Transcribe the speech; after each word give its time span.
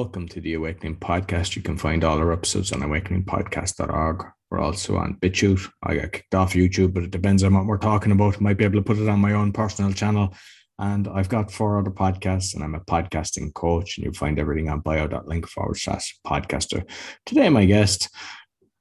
Welcome 0.00 0.28
to 0.28 0.40
the 0.40 0.54
Awakening 0.54 0.96
Podcast. 0.96 1.56
You 1.56 1.60
can 1.60 1.76
find 1.76 2.04
all 2.04 2.16
our 2.16 2.32
episodes 2.32 2.72
on 2.72 2.80
awakeningpodcast.org. 2.80 4.24
We're 4.50 4.58
also 4.58 4.96
on 4.96 5.18
BitChute. 5.20 5.70
I 5.82 5.96
got 5.96 6.12
kicked 6.12 6.34
off 6.34 6.54
YouTube, 6.54 6.94
but 6.94 7.02
it 7.02 7.10
depends 7.10 7.44
on 7.44 7.52
what 7.52 7.66
we're 7.66 7.76
talking 7.76 8.10
about. 8.10 8.40
Might 8.40 8.56
be 8.56 8.64
able 8.64 8.78
to 8.78 8.82
put 8.82 8.96
it 8.96 9.10
on 9.10 9.20
my 9.20 9.34
own 9.34 9.52
personal 9.52 9.92
channel. 9.92 10.34
And 10.78 11.06
I've 11.06 11.28
got 11.28 11.52
four 11.52 11.78
other 11.78 11.90
podcasts, 11.90 12.54
and 12.54 12.64
I'm 12.64 12.74
a 12.74 12.80
podcasting 12.80 13.52
coach. 13.52 13.98
And 13.98 14.04
you'll 14.06 14.14
find 14.14 14.38
everything 14.38 14.70
on 14.70 14.80
bio.link 14.80 15.46
forward 15.46 15.76
slash 15.76 16.18
podcaster. 16.26 16.88
Today, 17.26 17.50
my 17.50 17.66
guest 17.66 18.08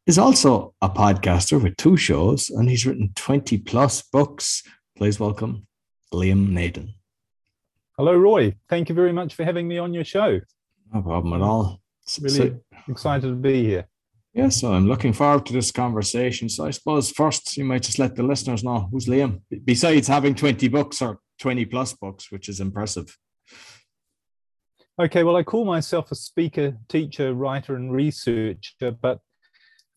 is 0.08 0.18
also 0.18 0.74
a 0.82 0.90
podcaster 0.90 1.62
with 1.62 1.76
two 1.76 1.98
shows, 1.98 2.50
and 2.50 2.70
he's 2.70 2.86
written 2.86 3.12
20 3.18 3.58
plus 3.58 4.04
books. 4.04 4.64
Please 4.98 5.20
welcome 5.20 5.68
Liam 6.14 6.48
Naden. 6.48 6.94
Hello, 7.98 8.16
Roy. 8.16 8.56
Thank 8.70 8.88
you 8.88 8.96
very 8.96 9.12
much 9.12 9.36
for 9.36 9.44
having 9.44 9.68
me 9.68 9.80
on 9.80 9.94
your 9.94 10.06
show. 10.06 10.40
No 10.94 11.02
problem 11.02 11.34
at 11.34 11.40
mm. 11.42 11.46
all. 11.46 11.82
Really 12.22 12.36
so, 12.36 12.60
excited 12.88 13.28
to 13.28 13.36
be 13.36 13.64
here. 13.64 13.88
Yeah, 14.34 14.50
so 14.50 14.74
I'm 14.74 14.88
looking 14.88 15.14
forward 15.14 15.46
to 15.48 15.54
this 15.54 15.72
conversation. 15.72 16.50
So 16.50 16.66
I 16.66 16.72
suppose 16.72 17.12
first 17.12 17.58
you 17.58 17.66
might 17.66 17.84
just 17.84 18.00
let 18.00 18.16
the 18.16 18.24
listeners 18.24 18.64
know 18.64 18.88
who's 18.92 19.08
Liam, 19.08 19.42
besides 19.64 20.08
having 20.08 20.36
20 20.36 20.68
books 20.68 21.02
or 21.02 21.20
20 21.40 21.66
plus 21.66 21.94
books, 21.94 22.32
which 22.32 22.48
is 22.50 22.60
impressive. 22.60 23.18
Okay, 25.02 25.24
well, 25.24 25.38
I 25.38 25.44
call 25.44 25.66
myself 25.66 26.12
a 26.12 26.16
speaker, 26.16 26.78
teacher, 26.90 27.34
writer, 27.34 27.76
and 27.76 27.92
researcher, 27.92 28.92
but 28.92 29.20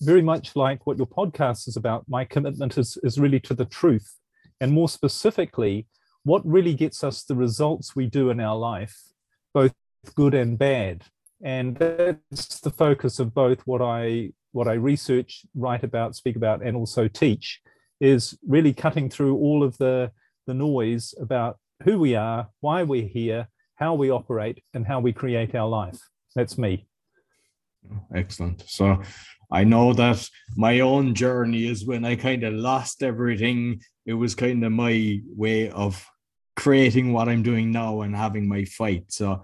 very 0.00 0.22
much 0.22 0.56
like 0.56 0.86
what 0.86 0.96
your 0.96 1.06
podcast 1.06 1.68
is 1.68 1.76
about, 1.76 2.04
my 2.08 2.24
commitment 2.24 2.78
is, 2.78 2.96
is 3.02 3.18
really 3.18 3.40
to 3.40 3.54
the 3.54 3.64
truth. 3.64 4.18
And 4.60 4.72
more 4.72 4.88
specifically, 4.88 5.86
what 6.24 6.46
really 6.46 6.74
gets 6.74 7.02
us 7.02 7.24
the 7.24 7.34
results 7.34 7.96
we 7.96 8.06
do 8.06 8.30
in 8.30 8.40
our 8.40 8.56
life, 8.56 8.96
both 9.52 9.72
good 10.10 10.34
and 10.34 10.58
bad. 10.58 11.04
And 11.42 11.76
that's 11.76 12.60
the 12.60 12.70
focus 12.70 13.18
of 13.18 13.34
both 13.34 13.60
what 13.66 13.82
I 13.82 14.32
what 14.52 14.68
I 14.68 14.74
research, 14.74 15.46
write 15.54 15.82
about, 15.82 16.14
speak 16.14 16.36
about, 16.36 16.62
and 16.62 16.76
also 16.76 17.08
teach, 17.08 17.60
is 18.00 18.38
really 18.46 18.74
cutting 18.74 19.08
through 19.08 19.36
all 19.36 19.62
of 19.62 19.78
the 19.78 20.12
the 20.46 20.54
noise 20.54 21.14
about 21.20 21.58
who 21.84 21.98
we 21.98 22.14
are, 22.14 22.48
why 22.60 22.82
we're 22.82 23.08
here, 23.08 23.48
how 23.76 23.94
we 23.94 24.10
operate, 24.10 24.62
and 24.74 24.86
how 24.86 25.00
we 25.00 25.12
create 25.12 25.54
our 25.54 25.68
life. 25.68 25.98
That's 26.34 26.58
me. 26.58 26.86
Excellent. 28.14 28.62
So 28.66 29.02
I 29.50 29.64
know 29.64 29.92
that 29.94 30.28
my 30.56 30.80
own 30.80 31.14
journey 31.14 31.66
is 31.66 31.84
when 31.84 32.04
I 32.04 32.16
kind 32.16 32.44
of 32.44 32.54
lost 32.54 33.02
everything. 33.02 33.80
It 34.06 34.14
was 34.14 34.34
kind 34.34 34.64
of 34.64 34.72
my 34.72 35.20
way 35.36 35.70
of 35.70 36.04
creating 36.56 37.12
what 37.12 37.28
I'm 37.28 37.42
doing 37.42 37.72
now 37.72 38.02
and 38.02 38.14
having 38.14 38.48
my 38.48 38.64
fight. 38.64 39.04
So 39.08 39.42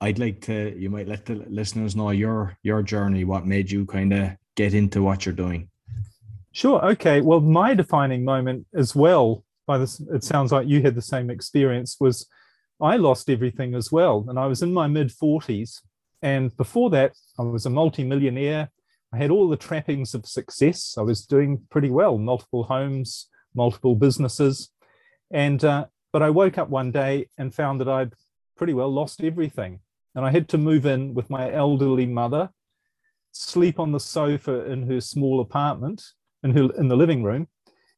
I'd 0.00 0.18
like 0.18 0.40
to 0.42 0.74
you 0.78 0.88
might 0.90 1.08
let 1.08 1.26
the 1.26 1.34
listeners 1.48 1.94
know 1.94 2.10
your 2.10 2.56
your 2.62 2.82
journey, 2.82 3.24
what 3.24 3.46
made 3.46 3.70
you 3.70 3.84
kind 3.86 4.12
of 4.12 4.30
get 4.56 4.74
into 4.74 5.02
what 5.02 5.26
you're 5.26 5.34
doing. 5.34 5.68
Sure. 6.52 6.84
Okay. 6.92 7.20
Well, 7.20 7.40
my 7.40 7.74
defining 7.74 8.24
moment 8.24 8.66
as 8.74 8.94
well, 8.94 9.44
by 9.66 9.78
this 9.78 10.00
it 10.12 10.24
sounds 10.24 10.52
like 10.52 10.66
you 10.66 10.82
had 10.82 10.94
the 10.94 11.02
same 11.02 11.30
experience, 11.30 11.96
was 12.00 12.26
I 12.80 12.96
lost 12.96 13.28
everything 13.28 13.74
as 13.74 13.92
well. 13.92 14.24
And 14.28 14.38
I 14.38 14.46
was 14.46 14.62
in 14.62 14.72
my 14.72 14.86
mid 14.86 15.08
40s. 15.08 15.80
And 16.22 16.54
before 16.56 16.90
that, 16.90 17.12
I 17.38 17.42
was 17.42 17.66
a 17.66 17.70
multimillionaire. 17.70 18.70
I 19.12 19.16
had 19.16 19.30
all 19.30 19.48
the 19.48 19.56
trappings 19.56 20.14
of 20.14 20.26
success. 20.26 20.96
I 20.98 21.02
was 21.02 21.26
doing 21.26 21.62
pretty 21.70 21.90
well, 21.90 22.18
multiple 22.18 22.64
homes, 22.64 23.28
multiple 23.54 23.94
businesses. 23.94 24.70
And 25.30 25.64
uh, 25.64 25.86
but 26.12 26.22
I 26.22 26.30
woke 26.30 26.58
up 26.58 26.68
one 26.68 26.90
day 26.90 27.28
and 27.38 27.54
found 27.54 27.80
that 27.80 27.88
I'd 27.88 28.12
pretty 28.56 28.74
well 28.74 28.92
lost 28.92 29.22
everything. 29.22 29.80
And 30.14 30.24
I 30.24 30.30
had 30.30 30.48
to 30.50 30.58
move 30.58 30.86
in 30.86 31.14
with 31.14 31.30
my 31.30 31.52
elderly 31.52 32.06
mother, 32.06 32.50
sleep 33.32 33.78
on 33.78 33.92
the 33.92 34.00
sofa 34.00 34.64
in 34.70 34.90
her 34.90 35.00
small 35.00 35.40
apartment 35.40 36.02
in, 36.42 36.50
her, 36.52 36.68
in 36.76 36.88
the 36.88 36.96
living 36.96 37.22
room. 37.22 37.48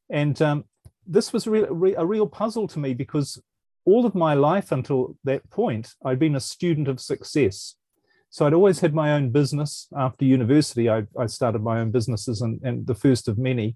And 0.09 0.39
um, 0.41 0.65
this 1.07 1.33
was 1.33 1.47
re- 1.47 1.95
a 1.95 2.05
real 2.05 2.27
puzzle 2.27 2.67
to 2.69 2.79
me 2.79 2.93
because 2.93 3.41
all 3.85 4.05
of 4.05 4.15
my 4.15 4.33
life 4.33 4.71
until 4.71 5.17
that 5.23 5.49
point, 5.49 5.93
I'd 6.05 6.19
been 6.19 6.35
a 6.35 6.41
student 6.41 6.87
of 6.87 6.99
success. 6.99 7.75
So 8.29 8.45
I'd 8.45 8.53
always 8.53 8.79
had 8.79 8.93
my 8.93 9.13
own 9.13 9.29
business. 9.29 9.87
After 9.95 10.25
university, 10.25 10.89
I, 10.89 11.03
I 11.19 11.27
started 11.27 11.61
my 11.61 11.79
own 11.79 11.91
businesses 11.91 12.41
and, 12.41 12.59
and 12.63 12.87
the 12.87 12.95
first 12.95 13.27
of 13.27 13.37
many. 13.37 13.75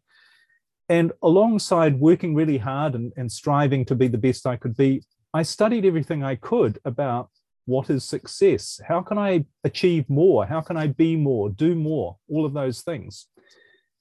And 0.90 1.12
alongside 1.22 2.00
working 2.00 2.34
really 2.34 2.58
hard 2.58 2.96
and, 2.96 3.12
and 3.18 3.32
striving 3.32 3.84
to 3.86 3.96
be 3.96 4.08
the 4.08 4.18
best 4.18 4.48
I 4.48 4.56
could 4.56 4.76
be, 4.78 5.04
I 5.34 5.44
studied 5.44 5.86
everything 5.86 6.24
I 6.24 6.36
could 6.36 6.80
about 6.86 7.30
what 7.68 7.90
is 7.90 8.06
success? 8.06 8.80
How 8.88 9.02
can 9.02 9.18
I 9.18 9.46
achieve 9.66 10.10
more? 10.10 10.46
How 10.46 10.62
can 10.62 10.78
I 10.78 10.88
be 10.88 11.18
more, 11.18 11.50
do 11.50 11.76
more? 11.76 12.18
All 12.30 12.46
of 12.46 12.54
those 12.54 12.82
things. 12.82 13.28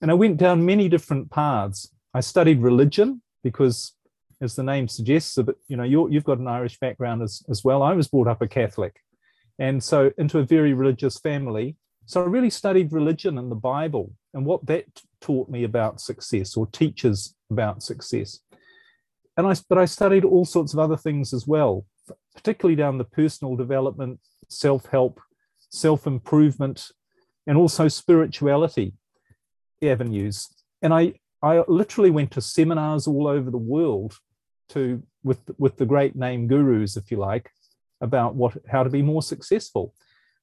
And 0.00 0.10
I 0.10 0.15
went 0.15 0.37
down 0.37 0.65
many 0.65 0.88
different 0.88 1.31
paths. 1.32 1.93
I 2.15 2.21
studied 2.21 2.62
religion 2.62 3.22
because, 3.43 3.93
as 4.41 4.54
the 4.54 4.62
name 4.62 4.87
suggests, 4.87 5.37
you 5.66 5.77
know, 5.77 5.82
you 5.82 6.09
have 6.12 6.25
got 6.25 6.38
an 6.38 6.47
Irish 6.47 6.78
background 6.78 7.22
as, 7.22 7.43
as 7.50 7.65
well. 7.65 7.82
I 7.82 7.93
was 7.93 8.06
brought 8.06 8.28
up 8.28 8.41
a 8.41 8.47
Catholic, 8.47 9.00
and 9.59 9.83
so 9.83 10.12
into 10.16 10.38
a 10.38 10.44
very 10.44 10.72
religious 10.72 11.19
family. 11.19 11.77
So 12.04 12.22
I 12.22 12.27
really 12.27 12.50
studied 12.50 12.93
religion 12.93 13.37
and 13.37 13.50
the 13.50 13.56
Bible 13.56 14.12
and 14.33 14.47
what 14.47 14.65
that 14.66 14.84
taught 15.21 15.48
me 15.48 15.65
about 15.65 16.00
success 16.00 16.56
or 16.56 16.69
teaches 16.69 17.34
about 17.50 17.83
success. 17.83 18.38
And 19.37 19.44
I, 19.44 19.54
but 19.69 19.77
I 19.77 19.87
studied 19.87 20.25
all 20.25 20.44
sorts 20.44 20.72
of 20.72 20.78
other 20.78 20.97
things 20.97 21.34
as 21.34 21.48
well 21.48 21.84
particularly 22.36 22.76
down 22.76 22.98
the 22.98 23.04
personal 23.04 23.56
development, 23.56 24.20
self 24.48 24.86
help, 24.86 25.20
self 25.70 26.06
improvement, 26.06 26.92
and 27.47 27.58
also 27.58 27.88
spirituality 27.88 28.94
avenues. 29.82 30.48
And 30.82 30.94
I, 30.94 31.14
I 31.42 31.64
literally 31.66 32.10
went 32.10 32.30
to 32.32 32.41
seminars 32.41 33.06
all 33.06 33.26
over 33.26 33.50
the 33.50 33.58
world 33.58 34.14
to 34.69 35.02
with 35.22 35.41
with 35.58 35.76
the 35.76 35.86
great 35.86 36.14
name 36.16 36.47
gurus, 36.47 36.97
if 36.97 37.10
you 37.10 37.19
like, 37.19 37.50
about 38.00 38.34
what 38.34 38.56
how 38.68 38.82
to 38.82 38.91
be 38.91 39.03
more 39.03 39.22
successful. 39.22 39.94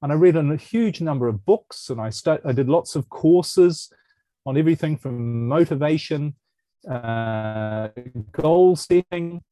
And 0.02 0.12
I 0.12 0.16
read 0.16 0.36
a 0.36 0.56
huge 0.56 1.00
number 1.00 1.28
of 1.28 1.46
books, 1.46 1.88
and 1.90 2.00
I 2.00 2.10
I 2.44 2.52
did 2.52 2.68
lots 2.68 2.96
of 2.96 3.08
courses 3.08 3.90
on 4.46 4.58
everything 4.58 4.96
from 4.98 5.48
motivation, 5.48 6.34
uh, 6.88 7.88
goal 8.32 8.76
setting, 8.76 9.42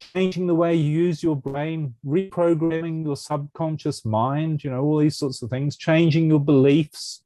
changing 0.00 0.46
the 0.46 0.54
way 0.54 0.74
you 0.74 0.90
use 1.04 1.22
your 1.22 1.36
brain, 1.36 1.94
reprogramming 2.04 3.04
your 3.04 3.16
subconscious 3.16 4.04
mind, 4.04 4.62
you 4.62 4.70
know, 4.70 4.82
all 4.82 4.98
these 4.98 5.16
sorts 5.16 5.42
of 5.42 5.50
things, 5.50 5.76
changing 5.76 6.28
your 6.28 6.40
beliefs. 6.40 7.24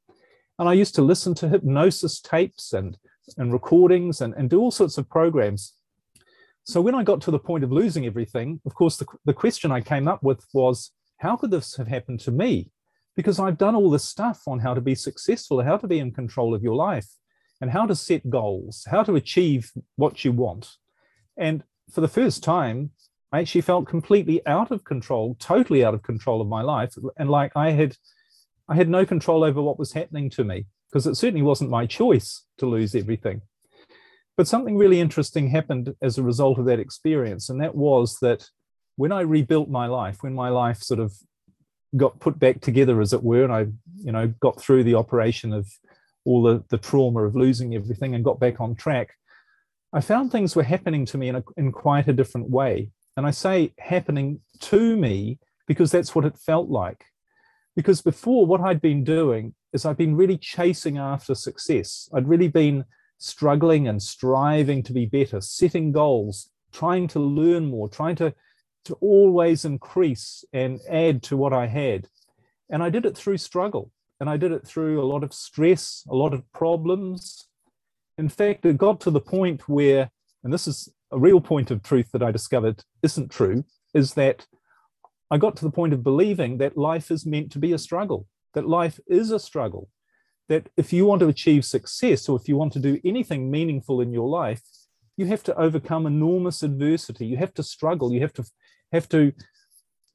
And 0.59 0.69
I 0.69 0.73
used 0.73 0.95
to 0.95 1.01
listen 1.01 1.33
to 1.35 1.49
hypnosis 1.49 2.19
tapes 2.21 2.73
and, 2.73 2.97
and 3.37 3.51
recordings 3.51 4.21
and, 4.21 4.33
and 4.35 4.49
do 4.49 4.59
all 4.59 4.71
sorts 4.71 4.97
of 4.97 5.09
programs. 5.09 5.73
So 6.63 6.79
when 6.81 6.95
I 6.95 7.03
got 7.03 7.21
to 7.21 7.31
the 7.31 7.39
point 7.39 7.63
of 7.63 7.71
losing 7.71 8.05
everything, 8.05 8.61
of 8.65 8.75
course, 8.75 8.97
the, 8.97 9.05
the 9.25 9.33
question 9.33 9.71
I 9.71 9.81
came 9.81 10.07
up 10.07 10.21
with 10.21 10.45
was, 10.53 10.91
how 11.17 11.35
could 11.35 11.51
this 11.51 11.75
have 11.77 11.87
happened 11.87 12.19
to 12.21 12.31
me? 12.31 12.71
Because 13.15 13.39
I've 13.39 13.57
done 13.57 13.75
all 13.75 13.89
this 13.89 14.05
stuff 14.05 14.43
on 14.47 14.59
how 14.59 14.73
to 14.73 14.81
be 14.81 14.95
successful, 14.95 15.61
how 15.63 15.77
to 15.77 15.87
be 15.87 15.99
in 15.99 16.11
control 16.11 16.53
of 16.53 16.63
your 16.63 16.75
life, 16.75 17.07
and 17.59 17.71
how 17.71 17.85
to 17.85 17.95
set 17.95 18.29
goals, 18.29 18.87
how 18.89 19.03
to 19.03 19.15
achieve 19.15 19.71
what 19.95 20.23
you 20.23 20.31
want. 20.31 20.69
And 21.37 21.63
for 21.89 22.01
the 22.01 22.07
first 22.07 22.43
time, 22.43 22.91
I 23.31 23.39
actually 23.39 23.61
felt 23.61 23.87
completely 23.87 24.45
out 24.45 24.71
of 24.71 24.83
control, 24.83 25.35
totally 25.39 25.85
out 25.85 25.93
of 25.93 26.03
control 26.03 26.41
of 26.41 26.47
my 26.47 26.61
life, 26.61 26.95
and 27.17 27.29
like 27.29 27.53
I 27.55 27.71
had, 27.71 27.95
I 28.67 28.75
had 28.75 28.89
no 28.89 29.05
control 29.05 29.43
over 29.43 29.61
what 29.61 29.79
was 29.79 29.93
happening 29.93 30.29
to 30.31 30.43
me 30.43 30.65
because 30.89 31.07
it 31.07 31.15
certainly 31.15 31.41
wasn't 31.41 31.69
my 31.69 31.85
choice 31.85 32.45
to 32.57 32.65
lose 32.65 32.93
everything. 32.93 33.41
But 34.35 34.47
something 34.47 34.77
really 34.77 34.99
interesting 34.99 35.49
happened 35.49 35.95
as 36.01 36.17
a 36.17 36.23
result 36.23 36.59
of 36.59 36.65
that 36.65 36.79
experience, 36.79 37.49
and 37.49 37.61
that 37.61 37.75
was 37.75 38.17
that 38.21 38.49
when 38.97 39.11
I 39.11 39.21
rebuilt 39.21 39.69
my 39.69 39.87
life, 39.87 40.17
when 40.21 40.33
my 40.33 40.49
life 40.49 40.79
sort 40.79 40.99
of 40.99 41.13
got 41.95 42.19
put 42.19 42.37
back 42.37 42.61
together, 42.61 43.01
as 43.01 43.13
it 43.13 43.23
were, 43.23 43.43
and 43.43 43.53
I, 43.53 43.67
you 44.03 44.11
know, 44.11 44.27
got 44.39 44.61
through 44.61 44.83
the 44.83 44.95
operation 44.95 45.53
of 45.53 45.69
all 46.25 46.43
the, 46.43 46.63
the 46.69 46.77
trauma 46.77 47.23
of 47.23 47.35
losing 47.35 47.75
everything 47.75 48.13
and 48.13 48.23
got 48.23 48.39
back 48.39 48.59
on 48.61 48.75
track, 48.75 49.15
I 49.93 49.99
found 50.01 50.31
things 50.31 50.55
were 50.55 50.63
happening 50.63 51.05
to 51.07 51.17
me 51.17 51.29
in, 51.29 51.35
a, 51.35 51.43
in 51.57 51.71
quite 51.71 52.07
a 52.07 52.13
different 52.13 52.49
way. 52.49 52.91
And 53.17 53.25
I 53.25 53.31
say 53.31 53.73
happening 53.77 54.39
to 54.61 54.95
me 54.95 55.39
because 55.67 55.91
that's 55.91 56.15
what 56.15 56.25
it 56.25 56.37
felt 56.37 56.69
like. 56.69 57.05
Because 57.75 58.01
before, 58.01 58.45
what 58.45 58.61
I'd 58.61 58.81
been 58.81 59.03
doing 59.03 59.53
is 59.73 59.85
I'd 59.85 59.97
been 59.97 60.15
really 60.15 60.37
chasing 60.37 60.97
after 60.97 61.35
success. 61.35 62.09
I'd 62.13 62.27
really 62.27 62.47
been 62.47 62.85
struggling 63.17 63.87
and 63.87 64.01
striving 64.01 64.81
to 64.83 64.93
be 64.93 65.05
better, 65.05 65.41
setting 65.41 65.91
goals, 65.91 66.49
trying 66.71 67.07
to 67.09 67.19
learn 67.19 67.65
more, 67.65 67.89
trying 67.89 68.15
to, 68.15 68.33
to 68.85 68.93
always 68.95 69.65
increase 69.65 70.43
and 70.53 70.79
add 70.89 71.21
to 71.23 71.37
what 71.37 71.53
I 71.53 71.67
had. 71.67 72.07
And 72.69 72.81
I 72.81 72.89
did 72.89 73.05
it 73.05 73.17
through 73.17 73.37
struggle. 73.37 73.91
And 74.19 74.29
I 74.29 74.37
did 74.37 74.51
it 74.51 74.65
through 74.65 75.01
a 75.01 75.05
lot 75.05 75.23
of 75.23 75.33
stress, 75.33 76.05
a 76.09 76.15
lot 76.15 76.33
of 76.33 76.49
problems, 76.53 77.47
in 78.21 78.29
fact, 78.29 78.67
it 78.67 78.77
got 78.77 79.01
to 79.01 79.09
the 79.09 79.19
point 79.19 79.67
where, 79.67 80.11
and 80.43 80.53
this 80.53 80.67
is 80.67 80.87
a 81.11 81.17
real 81.17 81.41
point 81.41 81.71
of 81.71 81.81
truth 81.81 82.09
that 82.11 82.21
I 82.21 82.31
discovered 82.31 82.83
isn't 83.01 83.31
true, 83.31 83.65
is 83.95 84.13
that 84.13 84.45
I 85.31 85.37
got 85.39 85.55
to 85.55 85.65
the 85.65 85.71
point 85.71 85.91
of 85.91 86.03
believing 86.03 86.59
that 86.59 86.77
life 86.77 87.09
is 87.09 87.25
meant 87.25 87.51
to 87.53 87.59
be 87.59 87.73
a 87.73 87.79
struggle, 87.79 88.27
that 88.53 88.67
life 88.67 88.99
is 89.07 89.31
a 89.31 89.39
struggle, 89.39 89.89
that 90.49 90.69
if 90.77 90.93
you 90.93 91.07
want 91.07 91.21
to 91.21 91.29
achieve 91.29 91.65
success 91.65 92.29
or 92.29 92.37
if 92.39 92.47
you 92.47 92.55
want 92.55 92.73
to 92.73 92.79
do 92.79 93.01
anything 93.03 93.49
meaningful 93.49 94.01
in 94.01 94.13
your 94.13 94.29
life, 94.29 94.61
you 95.17 95.25
have 95.25 95.43
to 95.45 95.55
overcome 95.55 96.05
enormous 96.05 96.61
adversity. 96.61 97.25
You 97.25 97.37
have 97.37 97.55
to 97.55 97.63
struggle. 97.63 98.13
You 98.13 98.21
have 98.21 98.33
to 98.33 98.45
have 98.91 99.09
to 99.09 99.33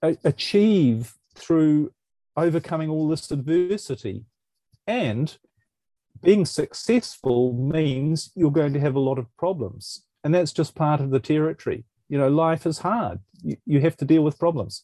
uh, 0.01 0.13
achieve 0.23 1.15
through 1.35 1.93
overcoming 2.37 2.89
all 2.89 3.09
this 3.09 3.33
adversity. 3.33 4.27
And 4.87 5.37
being 6.23 6.45
successful 6.45 7.53
means 7.53 8.31
you're 8.35 8.51
going 8.51 8.73
to 8.73 8.81
have 8.81 8.95
a 8.95 9.01
lot 9.01 9.19
of 9.19 9.35
problems. 9.37 10.05
And 10.25 10.35
that's 10.35 10.53
just 10.53 10.75
part 10.75 11.01
of 11.01 11.11
the 11.11 11.21
territory. 11.21 11.85
You 12.09 12.19
know, 12.19 12.29
life 12.29 12.67
is 12.67 12.79
hard. 12.79 13.21
You, 13.43 13.57
you 13.67 13.81
have 13.81 13.97
to 13.99 14.05
deal 14.05 14.23
with 14.23 14.39
problems. 14.39 14.83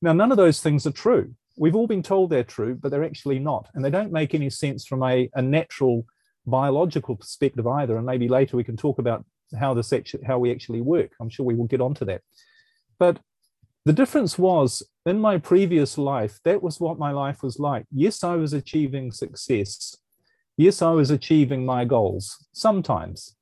Now, 0.00 0.12
none 0.12 0.30
of 0.30 0.36
those 0.36 0.60
things 0.60 0.86
are 0.86 0.92
true. 0.92 1.34
We've 1.56 1.76
all 1.76 1.86
been 1.86 2.02
told 2.02 2.30
they're 2.30 2.44
true, 2.44 2.74
but 2.74 2.90
they're 2.90 3.04
actually 3.04 3.38
not. 3.38 3.68
And 3.74 3.84
they 3.84 3.90
don't 3.90 4.12
make 4.12 4.34
any 4.34 4.50
sense 4.50 4.86
from 4.86 5.02
a, 5.02 5.30
a 5.34 5.42
natural 5.42 6.06
biological 6.46 7.16
perspective 7.16 7.66
either. 7.66 7.96
And 7.96 8.06
maybe 8.06 8.28
later 8.28 8.56
we 8.56 8.64
can 8.64 8.76
talk 8.76 8.98
about 8.98 9.24
how 9.58 9.74
this 9.74 9.92
actually, 9.92 10.24
how 10.24 10.38
we 10.38 10.50
actually 10.50 10.80
work. 10.80 11.12
I'm 11.20 11.28
sure 11.28 11.44
we 11.44 11.54
will 11.54 11.66
get 11.66 11.80
onto 11.80 12.04
that. 12.06 12.22
But 12.98 13.20
the 13.84 13.92
difference 13.92 14.38
was 14.38 14.82
in 15.04 15.20
my 15.20 15.38
previous 15.38 15.98
life, 15.98 16.38
that 16.44 16.62
was 16.62 16.80
what 16.80 16.98
my 16.98 17.10
life 17.10 17.42
was 17.42 17.58
like. 17.58 17.84
Yes, 17.90 18.22
I 18.22 18.36
was 18.36 18.52
achieving 18.52 19.10
success. 19.12 19.96
Yes, 20.56 20.82
I 20.82 20.90
was 20.90 21.10
achieving 21.10 21.64
my 21.64 21.84
goals 21.84 22.46
sometimes. 22.52 23.36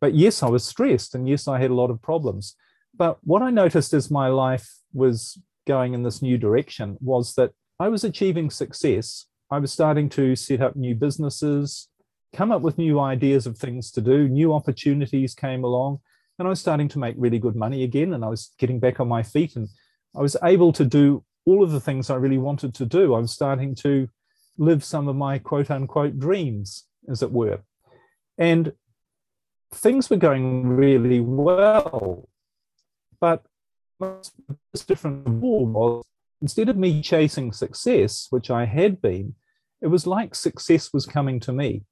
But 0.00 0.14
yes, 0.14 0.42
I 0.42 0.48
was 0.48 0.64
stressed 0.64 1.14
and 1.14 1.28
yes, 1.28 1.48
I 1.48 1.58
had 1.58 1.70
a 1.70 1.74
lot 1.74 1.90
of 1.90 2.02
problems. 2.02 2.54
But 2.96 3.18
what 3.22 3.42
I 3.42 3.50
noticed 3.50 3.92
as 3.92 4.10
my 4.10 4.28
life 4.28 4.68
was 4.92 5.38
going 5.66 5.94
in 5.94 6.02
this 6.02 6.22
new 6.22 6.38
direction 6.38 6.96
was 7.00 7.34
that 7.34 7.52
I 7.78 7.88
was 7.88 8.04
achieving 8.04 8.50
success. 8.50 9.26
I 9.50 9.58
was 9.58 9.72
starting 9.72 10.08
to 10.10 10.34
set 10.34 10.60
up 10.60 10.76
new 10.76 10.94
businesses, 10.94 11.88
come 12.32 12.50
up 12.50 12.62
with 12.62 12.78
new 12.78 13.00
ideas 13.00 13.46
of 13.46 13.56
things 13.56 13.90
to 13.92 14.00
do, 14.00 14.28
new 14.28 14.52
opportunities 14.52 15.34
came 15.34 15.64
along, 15.64 16.00
and 16.38 16.46
I 16.46 16.50
was 16.50 16.60
starting 16.60 16.88
to 16.88 16.98
make 16.98 17.14
really 17.18 17.38
good 17.38 17.56
money 17.56 17.84
again. 17.84 18.14
And 18.14 18.24
I 18.24 18.28
was 18.28 18.52
getting 18.58 18.80
back 18.80 19.00
on 19.00 19.08
my 19.08 19.22
feet 19.22 19.56
and 19.56 19.68
I 20.16 20.20
was 20.20 20.36
able 20.42 20.72
to 20.72 20.84
do 20.84 21.24
all 21.46 21.62
of 21.62 21.70
the 21.70 21.80
things 21.80 22.10
I 22.10 22.16
really 22.16 22.38
wanted 22.38 22.74
to 22.74 22.86
do. 22.86 23.14
I 23.14 23.20
was 23.20 23.32
starting 23.32 23.74
to 23.76 24.08
live 24.58 24.84
some 24.84 25.08
of 25.08 25.16
my 25.16 25.38
quote 25.38 25.70
unquote 25.70 26.18
dreams, 26.18 26.84
as 27.08 27.22
it 27.22 27.32
were. 27.32 27.60
And 28.36 28.72
things 29.72 30.10
were 30.10 30.16
going 30.16 30.68
really 30.68 31.20
well. 31.20 32.28
But 33.20 33.44
what's 33.98 34.32
different 34.86 35.28
was 35.28 36.04
instead 36.40 36.68
of 36.68 36.76
me 36.76 37.02
chasing 37.02 37.52
success, 37.52 38.26
which 38.30 38.50
I 38.50 38.64
had 38.64 39.00
been, 39.00 39.34
it 39.80 39.88
was 39.88 40.06
like 40.06 40.34
success 40.34 40.92
was 40.92 41.06
coming 41.06 41.40
to 41.40 41.52
me. 41.52 41.84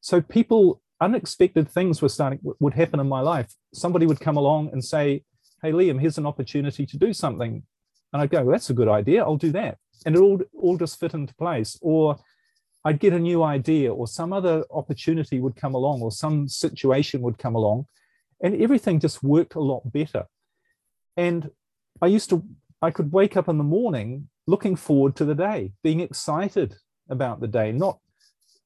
So 0.00 0.20
people, 0.20 0.82
unexpected 1.00 1.68
things 1.68 2.00
were 2.02 2.08
starting 2.08 2.40
would 2.60 2.74
happen 2.74 3.00
in 3.00 3.08
my 3.08 3.20
life. 3.20 3.52
Somebody 3.72 4.06
would 4.06 4.20
come 4.20 4.36
along 4.36 4.70
and 4.72 4.84
say, 4.84 5.24
"Hey, 5.62 5.72
Liam, 5.72 6.00
here's 6.00 6.18
an 6.18 6.26
opportunity 6.26 6.86
to 6.86 6.98
do 6.98 7.12
something," 7.12 7.62
and 8.12 8.22
I'd 8.22 8.30
go, 8.30 8.42
well, 8.42 8.52
"That's 8.52 8.70
a 8.70 8.74
good 8.74 8.88
idea. 8.88 9.22
I'll 9.22 9.36
do 9.36 9.52
that," 9.52 9.78
and 10.04 10.14
it 10.14 10.20
all 10.20 10.40
all 10.54 10.76
just 10.76 11.00
fit 11.00 11.14
into 11.14 11.34
place. 11.34 11.78
Or 11.80 12.16
I'd 12.84 13.00
get 13.00 13.12
a 13.12 13.18
new 13.18 13.42
idea, 13.42 13.92
or 13.92 14.06
some 14.06 14.32
other 14.32 14.64
opportunity 14.70 15.40
would 15.40 15.56
come 15.56 15.74
along, 15.74 16.02
or 16.02 16.12
some 16.12 16.48
situation 16.48 17.22
would 17.22 17.38
come 17.38 17.54
along, 17.54 17.86
and 18.42 18.60
everything 18.60 19.00
just 19.00 19.22
worked 19.22 19.54
a 19.54 19.60
lot 19.60 19.90
better. 19.90 20.26
And 21.16 21.50
I 22.02 22.06
used 22.08 22.28
to, 22.30 22.44
I 22.82 22.90
could 22.90 23.12
wake 23.12 23.36
up 23.36 23.48
in 23.48 23.58
the 23.58 23.64
morning 23.64 24.28
looking 24.46 24.76
forward 24.76 25.16
to 25.16 25.24
the 25.24 25.34
day, 25.34 25.72
being 25.82 26.00
excited 26.00 26.74
about 27.08 27.40
the 27.40 27.48
day, 27.48 27.72
not, 27.72 27.98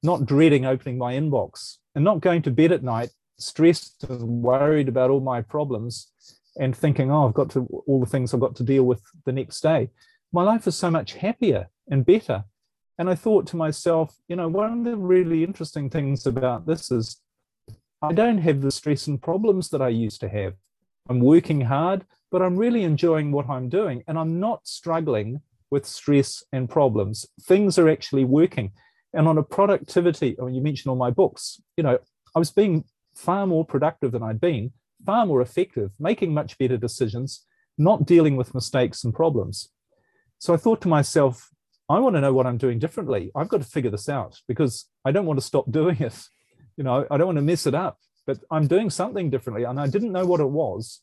not 0.02 0.26
dreading 0.26 0.66
opening 0.66 0.98
my 0.98 1.14
inbox 1.14 1.76
and 1.94 2.04
not 2.04 2.20
going 2.20 2.42
to 2.42 2.50
bed 2.50 2.72
at 2.72 2.82
night 2.82 3.10
stressed 3.38 4.04
and 4.08 4.42
worried 4.42 4.88
about 4.88 5.10
all 5.10 5.20
my 5.20 5.40
problems 5.40 6.10
and 6.58 6.76
thinking, 6.76 7.10
oh, 7.10 7.28
I've 7.28 7.34
got 7.34 7.50
to, 7.50 7.66
all 7.86 8.00
the 8.00 8.06
things 8.06 8.34
I've 8.34 8.40
got 8.40 8.56
to 8.56 8.64
deal 8.64 8.82
with 8.82 9.02
the 9.24 9.32
next 9.32 9.60
day. 9.60 9.90
My 10.32 10.42
life 10.42 10.66
is 10.66 10.76
so 10.76 10.90
much 10.90 11.14
happier 11.14 11.68
and 11.90 12.04
better. 12.04 12.44
And 12.98 13.08
I 13.08 13.14
thought 13.14 13.46
to 13.48 13.56
myself, 13.56 14.16
you 14.28 14.36
know, 14.36 14.48
one 14.48 14.78
of 14.78 14.84
the 14.84 14.96
really 14.96 15.44
interesting 15.44 15.88
things 15.88 16.26
about 16.26 16.66
this 16.66 16.90
is 16.90 17.20
I 18.02 18.12
don't 18.12 18.38
have 18.38 18.60
the 18.60 18.70
stress 18.70 19.06
and 19.06 19.20
problems 19.20 19.70
that 19.70 19.82
I 19.82 19.88
used 19.88 20.20
to 20.20 20.28
have. 20.28 20.54
I'm 21.08 21.20
working 21.20 21.62
hard 21.62 22.04
but 22.30 22.42
I'm 22.42 22.56
really 22.56 22.84
enjoying 22.84 23.32
what 23.32 23.48
I'm 23.48 23.68
doing 23.68 24.02
and 24.06 24.18
I'm 24.18 24.40
not 24.40 24.66
struggling 24.66 25.40
with 25.70 25.86
stress 25.86 26.42
and 26.52 26.68
problems. 26.68 27.26
Things 27.42 27.78
are 27.78 27.88
actually 27.88 28.24
working. 28.24 28.72
And 29.14 29.26
on 29.26 29.38
a 29.38 29.42
productivity, 29.42 30.36
I 30.40 30.44
mean, 30.44 30.54
you 30.54 30.60
mentioned 30.60 30.90
all 30.90 30.96
my 30.96 31.10
books, 31.10 31.60
you 31.76 31.82
know, 31.82 31.98
I 32.34 32.38
was 32.38 32.50
being 32.50 32.84
far 33.14 33.46
more 33.46 33.64
productive 33.64 34.12
than 34.12 34.22
I'd 34.22 34.40
been, 34.40 34.72
far 35.04 35.26
more 35.26 35.40
effective, 35.40 35.92
making 35.98 36.34
much 36.34 36.58
better 36.58 36.76
decisions, 36.76 37.46
not 37.78 38.06
dealing 38.06 38.36
with 38.36 38.54
mistakes 38.54 39.04
and 39.04 39.14
problems. 39.14 39.70
So 40.38 40.54
I 40.54 40.56
thought 40.56 40.80
to 40.82 40.88
myself, 40.88 41.50
I 41.88 41.98
want 41.98 42.16
to 42.16 42.20
know 42.20 42.32
what 42.32 42.46
I'm 42.46 42.58
doing 42.58 42.78
differently. 42.78 43.30
I've 43.34 43.48
got 43.48 43.62
to 43.62 43.68
figure 43.68 43.90
this 43.90 44.08
out 44.08 44.40
because 44.46 44.86
I 45.04 45.12
don't 45.12 45.26
want 45.26 45.38
to 45.38 45.44
stop 45.44 45.70
doing 45.70 45.96
it. 46.00 46.18
You 46.76 46.84
know, 46.84 47.06
I 47.10 47.16
don't 47.16 47.26
want 47.26 47.38
to 47.38 47.42
mess 47.42 47.66
it 47.66 47.74
up, 47.74 47.98
but 48.26 48.38
I'm 48.50 48.66
doing 48.66 48.90
something 48.90 49.30
differently. 49.30 49.64
And 49.64 49.80
I 49.80 49.88
didn't 49.88 50.12
know 50.12 50.26
what 50.26 50.40
it 50.40 50.50
was 50.50 51.00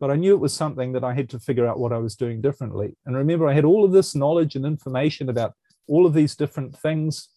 but 0.00 0.10
I 0.10 0.16
knew 0.16 0.34
it 0.34 0.40
was 0.40 0.54
something 0.54 0.92
that 0.92 1.04
I 1.04 1.14
had 1.14 1.28
to 1.30 1.38
figure 1.38 1.66
out 1.66 1.78
what 1.78 1.92
I 1.92 1.98
was 1.98 2.14
doing 2.14 2.40
differently. 2.40 2.96
And 3.04 3.16
remember, 3.16 3.48
I 3.48 3.54
had 3.54 3.64
all 3.64 3.84
of 3.84 3.92
this 3.92 4.14
knowledge 4.14 4.54
and 4.54 4.64
information 4.64 5.28
about 5.28 5.54
all 5.88 6.06
of 6.06 6.14
these 6.14 6.36
different 6.36 6.76
things, 6.76 7.28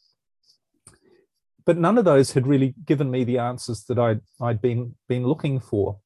but 1.65 1.77
none 1.77 1.97
of 1.97 2.06
those 2.06 2.33
had 2.33 2.45
really 2.45 2.75
given 2.85 3.09
me 3.09 3.23
the 3.23 3.39
answers 3.39 3.83
that 3.85 3.97
I'd, 3.97 4.21
I'd 4.39 4.62
been, 4.62 4.95
been 5.07 5.25
looking 5.25 5.59
for. 5.59 6.00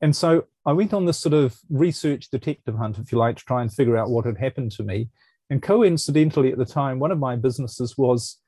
And 0.00 0.16
so 0.16 0.46
I 0.66 0.72
went 0.72 0.94
on 0.94 1.04
this 1.04 1.18
sort 1.18 1.34
of 1.34 1.58
research 1.68 2.30
detective 2.30 2.76
hunt, 2.76 2.98
if 2.98 3.12
you 3.12 3.18
like, 3.18 3.36
to 3.36 3.44
try 3.44 3.60
and 3.60 3.72
figure 3.72 3.98
out 3.98 4.10
what 4.10 4.24
had 4.24 4.38
happened 4.38 4.72
to 4.72 4.82
me. 4.82 5.10
And 5.50 5.62
coincidentally, 5.62 6.52
at 6.52 6.58
the 6.58 6.64
time, 6.64 6.98
one 6.98 7.10
of 7.10 7.18
my 7.18 7.36
businesses 7.36 7.98
was 7.98 8.40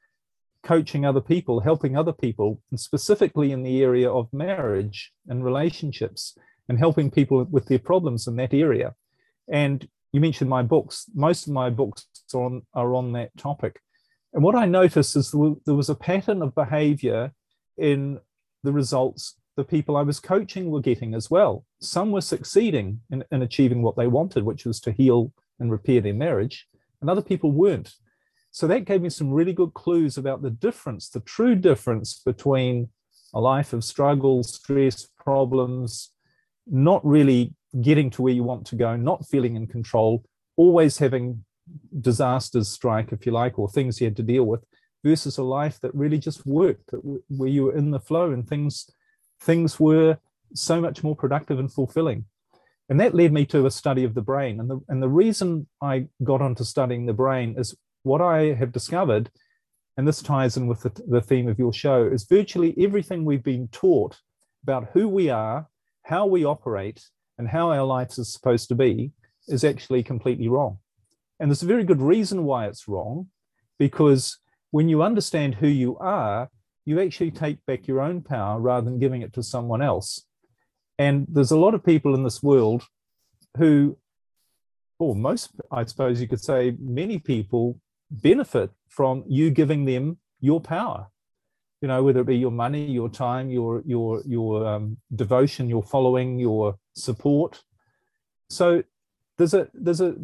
coaching 0.62 1.04
other 1.04 1.20
people, 1.20 1.60
helping 1.60 1.96
other 1.96 2.12
people, 2.12 2.60
and 2.70 2.80
specifically 2.80 3.52
in 3.52 3.62
the 3.62 3.82
area 3.82 4.10
of 4.10 4.32
marriage 4.32 5.12
and 5.28 5.44
relationships 5.44 6.36
and 6.68 6.78
helping 6.78 7.10
people 7.10 7.44
with 7.44 7.66
their 7.66 7.78
problems 7.78 8.26
in 8.26 8.36
that 8.36 8.54
area. 8.54 8.94
And 9.52 9.86
you 10.12 10.20
mentioned 10.20 10.48
my 10.48 10.62
books. 10.62 11.04
Most 11.14 11.46
of 11.46 11.52
my 11.52 11.68
books 11.68 12.06
are 12.34 12.42
on, 12.42 12.62
are 12.72 12.94
on 12.94 13.12
that 13.12 13.36
topic. 13.36 13.80
And 14.32 14.42
what 14.42 14.54
I 14.54 14.64
noticed 14.64 15.16
is 15.16 15.32
there 15.32 15.74
was 15.74 15.90
a 15.90 15.94
pattern 15.94 16.42
of 16.42 16.54
behavior 16.54 17.32
in 17.76 18.20
the 18.62 18.72
results 18.72 19.36
the 19.56 19.64
people 19.64 19.96
I 19.96 20.02
was 20.02 20.20
coaching 20.20 20.70
were 20.70 20.80
getting 20.80 21.14
as 21.14 21.30
well. 21.30 21.64
Some 21.80 22.12
were 22.12 22.20
succeeding 22.20 23.00
in, 23.10 23.24
in 23.30 23.42
achieving 23.42 23.82
what 23.82 23.96
they 23.96 24.06
wanted, 24.06 24.44
which 24.44 24.66
was 24.66 24.80
to 24.80 24.92
heal 24.92 25.32
and 25.58 25.70
repair 25.70 26.00
their 26.00 26.14
marriage, 26.14 26.68
and 27.00 27.08
other 27.08 27.22
people 27.22 27.50
weren't. 27.50 27.94
So 28.50 28.66
that 28.66 28.84
gave 28.84 29.02
me 29.02 29.10
some 29.10 29.30
really 29.30 29.52
good 29.52 29.74
clues 29.74 30.16
about 30.16 30.42
the 30.42 30.50
difference, 30.50 31.08
the 31.08 31.20
true 31.20 31.54
difference 31.54 32.20
between 32.24 32.88
a 33.34 33.40
life 33.40 33.72
of 33.72 33.84
struggle, 33.84 34.42
stress, 34.42 35.08
problems, 35.18 36.10
not 36.66 37.04
really 37.04 37.54
getting 37.80 38.10
to 38.10 38.22
where 38.22 38.32
you 38.32 38.42
want 38.42 38.66
to 38.66 38.76
go, 38.76 38.96
not 38.96 39.26
feeling 39.26 39.56
in 39.56 39.66
control, 39.66 40.24
always 40.56 40.98
having 40.98 41.44
disasters 42.00 42.68
strike, 42.68 43.12
if 43.12 43.26
you 43.26 43.32
like, 43.32 43.58
or 43.58 43.68
things 43.68 44.00
you 44.00 44.06
had 44.06 44.16
to 44.16 44.22
deal 44.22 44.44
with, 44.44 44.64
versus 45.04 45.38
a 45.38 45.42
life 45.42 45.78
that 45.80 45.94
really 45.94 46.18
just 46.18 46.46
worked, 46.46 46.90
where 47.28 47.48
you 47.48 47.64
were 47.64 47.76
in 47.76 47.90
the 47.90 48.00
flow 48.00 48.32
and 48.32 48.48
things 48.48 48.90
things 49.40 49.78
were 49.78 50.18
so 50.54 50.80
much 50.80 51.02
more 51.02 51.16
productive 51.16 51.58
and 51.58 51.72
fulfilling. 51.72 52.24
And 52.88 53.00
that 53.00 53.14
led 53.14 53.32
me 53.32 53.44
to 53.46 53.66
a 53.66 53.70
study 53.70 54.04
of 54.04 54.14
the 54.14 54.22
brain. 54.22 54.60
And 54.60 54.70
the, 54.70 54.80
and 54.88 55.02
the 55.02 55.08
reason 55.08 55.66
I 55.82 56.06
got 56.22 56.40
onto 56.40 56.64
studying 56.64 57.06
the 57.06 57.12
brain 57.12 57.56
is 57.58 57.74
what 58.04 58.20
I 58.20 58.54
have 58.54 58.72
discovered, 58.72 59.30
and 59.96 60.06
this 60.06 60.22
ties 60.22 60.56
in 60.56 60.66
with 60.68 60.82
the, 60.82 60.92
the 61.08 61.20
theme 61.20 61.48
of 61.48 61.58
your 61.58 61.72
show, 61.72 62.06
is 62.06 62.24
virtually 62.24 62.74
everything 62.78 63.24
we've 63.24 63.42
been 63.42 63.68
taught 63.68 64.18
about 64.62 64.90
who 64.92 65.08
we 65.08 65.30
are 65.30 65.66
how 66.06 66.24
we 66.24 66.44
operate 66.44 67.04
and 67.36 67.48
how 67.48 67.72
our 67.72 67.82
lives 67.82 68.16
is 68.16 68.32
supposed 68.32 68.68
to 68.68 68.76
be 68.76 69.10
is 69.48 69.64
actually 69.64 70.04
completely 70.04 70.46
wrong. 70.46 70.78
And 71.40 71.50
there's 71.50 71.64
a 71.64 71.66
very 71.66 71.82
good 71.82 72.00
reason 72.00 72.44
why 72.44 72.68
it's 72.68 72.86
wrong, 72.86 73.26
because 73.76 74.38
when 74.70 74.88
you 74.88 75.02
understand 75.02 75.56
who 75.56 75.66
you 75.66 75.98
are, 75.98 76.48
you 76.86 77.00
actually 77.00 77.30
take 77.30 77.64
back 77.66 77.86
your 77.86 78.00
own 78.00 78.22
power 78.22 78.58
rather 78.58 78.84
than 78.84 78.98
giving 78.98 79.20
it 79.20 79.34
to 79.34 79.42
someone 79.42 79.82
else. 79.82 80.24
And 80.98 81.26
there's 81.28 81.50
a 81.50 81.58
lot 81.58 81.74
of 81.74 81.84
people 81.84 82.14
in 82.14 82.22
this 82.24 82.42
world 82.42 82.84
who, 83.58 83.98
or 84.98 85.14
most, 85.14 85.50
I 85.70 85.84
suppose 85.84 86.20
you 86.20 86.28
could 86.28 86.40
say, 86.40 86.74
many 86.80 87.18
people 87.18 87.78
benefit 88.10 88.70
from 88.88 89.24
you 89.26 89.50
giving 89.50 89.84
them 89.84 90.16
your 90.40 90.60
power 90.60 91.08
you 91.82 91.88
know 91.88 92.02
whether 92.04 92.20
it 92.20 92.26
be 92.26 92.36
your 92.36 92.52
money 92.52 92.84
your 92.84 93.08
time 93.08 93.50
your 93.50 93.82
your 93.84 94.22
your 94.24 94.64
um, 94.64 94.96
devotion 95.14 95.68
your 95.68 95.82
following 95.82 96.38
your 96.38 96.78
support 96.94 97.64
so 98.48 98.82
there's 99.38 99.54
a 99.54 99.68
there's 99.74 100.00
a 100.00 100.14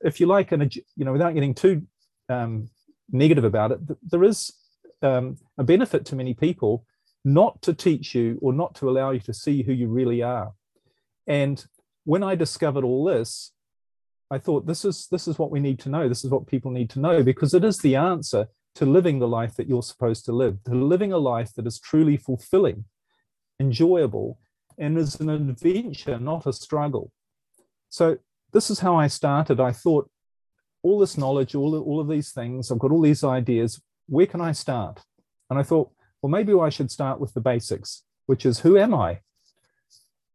if 0.00 0.20
you 0.20 0.26
like, 0.26 0.52
and 0.52 0.74
you 0.74 1.04
know, 1.04 1.12
without 1.12 1.34
getting 1.34 1.54
too 1.54 1.82
um, 2.28 2.70
negative 3.10 3.44
about 3.44 3.72
it, 3.72 3.80
there 4.10 4.24
is 4.24 4.52
um, 5.02 5.36
a 5.58 5.64
benefit 5.64 6.04
to 6.06 6.16
many 6.16 6.34
people 6.34 6.84
not 7.24 7.60
to 7.62 7.72
teach 7.72 8.14
you 8.14 8.38
or 8.42 8.52
not 8.52 8.74
to 8.76 8.88
allow 8.88 9.10
you 9.10 9.20
to 9.20 9.32
see 9.32 9.62
who 9.62 9.72
you 9.72 9.88
really 9.88 10.22
are. 10.22 10.52
And 11.26 11.64
when 12.04 12.22
I 12.22 12.34
discovered 12.34 12.84
all 12.84 13.04
this, 13.04 13.52
I 14.30 14.38
thought 14.38 14.66
this 14.66 14.84
is 14.84 15.06
this 15.10 15.28
is 15.28 15.38
what 15.38 15.50
we 15.50 15.60
need 15.60 15.78
to 15.80 15.88
know. 15.88 16.08
This 16.08 16.24
is 16.24 16.30
what 16.30 16.46
people 16.46 16.70
need 16.70 16.90
to 16.90 17.00
know 17.00 17.22
because 17.22 17.54
it 17.54 17.64
is 17.64 17.78
the 17.78 17.96
answer 17.96 18.48
to 18.74 18.86
living 18.86 19.18
the 19.18 19.28
life 19.28 19.54
that 19.54 19.68
you're 19.68 19.82
supposed 19.82 20.24
to 20.24 20.32
live, 20.32 20.58
to 20.64 20.74
living 20.74 21.12
a 21.12 21.18
life 21.18 21.54
that 21.54 21.66
is 21.66 21.78
truly 21.78 22.16
fulfilling, 22.16 22.84
enjoyable, 23.60 24.38
and 24.78 24.98
is 24.98 25.20
an 25.20 25.30
adventure, 25.30 26.18
not 26.18 26.46
a 26.46 26.52
struggle. 26.52 27.12
So 27.88 28.18
this 28.52 28.70
is 28.70 28.80
how 28.80 28.96
I 28.96 29.06
started. 29.06 29.60
I 29.60 29.72
thought 29.72 30.10
all 30.82 30.98
this 30.98 31.16
knowledge, 31.16 31.54
all, 31.54 31.78
all 31.78 32.00
of 32.00 32.08
these 32.08 32.32
things, 32.32 32.70
I've 32.70 32.78
got 32.78 32.90
all 32.90 33.00
these 33.00 33.24
ideas. 33.24 33.80
Where 34.06 34.26
can 34.26 34.40
I 34.40 34.52
start? 34.52 35.00
And 35.50 35.58
I 35.58 35.62
thought, 35.62 35.90
well, 36.20 36.30
maybe 36.30 36.54
I 36.54 36.68
should 36.68 36.90
start 36.90 37.20
with 37.20 37.34
the 37.34 37.40
basics, 37.40 38.02
which 38.26 38.46
is 38.46 38.60
who 38.60 38.78
am 38.78 38.94
I? 38.94 39.20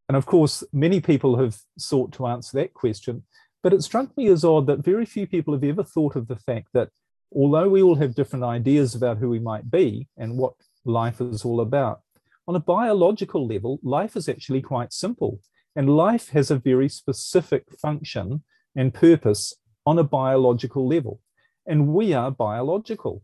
And 0.07 0.15
of 0.15 0.25
course, 0.25 0.63
many 0.73 1.01
people 1.01 1.37
have 1.37 1.57
sought 1.77 2.11
to 2.13 2.27
answer 2.27 2.57
that 2.57 2.73
question. 2.73 3.23
But 3.61 3.73
it 3.73 3.83
struck 3.83 4.15
me 4.17 4.27
as 4.27 4.45
odd 4.45 4.67
that 4.67 4.79
very 4.79 5.05
few 5.05 5.27
people 5.27 5.53
have 5.53 5.63
ever 5.63 5.83
thought 5.83 6.15
of 6.15 6.27
the 6.27 6.35
fact 6.35 6.69
that 6.73 6.89
although 7.35 7.69
we 7.69 7.81
all 7.81 7.95
have 7.95 8.15
different 8.15 8.45
ideas 8.45 8.95
about 8.95 9.17
who 9.17 9.29
we 9.29 9.39
might 9.39 9.69
be 9.69 10.07
and 10.17 10.37
what 10.37 10.53
life 10.85 11.21
is 11.21 11.45
all 11.45 11.61
about, 11.61 12.01
on 12.47 12.55
a 12.55 12.59
biological 12.59 13.45
level, 13.45 13.79
life 13.83 14.15
is 14.15 14.27
actually 14.27 14.61
quite 14.61 14.91
simple. 14.91 15.39
And 15.75 15.95
life 15.95 16.29
has 16.29 16.49
a 16.49 16.57
very 16.57 16.89
specific 16.89 17.65
function 17.79 18.43
and 18.75 18.93
purpose 18.93 19.53
on 19.85 19.99
a 19.99 20.03
biological 20.03 20.87
level. 20.87 21.19
And 21.67 21.89
we 21.89 22.13
are 22.13 22.31
biological. 22.31 23.21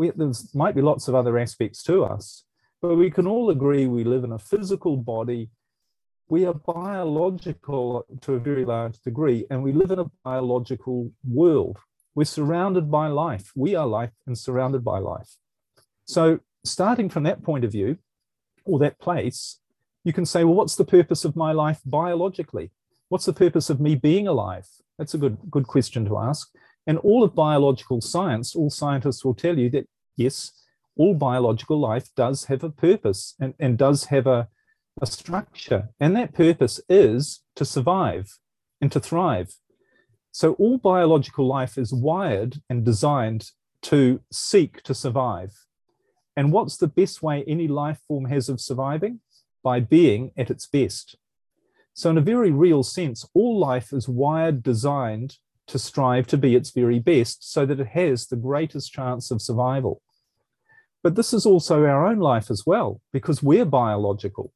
We, 0.00 0.10
there 0.10 0.32
might 0.54 0.74
be 0.74 0.80
lots 0.90 1.08
of 1.08 1.14
other 1.14 1.38
aspects 1.38 1.82
to 1.84 2.04
us, 2.04 2.44
but 2.80 2.96
we 2.96 3.10
can 3.10 3.26
all 3.26 3.50
agree 3.50 3.86
we 3.86 4.04
live 4.04 4.24
in 4.24 4.32
a 4.32 4.38
physical 4.38 4.96
body 4.96 5.50
we 6.30 6.46
are 6.46 6.54
biological 6.54 8.06
to 8.20 8.34
a 8.34 8.38
very 8.38 8.64
large 8.64 9.00
degree, 9.00 9.46
and 9.50 9.64
we 9.64 9.72
live 9.72 9.90
in 9.90 9.98
a 9.98 10.10
biological 10.24 11.10
world. 11.28 11.78
We're 12.14 12.24
surrounded 12.24 12.88
by 12.88 13.08
life. 13.08 13.50
We 13.56 13.74
are 13.74 13.86
life 13.86 14.12
and 14.26 14.38
surrounded 14.38 14.84
by 14.84 15.00
life. 15.00 15.36
So, 16.04 16.38
starting 16.64 17.08
from 17.08 17.24
that 17.24 17.42
point 17.42 17.64
of 17.64 17.72
view, 17.72 17.98
or 18.64 18.78
that 18.78 19.00
place, 19.00 19.58
you 20.04 20.12
can 20.12 20.24
say, 20.24 20.44
well, 20.44 20.54
what's 20.54 20.76
the 20.76 20.84
purpose 20.84 21.24
of 21.24 21.34
my 21.34 21.50
life 21.50 21.80
biologically? 21.84 22.70
What's 23.08 23.26
the 23.26 23.32
purpose 23.32 23.68
of 23.68 23.80
me 23.80 23.96
being 23.96 24.28
alive? 24.28 24.68
That's 24.98 25.14
a 25.14 25.18
good, 25.18 25.38
good 25.50 25.66
question 25.66 26.04
to 26.06 26.18
ask. 26.18 26.54
And 26.90 26.98
all 26.98 27.22
of 27.22 27.36
biological 27.36 28.00
science, 28.00 28.56
all 28.56 28.68
scientists 28.68 29.24
will 29.24 29.36
tell 29.36 29.56
you 29.56 29.70
that 29.70 29.86
yes, 30.16 30.50
all 30.96 31.14
biological 31.14 31.78
life 31.78 32.08
does 32.16 32.46
have 32.46 32.64
a 32.64 32.68
purpose 32.68 33.36
and, 33.38 33.54
and 33.60 33.78
does 33.78 34.06
have 34.06 34.26
a, 34.26 34.48
a 35.00 35.06
structure, 35.06 35.90
and 36.00 36.16
that 36.16 36.34
purpose 36.34 36.80
is 36.88 37.44
to 37.54 37.64
survive 37.64 38.40
and 38.80 38.90
to 38.90 38.98
thrive. 38.98 39.52
So, 40.32 40.54
all 40.54 40.78
biological 40.78 41.46
life 41.46 41.78
is 41.78 41.92
wired 41.92 42.60
and 42.68 42.84
designed 42.84 43.52
to 43.82 44.20
seek 44.32 44.82
to 44.82 44.92
survive. 44.92 45.52
And 46.36 46.52
what's 46.52 46.76
the 46.76 46.88
best 46.88 47.22
way 47.22 47.44
any 47.46 47.68
life 47.68 48.00
form 48.08 48.24
has 48.24 48.48
of 48.48 48.60
surviving? 48.60 49.20
By 49.62 49.78
being 49.78 50.32
at 50.36 50.50
its 50.50 50.66
best. 50.66 51.14
So, 51.94 52.10
in 52.10 52.18
a 52.18 52.32
very 52.32 52.50
real 52.50 52.82
sense, 52.82 53.24
all 53.32 53.60
life 53.60 53.92
is 53.92 54.08
wired, 54.08 54.64
designed 54.64 55.36
to 55.70 55.78
strive 55.78 56.26
to 56.28 56.36
be 56.36 56.54
its 56.54 56.70
very 56.70 56.98
best 56.98 57.50
so 57.52 57.64
that 57.66 57.80
it 57.80 57.88
has 57.88 58.26
the 58.26 58.36
greatest 58.36 58.92
chance 58.92 59.30
of 59.30 59.40
survival. 59.40 60.02
But 61.02 61.14
this 61.14 61.32
is 61.32 61.46
also 61.46 61.84
our 61.84 62.06
own 62.06 62.18
life 62.18 62.50
as 62.50 62.64
well, 62.66 63.00
because 63.12 63.42
we're 63.42 63.64
biological. 63.64 64.52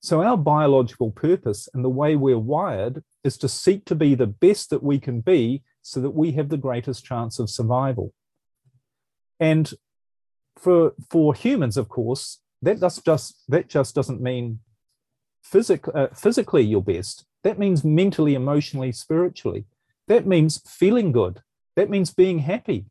So, 0.00 0.22
our 0.22 0.36
biological 0.36 1.10
purpose 1.10 1.68
and 1.74 1.84
the 1.84 1.88
way 1.88 2.14
we're 2.14 2.38
wired 2.38 3.02
is 3.24 3.36
to 3.38 3.48
seek 3.48 3.84
to 3.86 3.96
be 3.96 4.14
the 4.14 4.28
best 4.28 4.70
that 4.70 4.82
we 4.82 5.00
can 5.00 5.20
be 5.20 5.62
so 5.82 6.00
that 6.00 6.10
we 6.10 6.32
have 6.32 6.50
the 6.50 6.56
greatest 6.56 7.04
chance 7.04 7.40
of 7.40 7.50
survival. 7.50 8.12
And 9.40 9.72
for, 10.56 10.92
for 11.10 11.34
humans, 11.34 11.76
of 11.76 11.88
course, 11.88 12.38
that 12.62 12.78
does 12.78 13.00
just, 13.02 13.42
that 13.48 13.68
just 13.68 13.94
doesn't 13.94 14.20
mean 14.20 14.60
physic, 15.42 15.84
uh, 15.92 16.08
physically 16.14 16.62
your 16.62 16.82
best. 16.82 17.24
That 17.42 17.58
means 17.58 17.84
mentally, 17.84 18.34
emotionally, 18.34 18.92
spiritually. 18.92 19.64
That 20.08 20.26
means 20.26 20.60
feeling 20.66 21.12
good. 21.12 21.40
That 21.76 21.90
means 21.90 22.12
being 22.12 22.40
happy. 22.40 22.86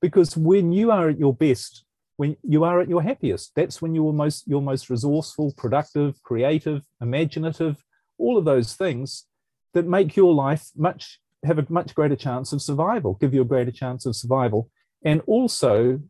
Because 0.00 0.36
when 0.36 0.72
you 0.72 0.90
are 0.90 1.08
at 1.08 1.18
your 1.18 1.34
best, 1.34 1.86
when 2.16 2.36
you 2.42 2.64
are 2.64 2.80
at 2.80 2.88
your 2.88 3.02
happiest. 3.02 3.52
That's 3.54 3.80
when 3.80 3.94
you're 3.94 4.12
most 4.12 4.44
you're 4.46 4.62
most 4.62 4.90
resourceful, 4.90 5.52
productive, 5.56 6.22
creative, 6.22 6.82
imaginative, 7.00 7.82
all 8.18 8.38
of 8.38 8.44
those 8.44 8.74
things 8.74 9.26
that 9.74 9.86
make 9.86 10.16
your 10.16 10.32
life 10.32 10.70
much 10.76 11.20
have 11.44 11.58
a 11.58 11.66
much 11.68 11.94
greater 11.94 12.16
chance 12.16 12.52
of 12.52 12.62
survival, 12.62 13.14
give 13.20 13.34
you 13.34 13.42
a 13.42 13.46
greater 13.52 13.70
chance 13.70 14.06
of 14.06 14.16
survival. 14.16 14.70
And 15.04 15.20
also 15.26 16.00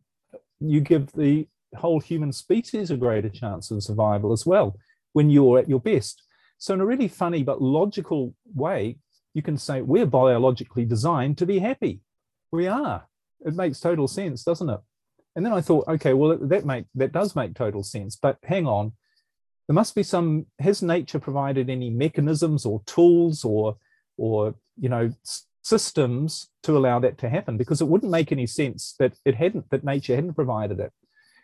you 0.59 0.81
give 0.81 1.11
the 1.11 1.47
whole 1.75 1.99
human 1.99 2.31
species 2.31 2.89
a 2.89 2.97
greater 2.97 3.29
chance 3.29 3.69
of 3.69 3.83
survival 3.83 4.31
as 4.31 4.45
well 4.45 4.77
when 5.13 5.29
you're 5.29 5.59
at 5.59 5.69
your 5.69 5.81
best. 5.81 6.23
So 6.57 6.73
in 6.73 6.81
a 6.81 6.85
really 6.85 7.09
funny 7.09 7.43
but 7.43 7.61
logical 7.61 8.33
way, 8.55 8.97
you 9.37 9.43
can 9.43 9.55
say 9.55 9.83
we're 9.83 10.07
biologically 10.07 10.83
designed 10.83 11.37
to 11.37 11.45
be 11.45 11.59
happy. 11.59 12.01
We 12.51 12.65
are. 12.65 13.05
It 13.45 13.53
makes 13.53 13.79
total 13.79 14.07
sense, 14.07 14.43
doesn't 14.43 14.67
it? 14.67 14.79
And 15.35 15.45
then 15.45 15.53
I 15.53 15.61
thought, 15.61 15.87
okay, 15.87 16.13
well 16.15 16.35
that 16.35 16.65
make 16.65 16.85
that 16.95 17.11
does 17.11 17.35
make 17.35 17.53
total 17.53 17.83
sense. 17.83 18.15
But 18.15 18.39
hang 18.41 18.65
on, 18.65 18.93
there 19.67 19.75
must 19.75 19.93
be 19.93 20.01
some. 20.01 20.47
Has 20.57 20.81
nature 20.81 21.19
provided 21.19 21.69
any 21.69 21.91
mechanisms 21.91 22.65
or 22.65 22.81
tools 22.87 23.45
or 23.45 23.77
or 24.17 24.55
you 24.75 24.89
know 24.89 25.13
systems 25.61 26.49
to 26.63 26.75
allow 26.75 26.97
that 26.97 27.19
to 27.19 27.29
happen? 27.29 27.57
Because 27.57 27.79
it 27.79 27.87
wouldn't 27.87 28.11
make 28.11 28.31
any 28.31 28.47
sense 28.47 28.95
that 28.97 29.13
it 29.23 29.35
hadn't 29.35 29.69
that 29.69 29.83
nature 29.83 30.15
hadn't 30.15 30.33
provided 30.33 30.79
it. 30.79 30.91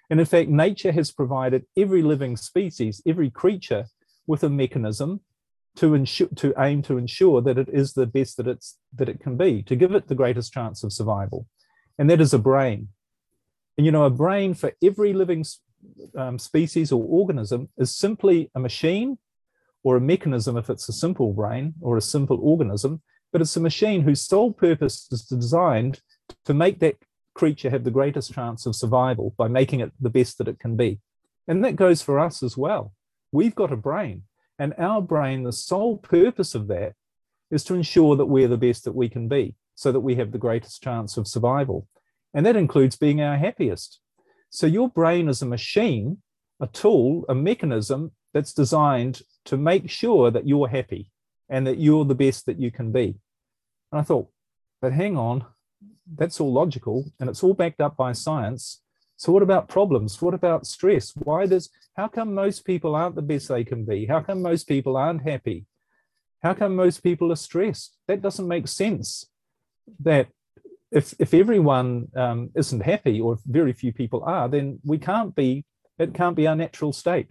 And 0.09 0.19
in 0.19 0.25
fact, 0.25 0.50
nature 0.50 0.91
has 0.91 1.12
provided 1.12 1.67
every 1.77 2.01
living 2.01 2.38
species, 2.38 3.03
every 3.05 3.29
creature, 3.29 3.85
with 4.25 4.43
a 4.43 4.50
mechanism 4.50 5.19
to 5.75 5.95
ensure 5.95 6.27
to 6.35 6.53
aim 6.57 6.81
to 6.83 6.97
ensure 6.97 7.41
that 7.41 7.57
it 7.57 7.69
is 7.69 7.93
the 7.93 8.05
best 8.05 8.37
that 8.37 8.47
it's 8.47 8.77
that 8.95 9.09
it 9.09 9.19
can 9.19 9.37
be, 9.37 9.63
to 9.63 9.75
give 9.75 9.93
it 9.93 10.07
the 10.07 10.15
greatest 10.15 10.53
chance 10.53 10.83
of 10.83 10.93
survival. 10.93 11.47
And 11.97 12.09
that 12.09 12.21
is 12.21 12.33
a 12.33 12.39
brain. 12.39 12.89
And 13.77 13.85
you 13.85 13.91
know, 13.91 14.03
a 14.03 14.09
brain 14.09 14.53
for 14.53 14.73
every 14.83 15.13
living 15.13 15.45
um, 16.15 16.37
species 16.39 16.91
or 16.91 17.03
organism 17.03 17.69
is 17.77 17.95
simply 17.95 18.51
a 18.55 18.59
machine 18.59 19.17
or 19.83 19.97
a 19.97 20.01
mechanism 20.01 20.57
if 20.57 20.69
it's 20.69 20.87
a 20.87 20.93
simple 20.93 21.33
brain 21.33 21.73
or 21.81 21.97
a 21.97 22.01
simple 22.01 22.39
organism, 22.41 23.01
but 23.31 23.41
it's 23.41 23.55
a 23.57 23.61
machine 23.61 24.01
whose 24.01 24.21
sole 24.21 24.53
purpose 24.53 25.07
is 25.11 25.23
designed 25.23 26.01
to 26.45 26.53
make 26.53 26.79
that 26.79 26.95
creature 27.33 27.69
have 27.69 27.83
the 27.83 27.91
greatest 27.91 28.33
chance 28.33 28.65
of 28.65 28.75
survival 28.75 29.33
by 29.37 29.47
making 29.47 29.79
it 29.79 29.91
the 29.99 30.09
best 30.09 30.37
that 30.37 30.47
it 30.47 30.59
can 30.59 30.77
be. 30.77 30.99
And 31.47 31.65
that 31.65 31.75
goes 31.75 32.01
for 32.01 32.19
us 32.19 32.43
as 32.43 32.55
well. 32.55 32.93
We've 33.31 33.55
got 33.55 33.73
a 33.73 33.77
brain, 33.77 34.23
and 34.60 34.74
our 34.77 35.01
brain, 35.01 35.43
the 35.43 35.51
sole 35.51 35.98
purpose 35.98 36.55
of 36.55 36.67
that 36.67 36.93
is 37.51 37.63
to 37.65 37.74
ensure 37.74 38.15
that 38.15 38.25
we're 38.25 38.48
the 38.48 38.57
best 38.57 38.83
that 38.86 38.95
we 38.95 39.10
can 39.10 39.27
be 39.27 39.55
so 39.75 39.91
that 39.91 40.00
we 40.00 40.15
have 40.15 40.31
the 40.31 40.38
greatest 40.38 40.81
chance 40.83 41.17
of 41.17 41.27
survival. 41.27 41.88
And 42.33 42.45
that 42.45 42.55
includes 42.55 42.95
being 42.95 43.22
our 43.22 43.38
happiest. 43.38 44.00
So 44.50 44.67
your 44.67 44.89
brain 44.89 45.27
is 45.29 45.41
a 45.41 45.48
machine, 45.48 46.22
a 46.60 46.67
tool, 46.67 47.25
a 47.27 47.36
mechanism 47.36 48.12
that's 48.33 48.53
designed 48.53 49.22
to 49.45 49.57
make 49.57 49.89
sure 49.89 50.31
that 50.31 50.48
you're 50.48 50.67
happy 50.67 51.10
and 51.50 51.67
that 51.67 51.79
you're 51.79 52.05
the 52.05 52.15
best 52.15 52.45
that 52.45 52.60
you 52.60 52.72
can 52.72 52.91
be. 52.91 53.15
And 53.91 54.01
I 54.01 54.03
thought, 54.03 54.29
but 54.81 54.93
hang 54.93 55.17
on, 55.17 55.45
that's 56.15 56.39
all 56.39 56.51
logical 56.51 57.12
and 57.19 57.29
it's 57.29 57.43
all 57.43 57.53
backed 57.53 57.81
up 57.81 57.98
by 57.98 58.12
science. 58.12 58.81
So 59.17 59.32
what 59.32 59.43
about 59.43 59.67
problems? 59.67 60.22
What 60.22 60.34
about 60.34 60.67
stress? 60.67 61.12
Why 61.15 61.46
does 61.46 61.70
how 61.96 62.08
come 62.08 62.34
most 62.34 62.65
people 62.65 62.96
aren't 62.96 63.15
the 63.15 63.22
best 63.22 63.48
they 63.48 63.63
can 63.63 63.86
be? 63.86 64.05
How 64.05 64.22
come 64.22 64.41
most 64.41 64.67
people 64.67 64.98
aren't 64.98 65.24
happy? 65.24 65.65
How 66.41 66.53
come 66.53 66.75
most 66.75 67.03
people 67.03 67.32
are 67.32 67.38
stressed? 67.38 67.96
That 68.08 68.22
doesn't 68.22 68.48
make 68.48 68.67
sense. 68.67 69.27
That 70.00 70.27
if 70.91 71.13
if 71.20 71.34
everyone 71.34 72.08
um, 72.15 72.50
isn't 72.55 72.82
happy 72.82 73.22
or 73.22 73.38
very 73.46 73.74
few 73.74 73.93
people 73.93 74.24
are, 74.25 74.50
then 74.50 74.79
we 74.84 74.98
can't 74.98 75.36
be. 75.36 75.65
It 75.98 76.13
can't 76.13 76.36
be 76.36 76.48
our 76.48 76.55
natural 76.55 76.91
state. 76.91 77.29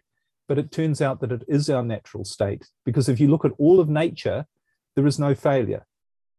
But 0.49 0.59
it 0.59 0.71
turns 0.71 1.01
out 1.01 1.21
that 1.21 1.33
it 1.33 1.45
is 1.49 1.69
our 1.71 1.83
natural 1.83 2.25
state 2.25 2.67
because 2.85 3.09
if 3.09 3.21
you 3.21 3.29
look 3.29 3.45
at 3.45 3.53
all 3.59 3.81
of 3.81 3.89
nature, 3.89 4.47
there 4.97 5.07
is 5.07 5.19
no 5.19 5.35
failure. 5.35 5.87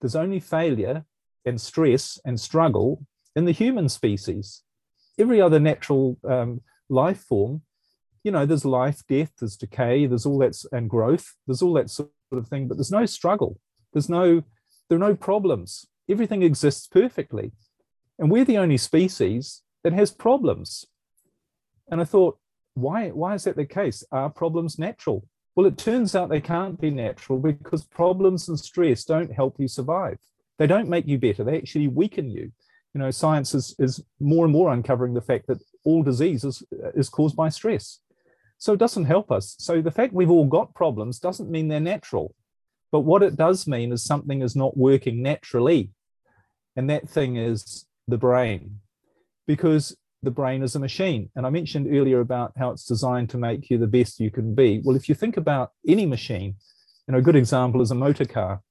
There's 0.02 0.16
only 0.16 0.40
failure 0.40 1.06
and 1.46 1.60
stress 1.60 2.20
and 2.26 2.40
struggle 2.40 3.06
in 3.36 3.46
the 3.46 3.52
human 3.52 3.90
species. 3.90 4.64
Every 5.20 5.42
other 5.42 5.60
natural 5.60 6.18
um, 6.28 6.62
life 6.90 7.20
form, 7.22 7.62
you 8.24 8.32
know, 8.32 8.46
there's 8.46 8.66
life, 8.66 9.04
death, 9.08 9.32
there's 9.40 9.58
decay, 9.58 10.06
there's 10.06 10.26
all 10.26 10.40
that 10.40 10.56
and 10.72 10.90
growth, 10.90 11.36
there's 11.46 11.62
all 11.62 11.74
that 11.74 11.90
sort 11.90 12.10
of 12.32 12.48
thing, 12.48 12.68
but 12.68 12.78
there's 12.78 12.92
no 12.92 13.06
struggle. 13.06 13.60
There's 13.92 14.10
no 14.10 14.44
there 14.90 14.98
are 14.98 15.10
no 15.10 15.16
problems. 15.16 15.88
Everything 16.10 16.44
exists 16.44 16.88
perfectly. 16.88 17.52
And 18.20 18.30
we're 18.30 18.46
the 18.46 18.58
only 18.58 18.78
species 18.78 19.62
that 19.84 19.94
has 19.94 20.12
problems. 20.12 20.86
And 21.90 22.02
I 22.02 22.04
thought, 22.04 22.38
why, 22.76 23.10
why 23.10 23.34
is 23.36 23.46
that 23.46 23.56
the 23.56 23.66
case? 23.66 24.04
Are 24.12 24.30
problems 24.30 24.78
natural? 24.78 25.26
Well, 25.56 25.68
it 25.68 25.78
turns 25.78 26.16
out 26.16 26.30
they 26.30 26.42
can't 26.42 26.80
be 26.80 26.90
natural 26.90 27.40
because 27.40 27.86
problems 27.86 28.50
and 28.50 28.60
stress 28.60 29.04
don't 29.04 29.32
help 29.32 29.56
you 29.60 29.68
survive. 29.68 30.18
They 30.58 30.68
don't 30.68 30.90
make 30.90 31.08
you 31.08 31.18
better, 31.18 31.44
they 31.44 31.58
actually 31.58 31.88
weaken 31.88 32.30
you. 32.30 32.52
You 32.94 33.00
know, 33.00 33.12
science 33.12 33.56
is, 33.56 33.76
is 33.80 34.04
more 34.20 34.46
and 34.46 34.54
more 34.54 34.72
uncovering 34.72 35.14
the 35.14 35.22
fact 35.22 35.48
that 35.48 35.60
all 35.84 36.04
disease 36.04 36.44
is, 36.44 36.64
is 36.96 37.10
caused 37.10 37.36
by 37.36 37.50
stress. 37.50 38.00
So 38.58 38.74
it 38.74 38.80
doesn't 38.80 39.06
help 39.06 39.32
us. 39.32 39.56
So 39.60 39.82
the 39.82 39.92
fact 39.92 40.14
we've 40.14 40.30
all 40.30 40.46
got 40.46 40.76
problems 40.76 41.20
doesn't 41.20 41.50
mean 41.50 41.68
they're 41.68 41.80
natural. 41.80 42.34
But 42.92 43.02
what 43.02 43.24
it 43.24 43.36
does 43.36 43.68
mean 43.68 43.92
is 43.92 44.04
something 44.04 44.42
is 44.42 44.56
not 44.56 44.78
working 44.78 45.22
naturally. 45.22 45.90
And 46.76 46.90
that 46.90 47.10
thing 47.10 47.38
is 47.38 47.86
the 48.08 48.18
brain, 48.18 48.80
because 49.48 49.98
the 50.22 50.32
brain 50.32 50.64
is 50.64 50.76
a 50.76 50.80
machine. 50.80 51.30
And 51.36 51.46
I 51.46 51.50
mentioned 51.50 51.88
earlier 51.94 52.20
about 52.20 52.54
how 52.58 52.72
it's 52.72 52.86
designed 52.86 53.30
to 53.32 53.38
make 53.38 53.70
you 53.70 53.78
the 53.78 53.88
best 53.88 54.20
you 54.20 54.32
can 54.32 54.56
be. 54.56 54.82
Well, 54.84 54.96
if 54.96 55.10
you 55.10 55.16
think 55.16 55.38
about 55.38 55.72
any 55.88 56.06
machine, 56.06 56.56
you 57.08 57.12
know, 57.12 57.18
a 57.18 57.22
good 57.24 57.36
example 57.36 57.82
is 57.82 57.92
a 57.92 57.96
motor 57.96 58.26
car. 58.26 58.62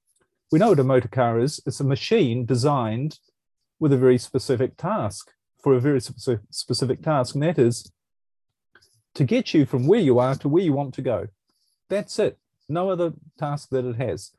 We 0.51 0.59
know 0.59 0.69
what 0.69 0.79
a 0.79 0.83
motor 0.83 1.07
car 1.07 1.39
is. 1.39 1.61
It's 1.65 1.79
a 1.79 1.83
machine 1.83 2.45
designed 2.45 3.19
with 3.79 3.93
a 3.93 3.97
very 3.97 4.17
specific 4.17 4.77
task 4.77 5.31
for 5.61 5.73
a 5.73 5.79
very 5.79 6.01
specific 6.01 7.01
task, 7.01 7.35
and 7.35 7.43
that 7.43 7.57
is 7.57 7.91
to 9.15 9.23
get 9.23 9.53
you 9.53 9.65
from 9.65 9.87
where 9.87 9.99
you 9.99 10.19
are 10.19 10.35
to 10.35 10.49
where 10.49 10.63
you 10.63 10.73
want 10.73 10.93
to 10.95 11.01
go. 11.01 11.27
That's 11.89 12.19
it. 12.19 12.37
No 12.67 12.89
other 12.89 13.13
task 13.37 13.69
that 13.69 13.85
it 13.85 13.95
has. 13.95 14.31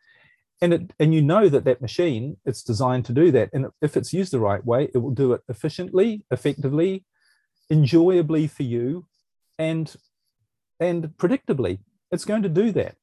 And, 0.60 0.72
it, 0.72 0.92
and 0.98 1.14
you 1.14 1.22
know 1.22 1.48
that 1.48 1.64
that 1.64 1.80
machine, 1.80 2.36
it's 2.44 2.62
designed 2.62 3.04
to 3.06 3.12
do 3.12 3.30
that. 3.32 3.50
And 3.52 3.66
if 3.80 3.96
it's 3.96 4.12
used 4.12 4.32
the 4.32 4.40
right 4.40 4.64
way, 4.64 4.88
it 4.94 4.98
will 4.98 5.10
do 5.10 5.32
it 5.32 5.42
efficiently, 5.48 6.24
effectively, 6.30 7.04
enjoyably 7.70 8.46
for 8.46 8.62
you, 8.62 9.06
and, 9.58 9.94
and 10.80 11.08
predictably. 11.16 11.78
It's 12.10 12.24
going 12.24 12.42
to 12.42 12.48
do 12.48 12.72
that. 12.72 12.96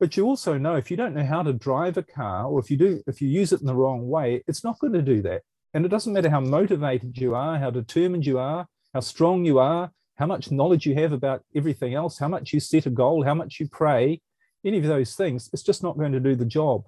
But 0.00 0.16
you 0.16 0.26
also 0.26 0.58
know 0.58 0.74
if 0.76 0.90
you 0.90 0.96
don't 0.96 1.14
know 1.14 1.24
how 1.24 1.42
to 1.42 1.52
drive 1.52 1.96
a 1.96 2.02
car, 2.02 2.46
or 2.46 2.60
if 2.60 2.70
you 2.70 2.76
do, 2.76 3.02
if 3.06 3.22
you 3.22 3.28
use 3.28 3.52
it 3.52 3.60
in 3.60 3.66
the 3.66 3.74
wrong 3.74 4.08
way, 4.08 4.42
it's 4.46 4.64
not 4.64 4.78
going 4.78 4.92
to 4.92 5.02
do 5.02 5.22
that. 5.22 5.42
And 5.74 5.84
it 5.84 5.88
doesn't 5.88 6.12
matter 6.12 6.30
how 6.30 6.40
motivated 6.40 7.18
you 7.18 7.34
are, 7.34 7.58
how 7.58 7.70
determined 7.70 8.24
you 8.24 8.38
are, 8.38 8.66
how 8.94 9.00
strong 9.00 9.44
you 9.44 9.58
are, 9.58 9.90
how 10.16 10.26
much 10.26 10.52
knowledge 10.52 10.86
you 10.86 10.94
have 10.94 11.12
about 11.12 11.42
everything 11.54 11.94
else, 11.94 12.18
how 12.18 12.28
much 12.28 12.52
you 12.52 12.60
set 12.60 12.86
a 12.86 12.90
goal, 12.90 13.24
how 13.24 13.34
much 13.34 13.58
you 13.58 13.68
pray, 13.68 14.20
any 14.64 14.78
of 14.78 14.84
those 14.84 15.14
things, 15.14 15.50
it's 15.52 15.62
just 15.62 15.82
not 15.82 15.98
going 15.98 16.12
to 16.12 16.20
do 16.20 16.34
the 16.36 16.44
job. 16.44 16.84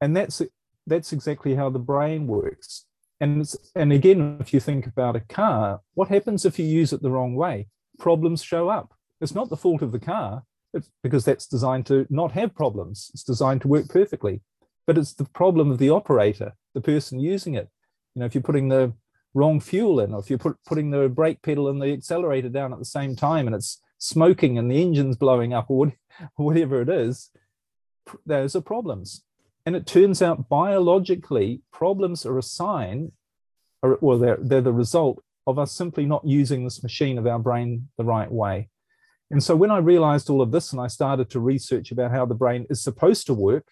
And 0.00 0.16
that's 0.16 0.40
that's 0.86 1.12
exactly 1.12 1.54
how 1.54 1.70
the 1.70 1.78
brain 1.78 2.26
works. 2.26 2.86
And 3.20 3.50
and 3.74 3.92
again, 3.92 4.36
if 4.40 4.54
you 4.54 4.60
think 4.60 4.86
about 4.86 5.16
a 5.16 5.20
car, 5.20 5.80
what 5.94 6.08
happens 6.08 6.44
if 6.44 6.58
you 6.58 6.66
use 6.66 6.92
it 6.92 7.02
the 7.02 7.10
wrong 7.10 7.34
way? 7.34 7.68
Problems 7.98 8.42
show 8.42 8.68
up. 8.68 8.94
It's 9.20 9.34
not 9.34 9.48
the 9.48 9.56
fault 9.56 9.82
of 9.82 9.92
the 9.92 9.98
car, 9.98 10.44
it's 10.72 10.90
because 11.02 11.24
that's 11.24 11.46
designed 11.46 11.86
to 11.86 12.06
not 12.10 12.32
have 12.32 12.54
problems. 12.54 13.10
It's 13.14 13.22
designed 13.22 13.62
to 13.62 13.68
work 13.68 13.88
perfectly. 13.88 14.42
But 14.86 14.98
it's 14.98 15.14
the 15.14 15.24
problem 15.24 15.70
of 15.70 15.78
the 15.78 15.90
operator, 15.90 16.52
the 16.74 16.80
person 16.80 17.18
using 17.18 17.54
it. 17.54 17.68
You 18.14 18.20
know, 18.20 18.26
if 18.26 18.34
you're 18.34 18.42
putting 18.42 18.68
the 18.68 18.92
wrong 19.34 19.60
fuel 19.60 20.00
in, 20.00 20.14
or 20.14 20.20
if 20.20 20.30
you're 20.30 20.38
put, 20.38 20.56
putting 20.64 20.90
the 20.90 21.08
brake 21.08 21.42
pedal 21.42 21.68
and 21.68 21.82
the 21.82 21.92
accelerator 21.92 22.48
down 22.48 22.72
at 22.72 22.78
the 22.78 22.84
same 22.84 23.16
time 23.16 23.46
and 23.46 23.54
it's 23.54 23.80
smoking 23.98 24.58
and 24.58 24.70
the 24.70 24.80
engine's 24.80 25.16
blowing 25.16 25.52
up 25.52 25.66
or 25.68 25.92
whatever 26.36 26.80
it 26.80 26.88
is, 26.88 27.30
those 28.26 28.54
are 28.54 28.60
problems. 28.60 29.24
And 29.66 29.74
it 29.74 29.86
turns 29.86 30.20
out 30.20 30.48
biologically, 30.48 31.62
problems 31.72 32.26
are 32.26 32.38
a 32.38 32.42
sign, 32.42 33.12
or 33.82 33.98
well, 34.00 34.18
they're, 34.18 34.38
they're 34.40 34.60
the 34.60 34.72
result 34.72 35.22
of 35.46 35.58
us 35.58 35.72
simply 35.72 36.04
not 36.04 36.24
using 36.24 36.64
this 36.64 36.82
machine 36.82 37.18
of 37.18 37.26
our 37.26 37.38
brain 37.38 37.88
the 37.96 38.04
right 38.04 38.30
way. 38.30 38.68
And 39.30 39.42
so 39.42 39.56
when 39.56 39.70
I 39.70 39.78
realized 39.78 40.28
all 40.28 40.42
of 40.42 40.52
this 40.52 40.72
and 40.72 40.80
I 40.80 40.86
started 40.86 41.30
to 41.30 41.40
research 41.40 41.90
about 41.90 42.10
how 42.10 42.26
the 42.26 42.34
brain 42.34 42.66
is 42.70 42.82
supposed 42.82 43.26
to 43.26 43.34
work, 43.34 43.66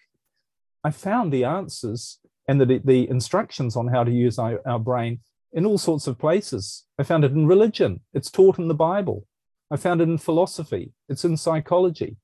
I 0.83 0.91
found 0.91 1.31
the 1.31 1.45
answers 1.45 2.19
and 2.47 2.59
the, 2.59 2.81
the 2.83 3.09
instructions 3.09 3.75
on 3.75 3.87
how 3.87 4.03
to 4.03 4.11
use 4.11 4.37
our, 4.37 4.61
our 4.65 4.79
brain 4.79 5.19
in 5.53 5.65
all 5.65 5.77
sorts 5.77 6.07
of 6.07 6.17
places. 6.17 6.85
I 6.99 7.03
found 7.03 7.23
it 7.23 7.31
in 7.31 7.47
religion, 7.47 8.01
it's 8.13 8.31
taught 8.31 8.59
in 8.59 8.67
the 8.67 8.73
Bible. 8.73 9.25
I 9.71 9.77
found 9.77 10.01
it 10.01 10.09
in 10.09 10.17
philosophy, 10.17 10.91
it's 11.09 11.25
in 11.25 11.37
psychology, 11.37 12.17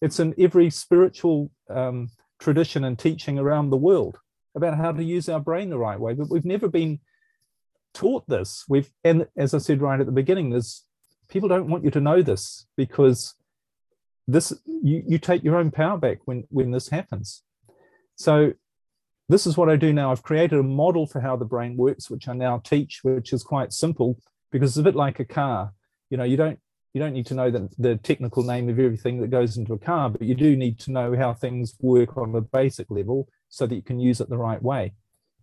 it's 0.00 0.18
in 0.18 0.34
every 0.38 0.70
spiritual 0.70 1.50
um, 1.68 2.10
tradition 2.38 2.84
and 2.84 2.98
teaching 2.98 3.38
around 3.38 3.70
the 3.70 3.76
world 3.76 4.16
about 4.54 4.76
how 4.76 4.92
to 4.92 5.04
use 5.04 5.28
our 5.28 5.40
brain 5.40 5.70
the 5.70 5.78
right 5.78 6.00
way. 6.00 6.14
But 6.14 6.30
we've 6.30 6.44
never 6.44 6.68
been 6.68 7.00
taught 7.94 8.26
this. 8.28 8.64
We've, 8.68 8.90
and 9.04 9.26
as 9.36 9.54
I 9.54 9.58
said 9.58 9.82
right 9.82 10.00
at 10.00 10.06
the 10.06 10.12
beginning, 10.12 10.50
there's 10.50 10.84
people 11.28 11.48
don't 11.48 11.68
want 11.68 11.84
you 11.84 11.90
to 11.90 12.00
know 12.00 12.22
this 12.22 12.66
because 12.76 13.34
this 14.26 14.52
you, 14.66 15.02
you 15.06 15.18
take 15.18 15.42
your 15.42 15.56
own 15.56 15.70
power 15.70 15.98
back 15.98 16.18
when 16.24 16.44
when 16.50 16.70
this 16.70 16.88
happens. 16.88 17.42
So 18.16 18.52
this 19.28 19.46
is 19.46 19.56
what 19.56 19.68
I 19.68 19.76
do 19.76 19.92
now. 19.92 20.10
I've 20.10 20.22
created 20.22 20.58
a 20.58 20.62
model 20.62 21.06
for 21.06 21.20
how 21.20 21.36
the 21.36 21.44
brain 21.44 21.76
works, 21.76 22.10
which 22.10 22.28
I 22.28 22.32
now 22.32 22.58
teach, 22.58 23.00
which 23.02 23.32
is 23.32 23.42
quite 23.42 23.72
simple 23.72 24.18
because 24.50 24.70
it's 24.70 24.78
a 24.78 24.82
bit 24.82 24.96
like 24.96 25.20
a 25.20 25.24
car. 25.24 25.72
You 26.10 26.16
know, 26.16 26.24
you 26.24 26.36
don't 26.36 26.58
you 26.94 27.00
don't 27.00 27.12
need 27.12 27.26
to 27.26 27.34
know 27.34 27.50
the, 27.50 27.68
the 27.78 27.96
technical 27.96 28.42
name 28.42 28.68
of 28.68 28.78
everything 28.78 29.20
that 29.20 29.28
goes 29.28 29.58
into 29.58 29.74
a 29.74 29.78
car, 29.78 30.08
but 30.08 30.22
you 30.22 30.34
do 30.34 30.56
need 30.56 30.78
to 30.80 30.90
know 30.90 31.14
how 31.16 31.34
things 31.34 31.74
work 31.80 32.16
on 32.16 32.34
a 32.34 32.40
basic 32.40 32.90
level 32.90 33.28
so 33.50 33.66
that 33.66 33.74
you 33.74 33.82
can 33.82 34.00
use 34.00 34.20
it 34.20 34.30
the 34.30 34.38
right 34.38 34.62
way. 34.62 34.94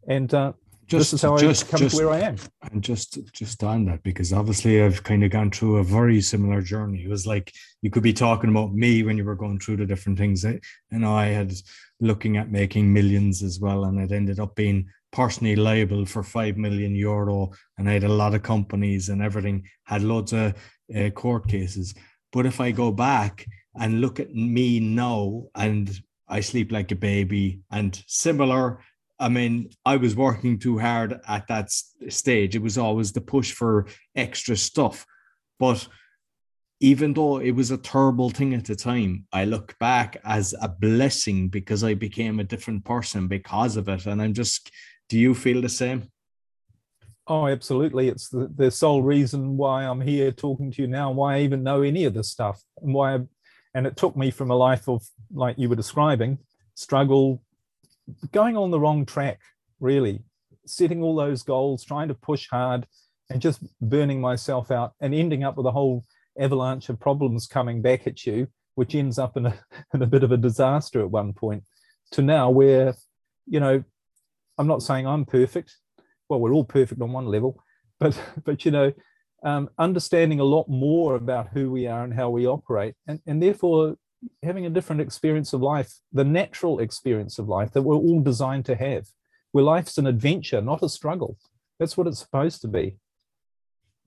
And 0.08 0.34
uh, 0.34 0.54
just, 0.88 1.12
this 1.12 1.14
is 1.14 1.22
how 1.22 1.38
just, 1.38 1.68
I 1.68 1.72
come 1.72 1.80
just, 1.80 1.98
to 1.98 2.06
where 2.06 2.14
I 2.14 2.20
am. 2.22 2.36
And 2.72 2.82
just 2.82 3.20
just 3.32 3.64
on 3.64 3.86
that, 3.86 4.04
because 4.04 4.34
obviously 4.34 4.82
I've 4.82 5.04
kind 5.04 5.24
of 5.24 5.32
gone 5.32 5.52
through 5.52 5.78
a 5.78 5.84
very 5.84 6.22
similar 6.22 6.62
journey. 6.62 7.04
It 7.04 7.10
was 7.10 7.26
like 7.26 7.54
you 7.82 7.90
could 7.90 8.04
be 8.04 8.14
talking 8.14 8.50
about 8.50 8.74
me 8.74 9.04
when 9.04 9.18
you 9.18 9.24
were 9.24 9.36
going 9.36 9.60
through 9.60 9.78
the 9.78 9.86
different 9.86 10.18
things. 10.18 10.44
And 10.44 11.06
I 11.06 11.28
had 11.28 11.54
looking 12.00 12.38
at 12.38 12.52
making 12.52 12.92
millions 12.92 13.44
as 13.44 13.60
well, 13.60 13.86
and 13.86 14.00
it 14.00 14.14
ended 14.14 14.40
up 14.40 14.56
being 14.56 14.88
personally 15.12 15.56
liable 15.56 16.06
for 16.06 16.24
five 16.24 16.58
million 16.58 16.94
euro. 16.96 17.52
And 17.78 17.90
I 17.90 17.94
had 17.94 18.04
a 18.04 18.10
lot 18.10 18.34
of 18.36 18.44
companies 18.44 19.10
and 19.10 19.22
everything 19.22 19.66
had 19.86 20.04
loads 20.04 20.34
of 20.34 20.54
uh, 20.96 21.10
court 21.12 21.48
cases. 21.48 21.96
But 22.34 22.46
if 22.46 22.60
I 22.60 22.72
go 22.72 22.92
back 22.92 23.46
and 23.80 24.02
look 24.02 24.20
at 24.20 24.34
me 24.34 24.80
now, 24.80 25.46
and 25.56 25.90
I 26.28 26.42
sleep 26.42 26.72
like 26.72 26.92
a 26.92 26.96
baby, 26.96 27.62
and 27.72 28.02
similar 28.08 28.80
I 29.20 29.30
mean, 29.30 29.70
I 29.86 29.96
was 29.96 30.16
working 30.16 30.60
too 30.60 30.78
hard 30.78 31.20
at 31.28 31.48
that 31.48 31.70
stage. 32.10 32.56
It 32.56 32.62
was 32.62 32.78
always 32.78 33.12
the 33.14 33.22
push 33.22 33.54
for 33.54 33.88
extra 34.16 34.58
stuff. 34.58 35.06
But 35.58 35.88
even 36.80 37.14
though 37.14 37.38
it 37.38 37.52
was 37.52 37.72
a 37.72 37.78
terrible 37.78 38.30
thing 38.30 38.54
at 38.54 38.66
the 38.66 38.76
time, 38.76 39.26
I 39.32 39.46
look 39.46 39.78
back 39.80 40.18
as 40.26 40.54
a 40.62 40.68
blessing 40.68 41.48
because 41.48 41.84
I 41.84 41.94
became 41.94 42.40
a 42.40 42.44
different 42.44 42.84
person 42.84 43.28
because 43.28 43.78
of 43.78 43.88
it. 43.88 44.06
And 44.06 44.22
I'm 44.22 44.34
just, 44.34 44.72
do 45.08 45.18
you 45.18 45.34
feel 45.34 45.62
the 45.62 45.70
same? 45.70 46.10
Oh, 47.28 47.48
absolutely. 47.48 48.10
It's 48.10 48.30
the, 48.30 48.52
the 48.54 48.70
sole 48.70 49.02
reason 49.02 49.58
why 49.58 49.86
I'm 49.86 50.02
here 50.02 50.32
talking 50.32 50.70
to 50.72 50.82
you 50.82 50.88
now, 50.88 51.12
why 51.12 51.38
I 51.38 51.42
even 51.42 51.64
know 51.64 51.82
any 51.82 52.04
of 52.04 52.14
this 52.14 52.30
stuff, 52.30 52.62
and 52.82 52.94
why, 52.94 53.16
I, 53.16 53.20
and 53.74 53.88
it 53.88 53.98
took 53.98 54.16
me 54.16 54.30
from 54.30 54.52
a 54.52 54.56
life 54.56 54.88
of, 54.88 55.02
like 55.34 55.58
you 55.58 55.70
were 55.70 55.76
describing, 55.76 56.38
struggle, 56.76 57.42
going 58.32 58.56
on 58.58 58.70
the 58.70 58.80
wrong 58.80 59.06
track, 59.06 59.40
really, 59.80 60.24
setting 60.68 61.02
all 61.02 61.16
those 61.16 61.42
goals, 61.42 61.84
trying 61.84 62.10
to 62.10 62.14
push 62.14 62.48
hard, 62.50 62.86
and 63.30 63.42
just 63.42 63.64
burning 63.82 64.22
myself 64.22 64.70
out 64.70 64.94
and 65.00 65.16
ending 65.16 65.44
up 65.44 65.58
with 65.58 65.66
a 65.66 65.72
whole 65.72 66.04
avalanche 66.40 66.90
of 66.90 67.00
problems 67.00 67.48
coming 67.48 67.82
back 67.82 68.08
at 68.08 68.26
you, 68.26 68.48
which 68.76 68.96
ends 68.96 69.18
up 69.18 69.38
in 69.38 69.46
a, 69.46 69.60
in 69.94 70.02
a 70.02 70.08
bit 70.08 70.24
of 70.24 70.32
a 70.32 70.38
disaster 70.38 71.02
at 71.02 71.12
one 71.12 71.34
point, 71.34 71.64
to 72.12 72.22
now 72.22 72.50
where, 72.50 72.94
you 73.48 73.60
know, 73.60 73.84
I'm 74.58 74.68
not 74.68 74.84
saying 74.84 75.06
I'm 75.06 75.26
perfect. 75.26 75.78
Well, 76.30 76.40
we're 76.40 76.54
all 76.54 76.66
perfect 76.66 77.02
on 77.02 77.12
one 77.12 77.26
level, 77.26 77.62
but 78.00 78.20
but 78.44 78.66
you 78.66 78.72
know, 78.72 78.92
um, 79.44 79.70
understanding 79.78 80.40
a 80.40 80.44
lot 80.44 80.68
more 80.68 81.16
about 81.16 81.50
who 81.50 81.72
we 81.72 81.88
are 81.88 82.04
and 82.04 82.14
how 82.14 82.30
we 82.30 82.48
operate, 82.48 82.96
and, 83.08 83.20
and 83.28 83.42
therefore 83.42 83.96
having 84.44 84.66
a 84.66 84.70
different 84.70 85.02
experience 85.02 85.54
of 85.54 85.62
life, 85.62 85.94
the 86.12 86.24
natural 86.24 86.80
experience 86.80 87.38
of 87.38 87.48
life 87.48 87.72
that 87.74 87.84
we're 87.84 87.96
all 87.96 88.22
designed 88.22 88.66
to 88.66 88.76
have, 88.76 89.06
where 89.52 89.64
life's 89.64 89.98
an 89.98 90.08
adventure, 90.08 90.62
not 90.62 90.84
a 90.84 90.90
struggle. 90.90 91.38
That's 91.80 91.98
what 91.98 92.08
it's 92.08 92.20
supposed 92.20 92.62
to 92.62 92.68
be. 92.68 92.98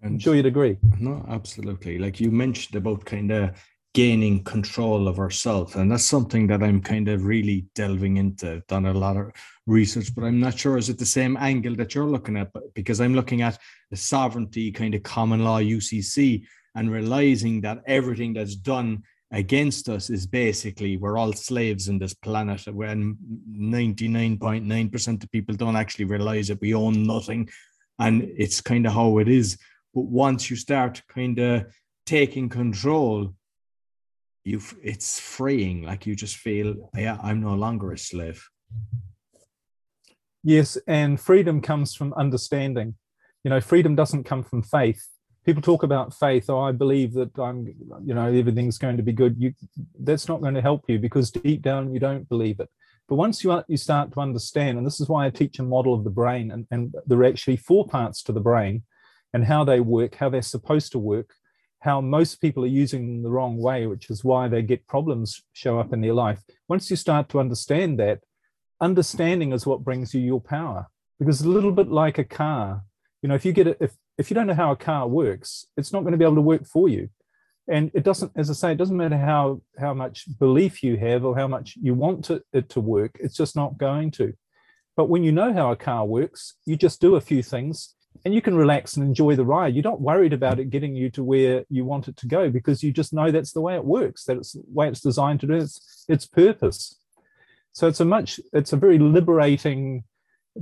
And 0.02 0.14
I'm 0.14 0.18
sure 0.18 0.34
you'd 0.34 0.46
agree. 0.46 0.78
No, 0.98 1.24
absolutely. 1.28 1.98
Like 1.98 2.20
you 2.20 2.30
mentioned 2.30 2.76
about 2.76 3.04
kind 3.04 3.30
of 3.32 3.56
gaining 3.94 4.44
control 4.44 5.08
of 5.08 5.18
ourselves. 5.18 5.74
And 5.74 5.90
that's 5.90 6.04
something 6.04 6.46
that 6.48 6.62
I'm 6.62 6.80
kind 6.80 7.08
of 7.08 7.24
really 7.24 7.66
delving 7.74 8.18
into. 8.18 8.62
done 8.68 8.87
a 8.87 8.92
lot 8.92 9.16
of 9.16 9.32
research, 9.66 10.14
but 10.14 10.24
I'm 10.24 10.38
not 10.38 10.58
sure 10.58 10.78
is 10.78 10.88
it 10.88 10.98
the 10.98 11.06
same 11.06 11.37
angle 11.37 11.74
that 11.76 11.94
you're 11.94 12.06
looking 12.06 12.37
at? 12.37 12.52
But 12.52 12.74
because 12.74 13.00
I'm 13.00 13.14
looking 13.14 13.42
at 13.42 13.58
the 13.90 13.96
sovereignty 13.96 14.70
kind 14.70 14.94
of 14.94 15.02
common 15.02 15.42
law 15.42 15.58
UCC 15.61 16.44
and 16.74 16.92
realizing 16.92 17.61
that 17.62 17.82
everything 17.87 18.34
that's 18.34 18.54
done 18.54 19.02
against 19.32 19.88
us 19.88 20.11
is 20.11 20.26
basically 20.26 20.96
we're 20.96 21.18
all 21.18 21.32
slaves 21.32 21.88
in 21.88 21.98
this 21.98 22.14
planet 22.14 22.66
when 22.68 23.16
99.9% 23.50 25.22
of 25.22 25.32
people 25.32 25.54
don't 25.54 25.76
actually 25.76 26.06
realize 26.06 26.48
that 26.48 26.61
we 26.61 26.72
own 26.72 27.02
nothing 27.02 27.48
and 27.98 28.22
it's 28.37 28.61
kind 28.61 28.87
of 28.87 28.92
how 28.92 29.18
it 29.18 29.28
is 29.28 29.58
but 29.94 30.03
once 30.03 30.51
you 30.51 30.57
start 30.57 31.03
kind 31.09 31.38
of 31.38 31.66
taking 32.07 32.48
control 32.48 33.33
you 34.48 34.61
it's 34.83 35.20
freeing. 35.20 35.83
Like 35.83 36.07
you 36.07 36.14
just 36.16 36.37
feel 36.37 36.90
yeah 36.96 37.18
i'm 37.22 37.40
no 37.40 37.55
longer 37.55 37.92
a 37.92 37.98
slave. 37.98 38.48
Yes 40.42 40.79
and 40.87 41.20
freedom 41.20 41.61
comes 41.61 41.94
from 41.94 42.14
understanding. 42.14 42.94
You 43.44 43.51
know 43.51 43.61
freedom 43.61 43.94
doesn't 43.94 44.24
come 44.24 44.42
from 44.42 44.62
faith. 44.62 45.07
People 45.44 45.62
talk 45.62 45.83
about 45.83 46.14
faith 46.14 46.48
oh 46.48 46.61
i 46.61 46.72
believe 46.72 47.12
that 47.14 47.38
i'm 47.38 47.66
you 48.05 48.14
know 48.14 48.27
everything's 48.27 48.79
going 48.79 48.96
to 48.96 49.03
be 49.03 49.12
good. 49.12 49.37
You 49.38 49.53
that's 50.01 50.29
not 50.29 50.40
going 50.40 50.55
to 50.55 50.62
help 50.62 50.85
you 50.88 50.98
because 50.98 51.31
deep 51.31 51.62
down 51.62 51.92
you 51.92 52.01
don't 52.01 52.29
believe 52.29 52.59
it. 52.61 52.70
But 53.07 53.16
once 53.16 53.44
you 53.44 53.62
you 53.68 53.77
start 53.77 54.12
to 54.12 54.20
understand 54.20 54.79
and 54.79 54.87
this 54.87 55.01
is 55.01 55.09
why 55.09 55.27
i 55.27 55.31
teach 55.31 55.59
a 55.59 55.62
model 55.62 55.94
of 55.94 56.05
the 56.05 56.16
brain 56.20 56.51
and, 56.53 56.66
and 56.70 56.94
there 57.07 57.18
are 57.18 57.33
actually 57.33 57.57
four 57.57 57.87
parts 57.87 58.22
to 58.24 58.33
the 58.33 58.46
brain 58.51 58.83
and 59.38 59.46
how 59.46 59.64
they 59.64 59.81
work 59.81 60.14
how 60.16 60.29
they're 60.29 60.42
supposed 60.42 60.92
to 60.92 60.98
work 60.98 61.35
how 61.81 62.01
most 62.01 62.40
people 62.40 62.64
are 62.64 62.79
using 62.83 63.07
them 63.07 63.22
the 63.22 63.31
wrong 63.31 63.57
way 63.57 63.87
which 63.87 64.11
is 64.11 64.24
why 64.24 64.48
they 64.48 64.62
get 64.62 64.87
problems 64.87 65.42
show 65.53 65.79
up 65.79 65.92
in 65.92 66.01
their 66.01 66.14
life 66.14 66.42
once 66.68 66.90
you 66.90 66.96
start 66.96 67.29
to 67.29 67.40
understand 67.40 67.98
that 67.98 68.20
understanding 68.81 69.53
is 69.53 69.66
what 69.66 69.85
brings 69.85 70.12
you 70.12 70.20
your 70.20 70.40
power 70.40 70.87
because 71.18 71.40
a 71.40 71.48
little 71.48 71.72
bit 71.72 71.88
like 71.88 72.18
a 72.18 72.24
car 72.24 72.83
you 73.22 73.29
know 73.29 73.35
if 73.35 73.44
you 73.44 73.53
get 73.53 73.66
it 73.66 73.79
if 73.81 73.92
if 74.18 74.29
you 74.29 74.35
don't 74.35 74.48
know 74.48 74.55
how 74.55 74.72
a 74.72 74.77
car 74.77 75.07
works, 75.07 75.66
it's 75.77 75.92
not 75.92 76.01
going 76.01 76.12
to 76.12 76.18
be 76.18 76.24
able 76.24 76.35
to 76.35 76.40
work 76.42 76.66
for 76.66 76.88
you. 76.88 77.09
And 77.68 77.90
it 77.94 78.03
doesn't, 78.03 78.33
as 78.35 78.51
I 78.51 78.55
say, 78.55 78.72
it 78.72 78.79
doesn't 78.79 78.96
matter 78.96 79.16
how 79.16 79.62
how 79.79 79.94
much 79.94 80.27
belief 80.38 80.83
you 80.83 80.96
have 80.96 81.24
or 81.24 81.37
how 81.37 81.46
much 81.46 81.77
you 81.81 81.94
want 81.94 82.24
to, 82.27 82.42
it 82.53 82.68
to 82.70 82.81
work. 82.81 83.16
It's 83.20 83.37
just 83.37 83.55
not 83.55 83.79
going 83.79 84.11
to. 84.12 84.35
But 84.96 85.09
when 85.09 85.22
you 85.22 85.33
know 85.33 85.53
how 85.53 85.70
a 85.70 85.77
car 85.77 86.05
works, 86.05 86.55
you 86.64 86.77
just 86.77 87.01
do 87.01 87.14
a 87.14 87.20
few 87.20 87.42
things 87.42 87.94
and 88.25 88.35
you 88.35 88.42
can 88.42 88.57
relax 88.57 88.97
and 88.97 89.07
enjoy 89.07 89.37
the 89.37 89.44
ride. 89.44 89.75
You're 89.75 89.85
not 89.85 90.01
worried 90.01 90.33
about 90.33 90.59
it 90.59 90.71
getting 90.71 90.94
you 90.94 91.11
to 91.11 91.23
where 91.23 91.64
you 91.68 91.85
want 91.85 92.09
it 92.09 92.16
to 92.18 92.27
go 92.27 92.51
because 92.51 92.83
you 92.83 92.92
just 92.92 93.12
know 93.12 93.31
that's 93.31 93.53
the 93.53 93.61
way 93.61 93.75
it 93.75 93.85
works, 93.85 94.25
that 94.25 94.37
it's 94.37 94.53
the 94.53 94.62
way 94.66 94.88
it's 94.88 95.01
designed 95.01 95.40
to 95.40 95.47
do 95.47 95.55
its, 95.55 96.05
its 96.09 96.27
purpose. 96.27 96.99
So 97.73 97.87
it's 97.87 98.01
a 98.01 98.05
much, 98.05 98.40
it's 98.53 98.73
a 98.73 98.77
very 98.77 98.99
liberating 98.99 100.05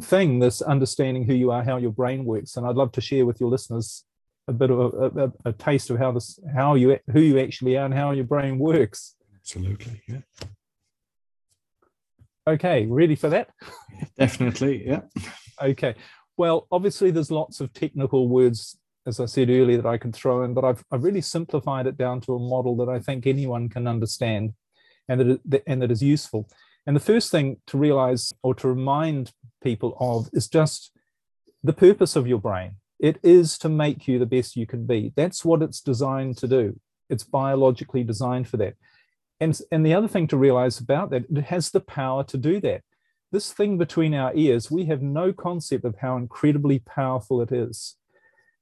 thing, 0.01 0.39
this 0.39 0.61
understanding 0.61 1.25
who 1.25 1.35
you 1.35 1.51
are, 1.51 1.65
how 1.65 1.79
your 1.79 1.93
brain 1.93 2.25
works. 2.25 2.57
And 2.57 2.67
I'd 2.67 2.77
love 2.77 2.93
to 2.93 3.01
share 3.01 3.25
with 3.25 3.41
your 3.41 3.49
listeners 3.49 4.05
a 4.49 4.53
bit 4.53 4.71
of 4.71 4.79
a, 4.95 5.25
a, 5.25 5.33
a 5.47 5.53
taste 5.53 5.91
of 5.91 5.99
how 5.99 6.13
this, 6.13 6.39
how 6.55 6.75
you, 6.75 6.99
who 7.11 7.21
you 7.21 7.39
actually 7.39 7.77
are, 7.77 7.87
and 7.87 7.95
how 7.95 8.11
your 8.11 8.25
brain 8.25 8.59
works. 8.59 9.17
Absolutely, 9.35 10.03
yeah. 10.07 10.21
Okay, 12.47 12.87
ready 12.87 13.17
for 13.17 13.29
that? 13.31 13.51
Definitely, 14.19 14.87
yeah. 14.87 15.01
okay. 15.61 15.97
Well, 16.37 16.67
obviously, 16.71 17.11
there's 17.11 17.31
lots 17.31 17.61
of 17.61 17.73
technical 17.73 18.29
words, 18.29 18.79
as 19.07 19.21
I 19.21 19.27
said 19.27 19.49
earlier, 19.49 19.81
that 19.81 19.89
I 19.89 19.99
could 19.99 20.15
throw 20.15 20.43
in, 20.43 20.53
but 20.53 20.65
I've, 20.65 20.85
I've 20.91 21.05
really 21.05 21.23
simplified 21.23 21.87
it 21.87 21.97
down 21.97 22.21
to 22.23 22.35
a 22.35 22.39
model 22.39 22.77
that 22.77 22.89
I 22.89 22.99
think 22.99 23.27
anyone 23.27 23.69
can 23.69 23.87
understand 23.87 24.53
and 25.09 25.41
that, 25.45 25.63
and 25.67 25.83
that 25.83 25.91
is 25.91 26.03
useful. 26.03 26.49
And 26.87 26.95
the 26.95 27.01
first 27.01 27.31
thing 27.31 27.57
to 27.69 27.79
realize 27.79 28.33
or 28.43 28.55
to 28.57 28.69
remind 28.69 29.33
people 29.63 29.97
of 29.99 30.29
is 30.33 30.49
just 30.49 30.93
the 31.63 31.73
purpose 31.73 32.17
of 32.17 32.27
your 32.27 32.39
brain. 32.39 32.77
It 32.99 33.19
is 33.23 33.59
to 33.59 33.69
make 33.69 34.07
you 34.07 34.19
the 34.19 34.27
best 34.27 34.57
you 34.57 34.67
can 34.67 34.87
be. 34.87 35.13
That's 35.17 35.45
what 35.45 35.63
it's 35.63 35.81
designed 35.81 36.39
to 36.39 36.49
do. 36.49 36.79
It's 37.11 37.25
biologically 37.25 38.05
designed 38.05 38.49
for 38.49 38.57
that. 38.59 38.75
And, 39.41 39.59
and 39.71 39.85
the 39.85 39.95
other 39.95 40.09
thing 40.09 40.29
to 40.29 40.37
realize 40.37 40.79
about 40.79 41.11
that, 41.11 41.25
it 41.29 41.45
has 41.45 41.71
the 41.71 41.81
power 41.81 42.25
to 42.25 42.39
do 42.39 42.61
that. 42.61 42.83
This 43.37 43.53
thing 43.53 43.77
between 43.77 44.15
our 44.15 44.35
ears, 44.35 44.71
we 44.71 44.87
have 44.87 45.03
no 45.03 45.31
concept 45.31 45.85
of 45.85 45.97
how 45.99 46.17
incredibly 46.17 46.79
powerful 46.79 47.43
it 47.43 47.53
is. 47.53 47.97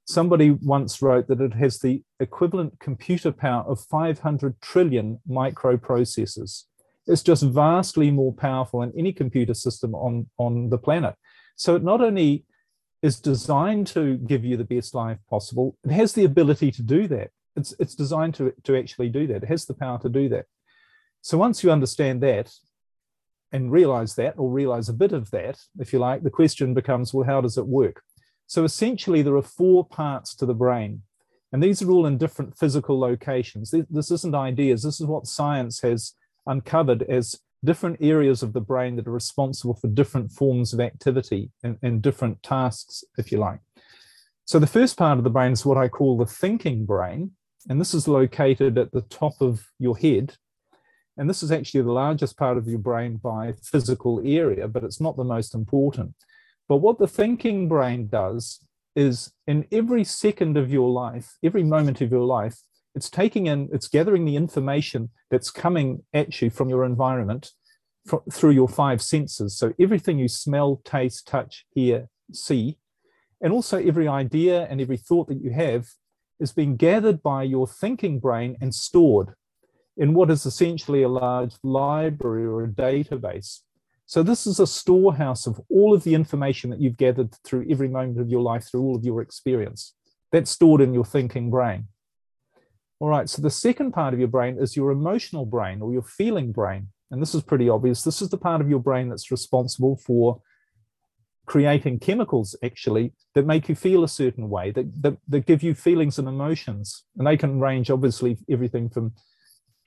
Somebody 0.03 0.51
once 0.51 1.01
wrote 1.01 1.29
that 1.29 1.39
it 1.39 1.53
has 1.53 1.79
the 1.79 2.03
equivalent 2.19 2.77
computer 2.81 3.31
power 3.31 3.63
of 3.63 3.79
500 3.79 4.59
trillion 4.59 5.21
microprocessors 5.29 6.63
It's 7.07 7.23
just 7.23 7.43
vastly 7.43 8.11
more 8.11 8.33
powerful 8.33 8.81
than 8.81 8.91
any 8.97 9.13
computer 9.13 9.53
system 9.53 9.95
on, 9.95 10.29
on 10.37 10.69
the 10.69 10.77
planet. 10.77 11.15
So 11.55 11.77
it 11.77 11.83
not 11.85 12.01
only 12.01 12.43
is 13.01 13.21
designed 13.21 13.87
to 13.95 14.17
give 14.17 14.43
you 14.43 14.57
the 14.57 14.65
best 14.65 14.93
life 14.93 15.19
possible, 15.29 15.77
it 15.85 15.91
has 15.91 16.11
the 16.11 16.25
ability 16.25 16.71
to 16.71 16.83
do 16.83 17.07
that. 17.07 17.29
It's, 17.55 17.73
it's 17.79 17.95
designed 17.95 18.35
to, 18.35 18.53
to 18.65 18.77
actually 18.77 19.07
do 19.07 19.25
that. 19.27 19.43
It 19.43 19.47
has 19.47 19.63
the 19.67 19.73
power 19.73 19.99
to 19.99 20.09
do 20.09 20.27
that. 20.27 20.47
So 21.21 21.37
once 21.37 21.63
you 21.63 21.71
understand 21.71 22.21
that 22.23 22.51
and 23.55 23.71
realize 23.71 24.13
that, 24.15 24.33
or 24.37 24.49
realize 24.61 24.87
a 24.89 25.01
bit 25.03 25.13
of 25.19 25.31
that, 25.31 25.57
if 25.79 25.93
you 25.93 25.99
like, 25.99 26.21
the 26.21 26.37
question 26.41 26.73
becomes, 26.73 27.13
well, 27.13 27.25
how 27.31 27.39
does 27.41 27.57
it 27.57 27.67
work? 27.81 27.97
So 28.47 28.59
essentially, 28.63 29.21
there 29.21 29.37
are 29.41 29.55
four 29.59 29.79
parts 29.99 30.35
to 30.35 30.45
the 30.45 30.59
brain. 30.65 30.93
And 31.51 31.63
these 31.63 31.81
are 31.81 31.89
all 31.89 32.05
in 32.05 32.17
different 32.17 32.57
physical 32.57 32.99
locations. 32.99 33.73
This 33.89 34.11
isn't 34.11 34.35
ideas. 34.35 34.83
This 34.83 34.99
is 34.99 35.07
what 35.07 35.25
science 35.25 35.79
has 35.81 36.13
uncovered 36.45 37.03
as 37.03 37.39
different 37.63 37.97
areas 38.01 38.43
of 38.43 38.51
the 38.51 38.67
brain 38.71 38.97
that 38.97 39.07
are 39.07 39.21
responsible 39.23 39.75
for 39.75 39.87
different 39.87 40.31
forms 40.31 40.73
of 40.73 40.79
activity 40.79 41.51
and, 41.63 41.77
and 41.81 42.01
different 42.01 42.43
tasks, 42.43 43.03
if 43.17 43.31
you 43.31 43.37
like. 43.37 43.61
So 44.43 44.59
the 44.59 44.75
first 44.77 44.97
part 44.97 45.17
of 45.17 45.23
the 45.23 45.35
brain 45.37 45.53
is 45.53 45.65
what 45.65 45.77
I 45.77 45.87
call 45.87 46.17
the 46.17 46.25
thinking 46.43 46.85
brain, 46.85 47.31
and 47.69 47.79
this 47.79 47.93
is 47.93 48.07
located 48.07 48.77
at 48.77 48.91
the 48.91 49.05
top 49.21 49.35
of 49.39 49.65
your 49.79 49.97
head. 49.97 50.35
And 51.17 51.29
this 51.29 51.41
is 51.41 51.51
actually 51.51 51.81
the 51.81 51.91
largest 51.91 52.37
part 52.37 52.57
of 52.57 52.67
your 52.67 52.79
brain 52.79 53.17
by 53.17 53.53
physical 53.63 54.21
area, 54.25 54.67
but 54.67 54.83
it's 54.83 54.99
not 54.99 55.15
the 55.15 55.23
most 55.23 55.55
important. 55.55 56.13
But 56.67 56.77
what 56.77 56.99
the 56.99 57.07
thinking 57.07 57.69
brain 57.69 58.07
does 58.07 58.65
is 58.95 59.31
in 59.47 59.65
every 59.71 60.03
second 60.03 60.57
of 60.57 60.71
your 60.71 60.89
life, 60.89 61.37
every 61.43 61.63
moment 61.63 62.01
of 62.01 62.11
your 62.11 62.25
life, 62.25 62.57
it's 62.95 63.09
taking 63.09 63.47
in, 63.47 63.69
it's 63.73 63.87
gathering 63.87 64.25
the 64.25 64.35
information 64.35 65.09
that's 65.29 65.51
coming 65.51 66.03
at 66.13 66.41
you 66.41 66.49
from 66.49 66.69
your 66.69 66.85
environment 66.85 67.51
fr- 68.05 68.17
through 68.31 68.51
your 68.51 68.69
five 68.69 69.01
senses. 69.01 69.57
So 69.57 69.73
everything 69.79 70.17
you 70.17 70.27
smell, 70.27 70.81
taste, 70.85 71.27
touch, 71.27 71.65
hear, 71.71 72.07
see, 72.31 72.77
and 73.41 73.51
also 73.51 73.77
every 73.77 74.07
idea 74.07 74.65
and 74.69 74.79
every 74.79 74.97
thought 74.97 75.27
that 75.27 75.41
you 75.41 75.51
have 75.51 75.87
is 76.39 76.51
being 76.51 76.77
gathered 76.77 77.21
by 77.21 77.43
your 77.43 77.67
thinking 77.67 78.19
brain 78.19 78.57
and 78.61 78.73
stored 78.73 79.33
in 79.97 80.13
what 80.13 80.29
is 80.29 80.45
essentially 80.45 81.03
a 81.03 81.09
large 81.09 81.55
library 81.63 82.45
or 82.45 82.63
a 82.63 82.67
database. 82.67 83.61
So, 84.05 84.21
this 84.21 84.45
is 84.45 84.59
a 84.59 84.67
storehouse 84.67 85.47
of 85.47 85.59
all 85.69 85.93
of 85.93 86.03
the 86.03 86.13
information 86.13 86.69
that 86.69 86.79
you've 86.79 86.97
gathered 86.97 87.33
through 87.43 87.65
every 87.69 87.87
moment 87.87 88.19
of 88.19 88.29
your 88.29 88.41
life, 88.41 88.65
through 88.69 88.81
all 88.81 88.95
of 88.95 89.03
your 89.03 89.21
experience. 89.21 89.93
That's 90.31 90.51
stored 90.51 90.81
in 90.81 90.93
your 90.93 91.05
thinking 91.05 91.49
brain. 91.49 91.87
All 92.99 93.09
right, 93.09 93.29
so 93.29 93.41
the 93.41 93.49
second 93.49 93.91
part 93.91 94.13
of 94.13 94.19
your 94.19 94.29
brain 94.29 94.57
is 94.59 94.75
your 94.75 94.91
emotional 94.91 95.45
brain 95.45 95.81
or 95.81 95.91
your 95.91 96.03
feeling 96.03 96.51
brain. 96.51 96.89
And 97.11 97.21
this 97.21 97.35
is 97.35 97.43
pretty 97.43 97.67
obvious. 97.67 98.03
This 98.03 98.21
is 98.21 98.29
the 98.29 98.37
part 98.37 98.61
of 98.61 98.69
your 98.69 98.79
brain 98.79 99.09
that's 99.09 99.31
responsible 99.31 99.97
for 99.97 100.41
creating 101.45 101.99
chemicals 101.99 102.55
actually 102.63 103.13
that 103.33 103.45
make 103.45 103.69
you 103.69 103.75
feel 103.75 104.03
a 104.03 104.07
certain 104.07 104.49
way, 104.49 104.71
that, 104.71 105.01
that, 105.01 105.17
that 105.27 105.45
give 105.45 105.61
you 105.61 105.75
feelings 105.75 106.17
and 106.17 106.27
emotions. 106.27 107.03
And 107.17 107.27
they 107.27 107.37
can 107.37 107.59
range 107.59 107.91
obviously 107.91 108.37
everything 108.49 108.89
from 108.89 109.13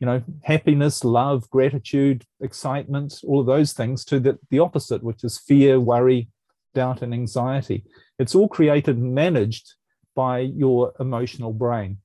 you 0.01 0.07
know, 0.07 0.23
happiness, 0.43 1.05
love, 1.05 1.49
gratitude, 1.51 2.25
excitement, 2.41 3.21
all 3.27 3.41
of 3.41 3.47
those 3.47 3.73
things 3.73 4.05
to 4.07 4.21
the, 4.21 4.39
the 4.51 4.61
opposite, 4.61 5.03
which 5.03 5.25
is 5.25 5.39
fear, 5.39 5.81
worry, 5.81 6.29
doubt, 6.75 7.03
and 7.03 7.13
anxiety. 7.13 7.85
It's 8.19 8.35
all 8.35 8.49
created 8.49 8.97
and 8.97 9.15
managed 9.15 9.75
by 10.15 10.41
your 10.41 10.93
emotional 11.01 11.53
brain. 11.53 11.99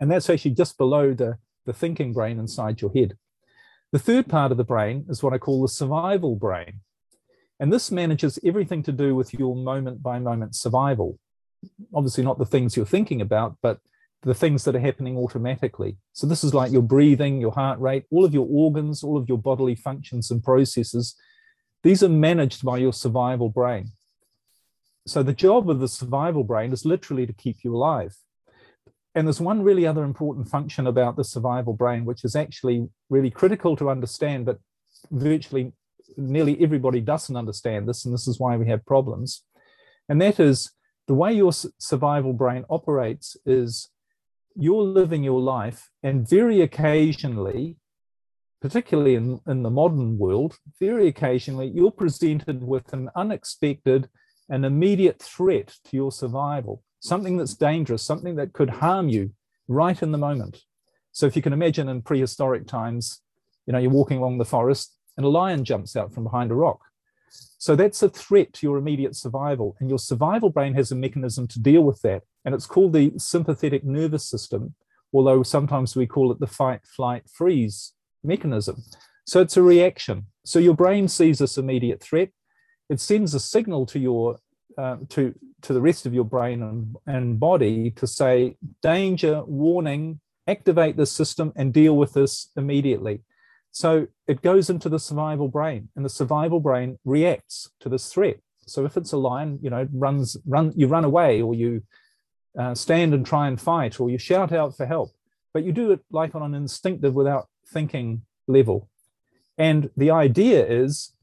And 0.00 0.10
that's 0.10 0.28
actually 0.28 0.52
just 0.52 0.76
below 0.76 1.14
the, 1.14 1.38
the 1.64 1.72
thinking 1.72 2.12
brain 2.12 2.38
inside 2.38 2.80
your 2.80 2.92
head. 2.92 3.16
The 3.92 3.98
third 3.98 4.28
part 4.28 4.50
of 4.50 4.58
the 4.58 4.64
brain 4.64 5.06
is 5.08 5.22
what 5.22 5.32
I 5.32 5.38
call 5.38 5.62
the 5.62 5.68
survival 5.68 6.34
brain. 6.34 6.80
And 7.60 7.72
this 7.72 7.90
manages 7.90 8.38
everything 8.44 8.82
to 8.84 8.92
do 8.92 9.14
with 9.14 9.32
your 9.34 9.54
moment 9.54 10.02
by 10.02 10.18
moment 10.18 10.56
survival. 10.56 11.18
Obviously, 11.94 12.24
not 12.24 12.38
the 12.38 12.46
things 12.46 12.76
you're 12.76 12.84
thinking 12.84 13.20
about, 13.20 13.56
but 13.62 13.78
the 14.22 14.34
things 14.34 14.64
that 14.64 14.76
are 14.76 14.80
happening 14.80 15.16
automatically. 15.16 15.96
So, 16.12 16.26
this 16.26 16.44
is 16.44 16.54
like 16.54 16.72
your 16.72 16.82
breathing, 16.82 17.40
your 17.40 17.52
heart 17.52 17.80
rate, 17.80 18.04
all 18.10 18.24
of 18.24 18.34
your 18.34 18.46
organs, 18.48 19.02
all 19.02 19.16
of 19.16 19.28
your 19.28 19.38
bodily 19.38 19.74
functions 19.74 20.30
and 20.30 20.42
processes. 20.42 21.16
These 21.82 22.02
are 22.02 22.08
managed 22.08 22.64
by 22.64 22.78
your 22.78 22.92
survival 22.92 23.48
brain. 23.48 23.88
So, 25.06 25.22
the 25.22 25.32
job 25.32 25.68
of 25.68 25.80
the 25.80 25.88
survival 25.88 26.44
brain 26.44 26.72
is 26.72 26.84
literally 26.84 27.26
to 27.26 27.32
keep 27.32 27.64
you 27.64 27.74
alive. 27.74 28.14
And 29.14 29.26
there's 29.26 29.40
one 29.40 29.62
really 29.62 29.86
other 29.86 30.04
important 30.04 30.48
function 30.48 30.86
about 30.86 31.16
the 31.16 31.24
survival 31.24 31.74
brain, 31.74 32.04
which 32.04 32.24
is 32.24 32.34
actually 32.34 32.88
really 33.10 33.30
critical 33.30 33.76
to 33.76 33.90
understand, 33.90 34.46
but 34.46 34.58
virtually 35.10 35.72
nearly 36.16 36.62
everybody 36.62 37.00
doesn't 37.00 37.36
understand 37.36 37.88
this, 37.88 38.04
and 38.04 38.14
this 38.14 38.28
is 38.28 38.38
why 38.38 38.56
we 38.56 38.68
have 38.68 38.84
problems. 38.86 39.44
And 40.08 40.20
that 40.22 40.40
is 40.40 40.70
the 41.08 41.14
way 41.14 41.32
your 41.32 41.52
survival 41.52 42.32
brain 42.32 42.64
operates 42.70 43.36
is 43.44 43.90
you're 44.56 44.82
living 44.82 45.22
your 45.22 45.40
life, 45.40 45.90
and 46.02 46.28
very 46.28 46.60
occasionally, 46.60 47.76
particularly 48.60 49.14
in, 49.14 49.40
in 49.46 49.62
the 49.62 49.70
modern 49.70 50.18
world, 50.18 50.58
very 50.78 51.08
occasionally, 51.08 51.68
you're 51.68 51.90
presented 51.90 52.62
with 52.62 52.92
an 52.92 53.10
unexpected 53.16 54.08
and 54.48 54.64
immediate 54.64 55.20
threat 55.20 55.76
to 55.84 55.96
your 55.96 56.12
survival, 56.12 56.82
something 57.00 57.36
that's 57.36 57.54
dangerous, 57.54 58.02
something 58.02 58.36
that 58.36 58.52
could 58.52 58.70
harm 58.70 59.08
you 59.08 59.32
right 59.68 60.02
in 60.02 60.12
the 60.12 60.18
moment. 60.18 60.62
So 61.12 61.26
if 61.26 61.36
you 61.36 61.42
can 61.42 61.52
imagine 61.52 61.88
in 61.88 62.02
prehistoric 62.02 62.66
times, 62.66 63.20
you 63.66 63.72
know, 63.72 63.78
you're 63.78 63.90
walking 63.90 64.18
along 64.18 64.38
the 64.38 64.44
forest 64.44 64.96
and 65.16 65.26
a 65.26 65.28
lion 65.28 65.64
jumps 65.64 65.96
out 65.96 66.12
from 66.12 66.24
behind 66.24 66.50
a 66.50 66.54
rock. 66.54 66.80
So 67.58 67.76
that's 67.76 68.02
a 68.02 68.08
threat 68.08 68.52
to 68.54 68.66
your 68.66 68.76
immediate 68.76 69.14
survival. 69.14 69.76
And 69.78 69.88
your 69.88 69.98
survival 69.98 70.50
brain 70.50 70.74
has 70.74 70.90
a 70.90 70.96
mechanism 70.96 71.46
to 71.48 71.60
deal 71.60 71.82
with 71.82 72.02
that. 72.02 72.22
And 72.44 72.54
it's 72.54 72.66
called 72.66 72.92
the 72.92 73.12
sympathetic 73.18 73.84
nervous 73.84 74.24
system, 74.24 74.74
although 75.12 75.42
sometimes 75.42 75.94
we 75.94 76.06
call 76.06 76.32
it 76.32 76.40
the 76.40 76.46
fight, 76.46 76.80
flight, 76.84 77.22
freeze 77.32 77.92
mechanism. 78.24 78.82
So 79.26 79.40
it's 79.40 79.56
a 79.56 79.62
reaction. 79.62 80.26
So 80.44 80.58
your 80.58 80.74
brain 80.74 81.06
sees 81.08 81.38
this 81.38 81.56
immediate 81.56 82.02
threat. 82.02 82.30
It 82.88 83.00
sends 83.00 83.34
a 83.34 83.40
signal 83.40 83.86
to 83.86 83.98
your 83.98 84.38
uh, 84.76 84.96
to 85.10 85.34
to 85.62 85.72
the 85.72 85.80
rest 85.80 86.06
of 86.06 86.14
your 86.14 86.24
brain 86.24 86.62
and, 86.62 86.96
and 87.06 87.38
body 87.38 87.90
to 87.92 88.06
say 88.06 88.56
danger, 88.82 89.44
warning, 89.44 90.20
activate 90.48 90.96
the 90.96 91.06
system 91.06 91.52
and 91.54 91.72
deal 91.72 91.96
with 91.96 92.14
this 92.14 92.50
immediately. 92.56 93.20
So 93.72 94.06
it 94.28 94.42
goes 94.42 94.68
into 94.70 94.88
the 94.88 94.98
survival 94.98 95.48
brain, 95.48 95.88
and 95.96 96.04
the 96.04 96.10
survival 96.10 96.60
brain 96.60 96.98
reacts 97.04 97.70
to 97.80 97.88
this 97.88 98.12
threat. 98.12 98.38
So 98.66 98.84
if 98.84 98.96
it's 98.96 99.12
a 99.12 99.16
lion, 99.16 99.58
you 99.62 99.70
know, 99.70 99.88
runs, 99.92 100.36
run, 100.46 100.72
you 100.76 100.86
run 100.86 101.04
away, 101.04 101.42
or 101.42 101.54
you 101.54 101.82
uh, 102.56 102.74
stand 102.74 103.14
and 103.14 103.24
try 103.24 103.48
and 103.48 103.60
fight, 103.60 103.98
or 103.98 104.10
you 104.10 104.18
shout 104.18 104.52
out 104.52 104.76
for 104.76 104.86
help, 104.86 105.10
but 105.54 105.64
you 105.64 105.72
do 105.72 105.90
it 105.90 106.00
like 106.10 106.34
on 106.34 106.42
an 106.42 106.54
instinctive, 106.54 107.14
without 107.14 107.48
thinking 107.66 108.22
level. 108.46 108.88
And 109.56 109.90
the 109.96 110.10
idea 110.10 110.66
is 110.66 111.14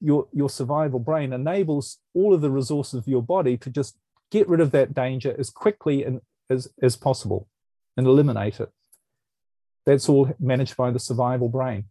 your 0.00 0.26
your 0.32 0.50
survival 0.50 0.98
brain 0.98 1.32
enables 1.32 1.98
all 2.12 2.34
of 2.34 2.42
the 2.42 2.50
resources 2.50 2.94
of 2.94 3.08
your 3.08 3.22
body 3.22 3.56
to 3.56 3.70
just 3.70 3.96
get 4.30 4.48
rid 4.48 4.60
of 4.60 4.72
that 4.72 4.92
danger 4.92 5.34
as 5.38 5.48
quickly 5.48 6.04
and 6.04 6.20
as, 6.50 6.68
as 6.82 6.96
possible 6.96 7.48
and 7.96 8.06
eliminate 8.06 8.60
it. 8.60 8.70
That's 9.86 10.08
all 10.08 10.34
managed 10.38 10.76
by 10.76 10.90
the 10.90 10.98
survival 10.98 11.48
brain. 11.48 11.84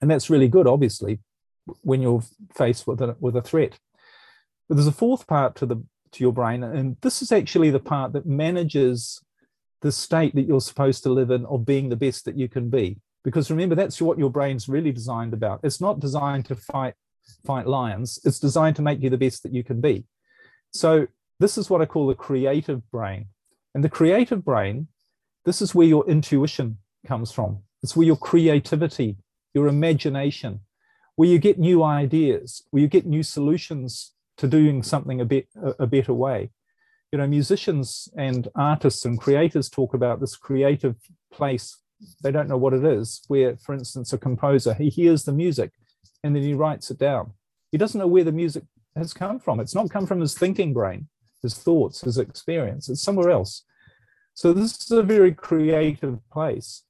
And 0.00 0.10
that's 0.10 0.30
really 0.30 0.48
good, 0.48 0.66
obviously, 0.66 1.20
when 1.82 2.00
you're 2.00 2.22
faced 2.54 2.86
with 2.86 3.00
a, 3.00 3.16
with 3.20 3.36
a 3.36 3.42
threat. 3.42 3.78
But 4.68 4.76
there's 4.76 4.86
a 4.86 4.92
fourth 4.92 5.26
part 5.26 5.56
to 5.56 5.66
the 5.66 5.82
to 6.12 6.24
your 6.24 6.32
brain, 6.32 6.64
and 6.64 6.96
this 7.02 7.22
is 7.22 7.30
actually 7.30 7.70
the 7.70 7.78
part 7.78 8.12
that 8.14 8.26
manages 8.26 9.22
the 9.80 9.92
state 9.92 10.34
that 10.34 10.46
you're 10.46 10.60
supposed 10.60 11.04
to 11.04 11.12
live 11.12 11.30
in 11.30 11.46
of 11.46 11.64
being 11.64 11.88
the 11.88 11.96
best 11.96 12.24
that 12.24 12.36
you 12.36 12.48
can 12.48 12.68
be. 12.68 12.98
Because 13.22 13.50
remember, 13.50 13.74
that's 13.74 14.02
what 14.02 14.18
your 14.18 14.30
brain's 14.30 14.68
really 14.68 14.92
designed 14.92 15.34
about. 15.34 15.60
It's 15.62 15.80
not 15.80 16.00
designed 16.00 16.46
to 16.46 16.56
fight 16.56 16.94
fight 17.46 17.66
lions. 17.66 18.18
It's 18.24 18.40
designed 18.40 18.76
to 18.76 18.82
make 18.82 19.00
you 19.02 19.10
the 19.10 19.18
best 19.18 19.42
that 19.42 19.54
you 19.54 19.62
can 19.62 19.80
be. 19.80 20.04
So 20.72 21.06
this 21.38 21.56
is 21.56 21.70
what 21.70 21.80
I 21.80 21.86
call 21.86 22.06
the 22.06 22.14
creative 22.14 22.88
brain. 22.90 23.26
And 23.74 23.84
the 23.84 23.88
creative 23.88 24.44
brain, 24.44 24.88
this 25.44 25.62
is 25.62 25.74
where 25.74 25.86
your 25.86 26.08
intuition 26.08 26.78
comes 27.06 27.30
from. 27.30 27.60
It's 27.82 27.96
where 27.96 28.06
your 28.06 28.16
creativity 28.16 29.16
your 29.54 29.66
imagination, 29.68 30.60
where 31.16 31.28
you 31.28 31.38
get 31.38 31.58
new 31.58 31.82
ideas, 31.82 32.62
where 32.70 32.82
you 32.82 32.88
get 32.88 33.06
new 33.06 33.22
solutions 33.22 34.12
to 34.36 34.46
doing 34.46 34.82
something 34.82 35.20
a 35.20 35.24
bit 35.24 35.48
a, 35.62 35.84
a 35.84 35.86
better 35.86 36.14
way. 36.14 36.50
You 37.12 37.18
know, 37.18 37.26
musicians 37.26 38.08
and 38.16 38.48
artists 38.54 39.04
and 39.04 39.20
creators 39.20 39.68
talk 39.68 39.94
about 39.94 40.20
this 40.20 40.36
creative 40.36 40.96
place. 41.32 41.76
They 42.22 42.30
don't 42.30 42.48
know 42.48 42.56
what 42.56 42.72
it 42.72 42.84
is. 42.84 43.22
Where, 43.28 43.56
for 43.56 43.74
instance, 43.74 44.12
a 44.12 44.18
composer 44.18 44.74
he 44.74 44.88
hears 44.88 45.24
the 45.24 45.32
music 45.32 45.72
and 46.22 46.34
then 46.34 46.42
he 46.42 46.54
writes 46.54 46.90
it 46.90 46.98
down. 46.98 47.32
He 47.72 47.78
doesn't 47.78 47.98
know 47.98 48.06
where 48.06 48.24
the 48.24 48.32
music 48.32 48.64
has 48.96 49.12
come 49.12 49.38
from. 49.38 49.60
It's 49.60 49.74
not 49.74 49.90
come 49.90 50.06
from 50.06 50.20
his 50.20 50.34
thinking 50.34 50.72
brain, 50.72 51.08
his 51.42 51.54
thoughts, 51.54 52.00
his 52.00 52.18
experience. 52.18 52.88
It's 52.88 53.02
somewhere 53.02 53.30
else. 53.30 53.64
So 54.34 54.52
this 54.52 54.78
is 54.78 54.90
a 54.90 55.02
very 55.02 55.32
creative 55.32 56.18
place. 56.30 56.82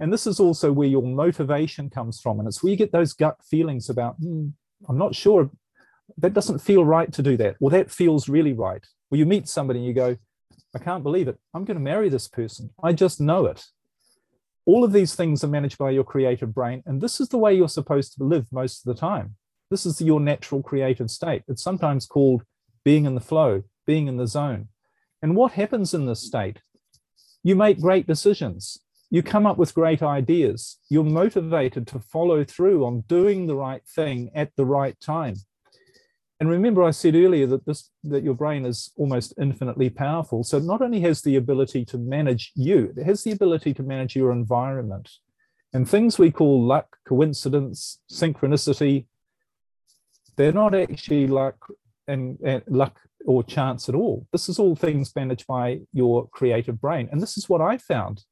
And 0.00 0.12
this 0.12 0.26
is 0.26 0.38
also 0.38 0.72
where 0.72 0.88
your 0.88 1.02
motivation 1.02 1.90
comes 1.90 2.20
from. 2.20 2.38
And 2.38 2.46
it's 2.46 2.62
where 2.62 2.70
you 2.70 2.76
get 2.76 2.92
those 2.92 3.12
gut 3.12 3.36
feelings 3.44 3.90
about, 3.90 4.14
hmm, 4.16 4.48
I'm 4.88 4.98
not 4.98 5.14
sure, 5.14 5.50
that 6.18 6.34
doesn't 6.34 6.60
feel 6.60 6.84
right 6.84 7.12
to 7.12 7.22
do 7.22 7.36
that. 7.38 7.56
Or 7.60 7.70
that 7.70 7.90
feels 7.90 8.28
really 8.28 8.52
right. 8.52 8.84
Or 9.10 9.18
you 9.18 9.26
meet 9.26 9.48
somebody 9.48 9.80
and 9.80 9.88
you 9.88 9.94
go, 9.94 10.16
I 10.74 10.78
can't 10.78 11.02
believe 11.02 11.28
it. 11.28 11.38
I'm 11.54 11.64
going 11.64 11.76
to 11.76 11.82
marry 11.82 12.08
this 12.08 12.28
person. 12.28 12.70
I 12.82 12.92
just 12.92 13.20
know 13.20 13.46
it. 13.46 13.64
All 14.66 14.84
of 14.84 14.92
these 14.92 15.14
things 15.14 15.42
are 15.42 15.48
managed 15.48 15.78
by 15.78 15.90
your 15.90 16.04
creative 16.04 16.54
brain. 16.54 16.82
And 16.86 17.00
this 17.00 17.20
is 17.20 17.28
the 17.28 17.38
way 17.38 17.54
you're 17.54 17.68
supposed 17.68 18.14
to 18.16 18.24
live 18.24 18.46
most 18.52 18.86
of 18.86 18.94
the 18.94 19.00
time. 19.00 19.36
This 19.70 19.86
is 19.86 20.00
your 20.00 20.20
natural 20.20 20.62
creative 20.62 21.10
state. 21.10 21.42
It's 21.48 21.62
sometimes 21.62 22.06
called 22.06 22.42
being 22.84 23.04
in 23.04 23.14
the 23.14 23.20
flow, 23.20 23.64
being 23.86 24.06
in 24.06 24.16
the 24.16 24.26
zone. 24.26 24.68
And 25.22 25.34
what 25.34 25.52
happens 25.52 25.94
in 25.94 26.06
this 26.06 26.20
state? 26.20 26.58
You 27.42 27.56
make 27.56 27.80
great 27.80 28.06
decisions 28.06 28.78
you 29.10 29.22
come 29.22 29.46
up 29.46 29.56
with 29.56 29.74
great 29.74 30.02
ideas. 30.02 30.78
You're 30.90 31.04
motivated 31.04 31.86
to 31.88 31.98
follow 31.98 32.44
through 32.44 32.84
on 32.84 33.02
doing 33.02 33.46
the 33.46 33.56
right 33.56 33.82
thing 33.86 34.30
at 34.34 34.54
the 34.56 34.66
right 34.66 34.98
time. 35.00 35.34
And 36.40 36.48
remember, 36.48 36.84
I 36.84 36.92
said 36.92 37.16
earlier 37.16 37.46
that 37.48 37.66
this 37.66 37.90
that 38.04 38.22
your 38.22 38.34
brain 38.34 38.64
is 38.64 38.92
almost 38.96 39.34
infinitely 39.40 39.90
powerful. 39.90 40.44
So 40.44 40.58
not 40.58 40.82
only 40.82 41.00
has 41.00 41.22
the 41.22 41.36
ability 41.36 41.84
to 41.86 41.98
manage 41.98 42.52
you, 42.54 42.92
it 42.96 43.04
has 43.04 43.24
the 43.24 43.32
ability 43.32 43.74
to 43.74 43.82
manage 43.82 44.14
your 44.14 44.30
environment. 44.30 45.10
And 45.72 45.88
things 45.88 46.18
we 46.18 46.30
call 46.30 46.62
luck, 46.62 46.96
coincidence, 47.06 48.00
synchronicity, 48.10 49.06
they're 50.36 50.52
not 50.52 50.74
actually 50.74 51.26
luck 51.26 51.56
and, 52.06 52.38
and 52.44 52.62
luck 52.68 53.00
or 53.26 53.42
chance 53.42 53.88
at 53.88 53.94
all. 53.94 54.26
This 54.32 54.48
is 54.48 54.58
all 54.58 54.76
things 54.76 55.14
managed 55.16 55.46
by 55.46 55.80
your 55.92 56.28
creative 56.28 56.80
brain. 56.80 57.08
And 57.10 57.20
this 57.20 57.36
is 57.36 57.48
what 57.48 57.60
I 57.60 57.76
found 57.76 58.24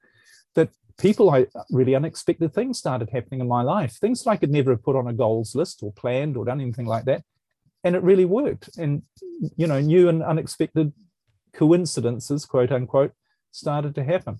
that 0.56 0.70
people, 0.98 1.30
I 1.30 1.46
really 1.70 1.94
unexpected 1.94 2.52
things 2.52 2.78
started 2.78 3.10
happening 3.10 3.40
in 3.40 3.48
my 3.48 3.62
life, 3.62 3.92
things 3.92 4.24
that 4.24 4.30
I 4.30 4.36
could 4.36 4.50
never 4.50 4.72
have 4.72 4.82
put 4.82 4.96
on 4.96 5.06
a 5.06 5.12
goals 5.12 5.54
list 5.54 5.82
or 5.82 5.92
planned 5.92 6.36
or 6.36 6.44
done 6.44 6.60
anything 6.60 6.86
like 6.86 7.04
that. 7.04 7.22
And 7.84 7.94
it 7.94 8.02
really 8.02 8.24
worked. 8.24 8.76
And, 8.76 9.02
you 9.56 9.66
know, 9.66 9.80
new 9.80 10.08
and 10.08 10.22
unexpected 10.22 10.92
coincidences, 11.54 12.44
quote 12.44 12.72
unquote, 12.72 13.12
started 13.52 13.94
to 13.94 14.04
happen. 14.04 14.38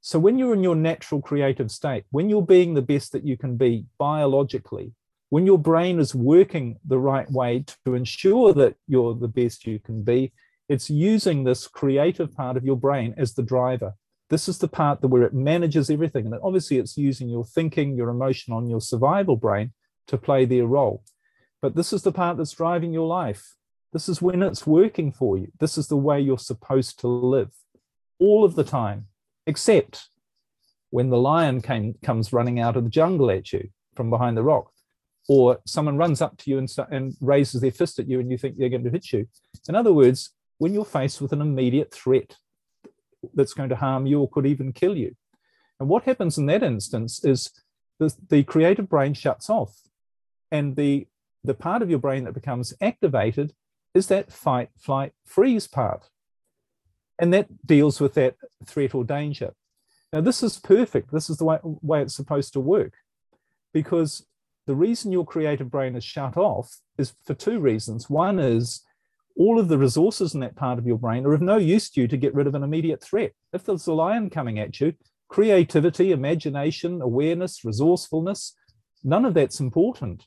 So 0.00 0.18
when 0.18 0.38
you're 0.38 0.54
in 0.54 0.62
your 0.62 0.76
natural 0.76 1.20
creative 1.20 1.70
state, 1.70 2.04
when 2.10 2.30
you're 2.30 2.42
being 2.42 2.74
the 2.74 2.82
best 2.82 3.10
that 3.12 3.26
you 3.26 3.36
can 3.36 3.56
be 3.56 3.86
biologically, 3.98 4.92
when 5.30 5.46
your 5.46 5.58
brain 5.58 5.98
is 5.98 6.14
working 6.14 6.78
the 6.86 6.98
right 6.98 7.28
way 7.30 7.64
to 7.84 7.94
ensure 7.94 8.52
that 8.54 8.76
you're 8.86 9.14
the 9.14 9.26
best 9.26 9.66
you 9.66 9.80
can 9.80 10.04
be, 10.04 10.32
it's 10.68 10.88
using 10.88 11.42
this 11.42 11.66
creative 11.66 12.32
part 12.32 12.56
of 12.56 12.64
your 12.64 12.76
brain 12.76 13.14
as 13.16 13.34
the 13.34 13.42
driver. 13.42 13.94
This 14.28 14.48
is 14.48 14.58
the 14.58 14.68
part 14.68 15.00
that 15.00 15.08
where 15.08 15.22
it 15.22 15.34
manages 15.34 15.88
everything. 15.88 16.26
And 16.26 16.34
obviously 16.42 16.78
it's 16.78 16.96
using 16.96 17.28
your 17.28 17.44
thinking, 17.44 17.94
your 17.94 18.08
emotion 18.08 18.52
on 18.52 18.68
your 18.68 18.80
survival 18.80 19.36
brain 19.36 19.72
to 20.08 20.18
play 20.18 20.44
their 20.44 20.66
role. 20.66 21.02
But 21.62 21.74
this 21.74 21.92
is 21.92 22.02
the 22.02 22.12
part 22.12 22.36
that's 22.36 22.52
driving 22.52 22.92
your 22.92 23.06
life. 23.06 23.54
This 23.92 24.08
is 24.08 24.20
when 24.20 24.42
it's 24.42 24.66
working 24.66 25.12
for 25.12 25.38
you. 25.38 25.52
This 25.58 25.78
is 25.78 25.88
the 25.88 25.96
way 25.96 26.20
you're 26.20 26.38
supposed 26.38 27.00
to 27.00 27.08
live 27.08 27.52
all 28.18 28.44
of 28.44 28.54
the 28.54 28.64
time, 28.64 29.06
except 29.46 30.08
when 30.90 31.10
the 31.10 31.18
lion 31.18 31.60
came, 31.60 31.94
comes 32.02 32.32
running 32.32 32.60
out 32.60 32.76
of 32.76 32.84
the 32.84 32.90
jungle 32.90 33.30
at 33.30 33.52
you 33.52 33.68
from 33.94 34.10
behind 34.10 34.36
the 34.36 34.42
rock, 34.42 34.70
or 35.28 35.58
someone 35.66 35.96
runs 35.96 36.20
up 36.20 36.36
to 36.38 36.50
you 36.50 36.58
and, 36.58 36.68
and 36.90 37.14
raises 37.20 37.60
their 37.60 37.70
fist 37.70 37.98
at 37.98 38.08
you 38.08 38.20
and 38.20 38.30
you 38.30 38.38
think 38.38 38.56
they're 38.56 38.68
going 38.68 38.84
to 38.84 38.90
hit 38.90 39.12
you. 39.12 39.26
In 39.68 39.74
other 39.74 39.92
words, 39.92 40.30
when 40.58 40.72
you're 40.72 40.84
faced 40.84 41.20
with 41.20 41.32
an 41.32 41.40
immediate 41.40 41.92
threat 41.92 42.36
that's 43.34 43.54
going 43.54 43.68
to 43.68 43.76
harm 43.76 44.06
you 44.06 44.20
or 44.20 44.28
could 44.28 44.46
even 44.46 44.72
kill 44.72 44.96
you. 44.96 45.14
And 45.78 45.88
what 45.88 46.04
happens 46.04 46.38
in 46.38 46.46
that 46.46 46.62
instance 46.62 47.24
is 47.24 47.50
the, 47.98 48.14
the 48.28 48.42
creative 48.44 48.88
brain 48.88 49.14
shuts 49.14 49.50
off. 49.50 49.82
And 50.50 50.76
the, 50.76 51.06
the 51.44 51.54
part 51.54 51.82
of 51.82 51.90
your 51.90 51.98
brain 51.98 52.24
that 52.24 52.34
becomes 52.34 52.74
activated 52.80 53.52
is 53.94 54.08
that 54.08 54.32
fight, 54.32 54.70
flight, 54.78 55.12
freeze 55.24 55.66
part. 55.66 56.08
And 57.18 57.32
that 57.32 57.66
deals 57.66 58.00
with 58.00 58.14
that 58.14 58.36
threat 58.64 58.94
or 58.94 59.04
danger. 59.04 59.54
Now, 60.12 60.20
this 60.20 60.42
is 60.42 60.58
perfect. 60.58 61.12
This 61.12 61.28
is 61.30 61.38
the 61.38 61.44
way, 61.44 61.58
way 61.62 62.02
it's 62.02 62.14
supposed 62.14 62.52
to 62.52 62.60
work. 62.60 62.94
Because 63.72 64.26
the 64.66 64.74
reason 64.74 65.12
your 65.12 65.24
creative 65.24 65.70
brain 65.70 65.96
is 65.96 66.04
shut 66.04 66.36
off 66.36 66.78
is 66.98 67.14
for 67.24 67.34
two 67.34 67.58
reasons. 67.58 68.10
One 68.10 68.38
is 68.38 68.82
all 69.38 69.58
of 69.60 69.68
the 69.68 69.78
resources 69.78 70.34
in 70.34 70.40
that 70.40 70.56
part 70.56 70.78
of 70.78 70.86
your 70.86 70.98
brain 70.98 71.26
are 71.26 71.34
of 71.34 71.42
no 71.42 71.56
use 71.56 71.90
to 71.90 72.00
you 72.00 72.08
to 72.08 72.16
get 72.16 72.34
rid 72.34 72.46
of 72.46 72.54
an 72.54 72.62
immediate 72.62 73.02
threat. 73.02 73.32
If 73.52 73.64
there's 73.64 73.86
a 73.86 73.92
lion 73.92 74.30
coming 74.30 74.58
at 74.58 74.80
you, 74.80 74.94
creativity, 75.28 76.12
imagination, 76.12 77.02
awareness, 77.02 77.64
resourcefulness, 77.64 78.54
none 79.04 79.24
of 79.24 79.34
that's 79.34 79.60
important. 79.60 80.24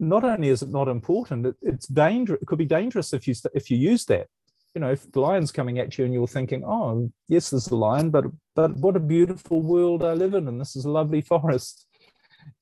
Not 0.00 0.24
only 0.24 0.48
is 0.48 0.62
it 0.62 0.70
not 0.70 0.88
important, 0.88 1.46
it, 1.46 1.56
it's 1.62 1.86
dangerous. 1.86 2.40
It 2.42 2.46
could 2.46 2.58
be 2.58 2.64
dangerous 2.64 3.12
if 3.12 3.28
you 3.28 3.34
if 3.54 3.70
you 3.70 3.76
use 3.76 4.04
that. 4.06 4.28
you 4.74 4.80
know, 4.80 4.90
if 4.90 5.10
the 5.12 5.20
lion's 5.20 5.52
coming 5.52 5.78
at 5.78 5.98
you 5.98 6.04
and 6.04 6.14
you're 6.14 6.26
thinking, 6.26 6.64
oh, 6.64 7.10
yes, 7.28 7.50
there's 7.50 7.68
a 7.68 7.76
lion, 7.76 8.10
but 8.10 8.24
but 8.54 8.76
what 8.76 8.96
a 8.96 9.00
beautiful 9.00 9.60
world 9.60 10.02
I 10.02 10.14
live 10.14 10.34
in, 10.34 10.48
and 10.48 10.60
this 10.60 10.76
is 10.76 10.84
a 10.84 10.90
lovely 10.90 11.20
forest. 11.20 11.86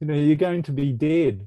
You 0.00 0.06
know, 0.08 0.14
you're 0.14 0.36
going 0.36 0.62
to 0.64 0.72
be 0.72 0.92
dead. 0.92 1.46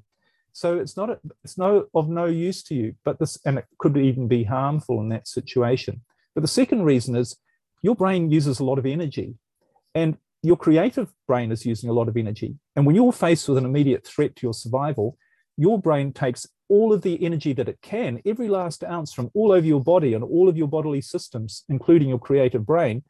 So 0.53 0.79
it's 0.79 0.95
not 0.95 1.19
it's 1.43 1.57
no 1.57 1.87
of 1.93 2.09
no 2.09 2.25
use 2.25 2.63
to 2.63 2.75
you. 2.75 2.95
But 3.03 3.19
this 3.19 3.37
and 3.45 3.57
it 3.57 3.65
could 3.79 3.97
even 3.97 4.27
be 4.27 4.43
harmful 4.43 5.01
in 5.01 5.09
that 5.09 5.27
situation. 5.27 6.01
But 6.33 6.41
the 6.41 6.47
second 6.47 6.83
reason 6.83 7.15
is 7.15 7.35
your 7.81 7.95
brain 7.95 8.31
uses 8.31 8.59
a 8.59 8.63
lot 8.63 8.79
of 8.79 8.85
energy, 8.85 9.35
and 9.93 10.17
your 10.41 10.57
creative 10.57 11.11
brain 11.27 11.51
is 11.51 11.65
using 11.65 11.89
a 11.89 11.93
lot 11.93 12.07
of 12.07 12.17
energy. 12.17 12.55
And 12.75 12.85
when 12.85 12.95
you're 12.95 13.11
faced 13.11 13.47
with 13.49 13.57
an 13.57 13.65
immediate 13.65 14.05
threat 14.05 14.35
to 14.37 14.45
your 14.45 14.53
survival, 14.53 15.17
your 15.57 15.79
brain 15.79 16.13
takes 16.13 16.47
all 16.69 16.93
of 16.93 17.01
the 17.01 17.23
energy 17.23 17.53
that 17.53 17.69
it 17.69 17.79
can, 17.81 18.21
every 18.25 18.47
last 18.47 18.83
ounce 18.83 19.13
from 19.13 19.29
all 19.33 19.51
over 19.51 19.65
your 19.65 19.81
body 19.81 20.13
and 20.13 20.23
all 20.23 20.49
of 20.49 20.57
your 20.57 20.67
bodily 20.67 21.01
systems, 21.01 21.63
including 21.69 22.09
your 22.09 22.19
creative 22.19 22.65
brain, 22.65 23.03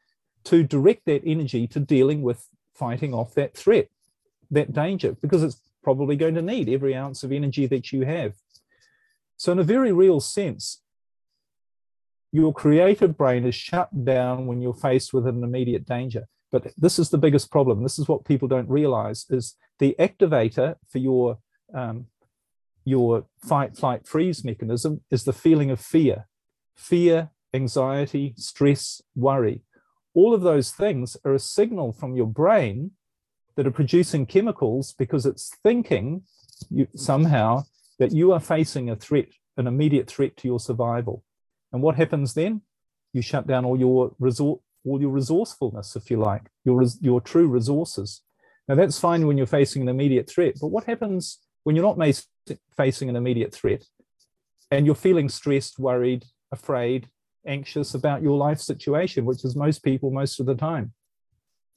to 0.44 0.64
direct 0.64 1.06
that 1.06 1.22
energy 1.26 1.68
to 1.68 1.80
dealing 1.80 2.22
with 2.22 2.48
fighting 2.74 3.14
off 3.14 3.34
that 3.36 3.56
threat, 3.56 3.88
that 4.52 4.74
danger, 4.74 5.16
because 5.22 5.44
it's 5.44 5.60
probably 5.84 6.16
going 6.16 6.36
to 6.36 6.42
need 6.42 6.70
every 6.70 6.96
ounce 6.96 7.24
of 7.24 7.32
energy 7.32 7.68
that 7.68 7.92
you 7.92 8.06
have. 8.06 8.34
So, 9.38 9.52
in 9.52 9.60
a 9.60 9.64
very 9.64 9.92
real 9.92 10.20
sense, 10.20 10.82
your 12.32 12.54
creative 12.54 13.18
brain 13.18 13.46
is 13.46 13.56
shut 13.56 14.06
down 14.06 14.48
when 14.48 14.62
you're 14.62 14.74
faced 14.74 15.14
with 15.14 15.28
an 15.28 15.44
immediate 15.44 15.86
danger. 15.86 16.28
But 16.52 16.72
this 16.78 17.00
is 17.00 17.10
the 17.10 17.18
biggest 17.18 17.52
problem. 17.52 17.84
This 17.84 18.00
is 18.00 18.08
what 18.08 18.26
people 18.26 18.48
don't 18.48 18.70
realize 18.70 19.26
is 19.30 19.56
the 19.80 19.96
activator 20.00 20.76
for 20.90 21.00
your 21.00 21.40
um, 21.74 22.08
your 22.86 23.26
fight, 23.42 23.78
flight, 23.78 24.06
freeze 24.06 24.44
mechanism 24.44 25.02
is 25.10 25.24
the 25.24 25.34
feeling 25.34 25.72
of 25.72 25.80
fear. 25.80 26.28
Fear, 26.76 27.30
anxiety, 27.54 28.34
stress, 28.38 29.02
worry. 29.16 29.62
All 30.14 30.34
of 30.34 30.42
those 30.42 30.72
things 30.72 31.18
are 31.24 31.34
a 31.34 31.40
signal 31.40 31.94
from 31.94 32.16
your 32.16 32.28
brain 32.28 32.92
that 33.56 33.68
are 33.68 33.72
producing 33.72 34.26
chemicals 34.26 34.94
because 34.98 35.26
it's 35.26 35.52
thinking 35.64 36.24
you, 36.70 36.88
somehow 36.96 37.64
that 38.00 38.12
you 38.12 38.32
are 38.32 38.40
facing 38.40 38.90
a 38.90 38.96
threat, 38.96 39.28
an 39.58 39.68
immediate 39.68 40.08
threat 40.08 40.36
to 40.38 40.48
your 40.48 40.60
survival. 40.60 41.24
And 41.72 41.82
what 41.82 41.96
happens 41.96 42.34
then? 42.34 42.62
You 43.14 43.22
shut 43.22 43.48
down 43.48 43.66
all 43.66 43.80
your 43.80 44.16
resort, 44.20 44.62
all 44.86 45.00
your 45.00 45.12
resourcefulness, 45.12 45.96
if 45.96 46.10
you 46.10 46.18
like, 46.18 46.44
your 46.66 46.84
your 47.00 47.22
true 47.22 47.48
resources. 47.48 48.22
Now 48.68 48.76
that's 48.76 49.00
fine 49.00 49.28
when 49.28 49.38
you're 49.38 49.46
facing 49.46 49.82
an 49.82 49.90
immediate 49.90 50.30
threat, 50.30 50.56
but 50.60 50.68
what 50.68 50.86
happens 50.86 51.40
when 51.64 51.76
you're 51.76 51.96
not 51.96 52.26
facing 52.76 53.10
an 53.10 53.16
immediate 53.16 53.54
threat 53.54 53.84
and 54.72 54.86
you're 54.86 54.96
feeling 54.96 55.30
stressed, 55.30 55.80
worried, 55.80 56.26
afraid, 56.52 57.10
anxious 57.46 57.94
about 57.94 58.22
your 58.22 58.38
life 58.38 58.60
situation, 58.60 59.26
which 59.26 59.44
is 59.46 59.56
most 59.56 59.84
people 59.84 60.12
most 60.12 60.40
of 60.40 60.46
the 60.46 60.56
time. 60.56 60.94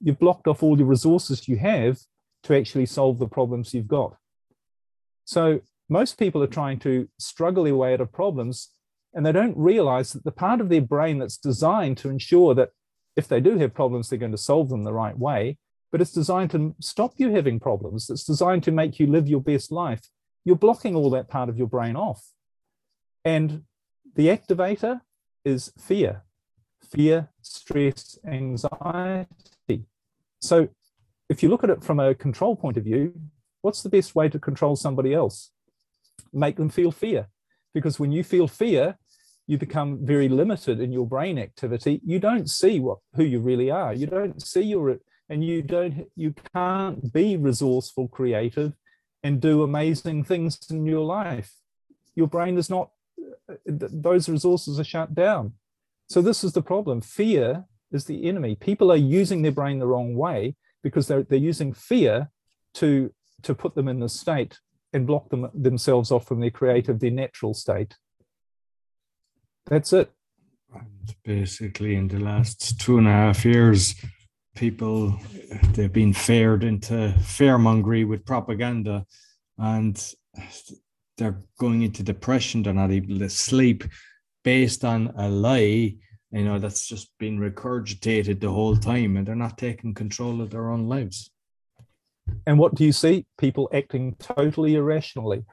You've 0.01 0.19
blocked 0.19 0.47
off 0.47 0.63
all 0.63 0.77
the 0.77 0.85
resources 0.85 1.49
you 1.49 1.57
have 1.59 1.99
to 2.45 2.57
actually 2.57 2.87
solve 2.87 3.19
the 3.19 3.29
problems 3.29 3.75
you've 3.75 3.89
got. 3.89 4.17
So 5.25 5.61
most 5.89 6.19
people 6.19 6.43
are 6.43 6.49
trying 6.49 6.79
to 6.81 7.09
struggle 7.19 7.65
their 7.65 7.77
way 7.77 7.95
out 7.95 8.01
of 8.01 8.13
problems 8.13 8.71
and 9.15 9.25
they 9.25 9.33
don't 9.33 9.57
realize 9.57 10.13
that 10.13 10.25
the 10.25 10.33
part 10.33 10.61
of 10.61 10.69
their 10.69 10.83
brain 10.83 11.19
that's 11.19 11.39
designed 11.39 11.97
to 11.99 12.11
ensure 12.11 12.55
that 12.55 12.71
if 13.17 13.27
they 13.27 13.41
do 13.41 13.57
have 13.59 13.73
problems, 13.73 14.09
they're 14.09 14.19
going 14.19 14.33
to 14.33 14.39
solve 14.39 14.69
them 14.69 14.85
the 14.85 14.93
right 14.93 15.19
way 15.19 15.59
but 15.97 16.01
it's 16.01 16.13
designed 16.13 16.51
to 16.51 16.75
stop 16.81 17.15
you 17.17 17.31
having 17.31 17.61
problems. 17.61 18.11
It's 18.11 18.25
designed 18.25 18.63
to 18.65 18.71
make 18.71 18.99
you 18.99 19.07
live 19.07 19.29
your 19.29 19.41
best 19.41 19.73
life. 19.73 20.03
You're 20.45 20.57
blocking 20.57 20.95
all 20.95 21.09
that 21.11 21.29
part 21.29 21.49
of 21.49 21.57
your 21.57 21.69
brain 21.69 21.97
off. 21.97 22.23
And 23.25 23.63
the 24.15 24.29
activator 24.29 25.01
is 25.45 25.73
fear, 25.79 26.23
fear, 26.83 27.31
stress, 27.41 28.19
anxiety. 28.27 29.27
So 30.41 30.69
if 31.29 31.43
you 31.43 31.49
look 31.49 31.65
at 31.65 31.71
it 31.71 31.83
from 31.83 32.01
a 32.01 32.15
control 32.15 32.57
point 32.57 32.77
of 32.77 32.85
view, 32.85 33.15
what's 33.63 33.83
the 33.83 33.89
best 33.89 34.15
way 34.15 34.29
to 34.29 34.39
control 34.39 34.77
somebody 34.77 35.15
else? 35.15 35.51
Make 36.33 36.57
them 36.57 36.69
feel 36.69 36.93
fear. 36.93 37.29
Because 37.75 37.99
when 37.99 38.13
you 38.13 38.25
feel 38.25 38.49
fear, 38.49 38.99
you 39.47 39.59
become 39.59 40.05
very 40.05 40.29
limited 40.29 40.81
in 40.81 40.93
your 40.93 41.07
brain 41.07 41.39
activity. 41.39 42.01
You 42.05 42.19
don't 42.19 42.51
see 42.51 42.81
what 42.81 42.99
who 43.15 43.25
you 43.25 43.41
really 43.41 43.71
are. 43.71 43.93
You 43.93 44.07
don't 44.07 44.43
see 44.43 44.63
your 44.63 44.99
and 45.29 45.45
you 45.45 45.63
don't 45.63 46.07
you 46.17 46.35
can't 46.55 47.13
be 47.13 47.37
resourceful 47.37 48.09
creative 48.09 48.73
and 49.23 49.41
do 49.41 49.63
amazing 49.63 50.25
things 50.25 50.59
in 50.71 50.87
your 50.87 51.05
life 51.05 51.53
your 52.15 52.29
brain 52.29 52.57
is 52.57 52.71
not 52.71 52.91
those 53.67 54.29
resources 54.29 54.79
are 54.79 54.85
shut 54.85 55.15
down 55.15 55.53
so 56.09 56.23
this 56.23 56.45
is 56.45 56.53
the 56.53 56.63
problem 56.63 57.01
fear 57.01 57.65
is 57.93 58.05
the 58.05 58.29
enemy. 58.29 58.57
People 58.57 58.91
are 58.91 58.97
using 58.97 59.43
their 59.43 59.53
brain 59.53 59.79
the 59.79 59.87
wrong 59.87 60.15
way 60.15 60.57
because 60.83 61.07
they're, 61.07 61.23
they're 61.23 61.39
using 61.39 61.73
fear 61.73 62.31
to 62.75 63.13
to 63.43 63.55
put 63.55 63.75
them 63.75 63.89
in 63.89 64.01
the 64.01 64.09
state 64.09 64.59
and 64.93 65.07
block 65.07 65.29
them 65.29 65.49
themselves 65.55 66.11
off 66.11 66.27
from 66.27 66.41
their 66.41 66.51
creative 66.51 67.01
their 67.01 67.11
natural 67.11 67.55
state. 67.55 67.97
That's 69.67 69.93
it. 69.93 70.11
And 70.75 71.15
basically 71.25 71.97
in 71.97 72.09
the 72.09 72.19
last 72.19 72.81
two 72.81 72.99
and 72.99 73.07
a 73.07 73.13
half 73.13 73.45
years 73.45 73.95
people 74.55 75.15
they've 75.75 75.93
been 75.93 76.13
fared 76.13 76.65
into 76.65 77.15
fearmongery 77.19 78.09
with 78.09 78.25
propaganda 78.25 79.05
and 79.59 80.15
they're 81.17 81.43
going 81.59 81.83
into 81.83 82.03
depression. 82.03 82.63
They're 82.63 82.75
not 82.75 82.91
able 82.91 83.19
to 83.19 83.31
sleep 83.31 83.85
based 84.45 84.85
on 84.85 85.13
a 85.17 85.29
lie 85.29 85.97
you 86.33 86.45
know 86.45 86.59
that's 86.59 86.87
just 86.87 87.11
been 87.19 87.39
regurgitated 87.39 88.41
the 88.41 88.51
whole 88.51 88.77
time 88.77 89.17
and 89.17 89.27
they're 89.27 89.35
not 89.35 89.59
taking 89.59 89.95
control 89.95 90.41
of 90.41 90.51
their 90.51 90.71
own 90.71 90.89
lives. 90.89 91.31
And 92.47 92.59
what 92.59 92.75
do 92.75 92.85
you 92.85 92.93
see? 92.93 93.27
People 93.39 93.71
acting 93.73 94.17
totally 94.19 94.75
irrationally. 94.75 95.45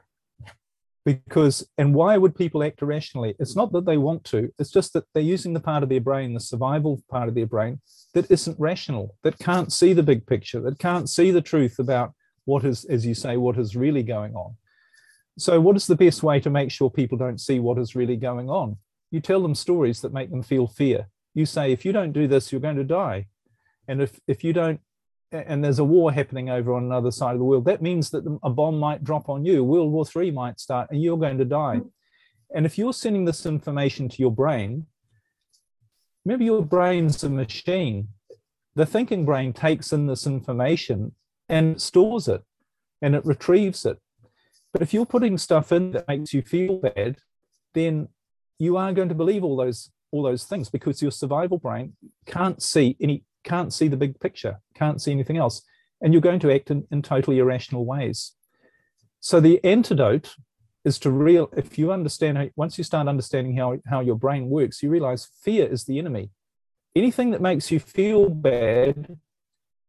Because 1.04 1.68
and 1.76 1.94
why 1.94 2.16
would 2.16 2.34
people 2.34 2.64
act 2.64 2.80
irrationally? 2.80 3.36
It's 3.38 3.54
not 3.54 3.72
that 3.72 3.84
they 3.84 3.98
want 3.98 4.24
to 4.24 4.50
it's 4.58 4.70
just 4.70 4.94
that 4.94 5.04
they're 5.12 5.22
using 5.22 5.52
the 5.52 5.60
part 5.60 5.82
of 5.82 5.90
their 5.90 6.00
brain 6.00 6.32
the 6.32 6.40
survival 6.40 7.02
part 7.10 7.28
of 7.28 7.34
their 7.34 7.46
brain 7.46 7.80
that 8.14 8.30
isn't 8.30 8.58
rational 8.58 9.14
that 9.22 9.38
can't 9.38 9.70
see 9.70 9.92
the 9.92 10.02
big 10.02 10.26
picture 10.26 10.60
that 10.60 10.78
can't 10.78 11.08
see 11.10 11.30
the 11.30 11.42
truth 11.42 11.78
about 11.78 12.14
what 12.46 12.64
is 12.64 12.86
as 12.86 13.04
you 13.04 13.14
say 13.14 13.36
what 13.36 13.58
is 13.58 13.76
really 13.76 14.02
going 14.02 14.34
on. 14.34 14.56
So 15.36 15.60
what 15.60 15.76
is 15.76 15.86
the 15.86 15.96
best 15.96 16.22
way 16.22 16.40
to 16.40 16.48
make 16.48 16.70
sure 16.70 16.88
people 16.88 17.18
don't 17.18 17.40
see 17.40 17.60
what 17.60 17.78
is 17.78 17.94
really 17.94 18.16
going 18.16 18.48
on 18.48 18.78
you 19.14 19.20
tell 19.20 19.42
them 19.42 19.54
stories 19.54 20.00
that 20.00 20.12
make 20.12 20.30
them 20.30 20.42
feel 20.42 20.66
fear 20.66 21.08
you 21.34 21.46
say 21.46 21.72
if 21.72 21.84
you 21.84 21.92
don't 21.92 22.12
do 22.12 22.26
this 22.26 22.50
you're 22.50 22.60
going 22.60 22.76
to 22.76 22.84
die 22.84 23.26
and 23.88 24.02
if 24.02 24.20
if 24.26 24.44
you 24.44 24.52
don't 24.52 24.80
and 25.34 25.64
there's 25.64 25.78
a 25.78 25.84
war 25.84 26.12
happening 26.12 26.50
over 26.50 26.74
on 26.74 26.84
another 26.84 27.10
side 27.10 27.32
of 27.32 27.38
the 27.38 27.44
world, 27.44 27.64
that 27.64 27.82
means 27.82 28.10
that 28.10 28.38
a 28.42 28.50
bomb 28.50 28.78
might 28.78 29.04
drop 29.04 29.28
on 29.28 29.44
you. 29.44 29.64
World 29.64 29.92
War 29.92 30.04
III 30.14 30.30
might 30.30 30.60
start 30.60 30.88
and 30.90 31.02
you're 31.02 31.18
going 31.18 31.38
to 31.38 31.44
die. 31.44 31.80
And 32.54 32.66
if 32.66 32.78
you're 32.78 32.92
sending 32.92 33.24
this 33.24 33.44
information 33.46 34.08
to 34.08 34.22
your 34.22 34.30
brain, 34.30 34.86
remember 36.24 36.44
your 36.44 36.62
brain's 36.62 37.22
a 37.24 37.28
machine. 37.28 38.08
The 38.76 38.86
thinking 38.86 39.24
brain 39.24 39.52
takes 39.52 39.92
in 39.92 40.06
this 40.06 40.26
information 40.26 41.14
and 41.48 41.80
stores 41.80 42.28
it 42.28 42.42
and 43.02 43.14
it 43.14 43.26
retrieves 43.26 43.84
it. 43.84 43.98
But 44.72 44.82
if 44.82 44.94
you're 44.94 45.06
putting 45.06 45.38
stuff 45.38 45.72
in 45.72 45.92
that 45.92 46.08
makes 46.08 46.32
you 46.32 46.42
feel 46.42 46.78
bad, 46.78 47.18
then 47.74 48.08
you 48.58 48.76
are 48.76 48.92
going 48.92 49.08
to 49.08 49.14
believe 49.14 49.44
all 49.44 49.56
those 49.56 49.90
all 50.10 50.22
those 50.22 50.44
things 50.44 50.70
because 50.70 51.02
your 51.02 51.10
survival 51.10 51.58
brain 51.58 51.96
can't 52.26 52.62
see 52.62 52.96
any 53.00 53.24
can't 53.42 53.72
see 53.72 53.88
the 53.88 53.96
big 53.96 54.18
picture, 54.20 54.60
can't 54.74 55.02
see 55.02 55.12
anything 55.12 55.36
else, 55.36 55.62
and 56.00 56.12
you're 56.12 56.22
going 56.22 56.40
to 56.40 56.52
act 56.52 56.70
in, 56.70 56.86
in 56.90 57.02
totally 57.02 57.38
irrational 57.38 57.84
ways. 57.84 58.32
So 59.20 59.40
the 59.40 59.62
antidote 59.64 60.34
is 60.84 60.98
to 61.00 61.10
real 61.10 61.50
if 61.56 61.78
you 61.78 61.92
understand 61.92 62.38
how, 62.38 62.48
once 62.56 62.78
you 62.78 62.84
start 62.84 63.08
understanding 63.08 63.56
how, 63.56 63.78
how 63.86 64.00
your 64.00 64.16
brain 64.16 64.48
works, 64.48 64.82
you 64.82 64.90
realize 64.90 65.28
fear 65.42 65.66
is 65.66 65.84
the 65.84 65.98
enemy. 65.98 66.30
Anything 66.94 67.30
that 67.30 67.40
makes 67.40 67.70
you 67.70 67.80
feel 67.80 68.28
bad 68.28 69.18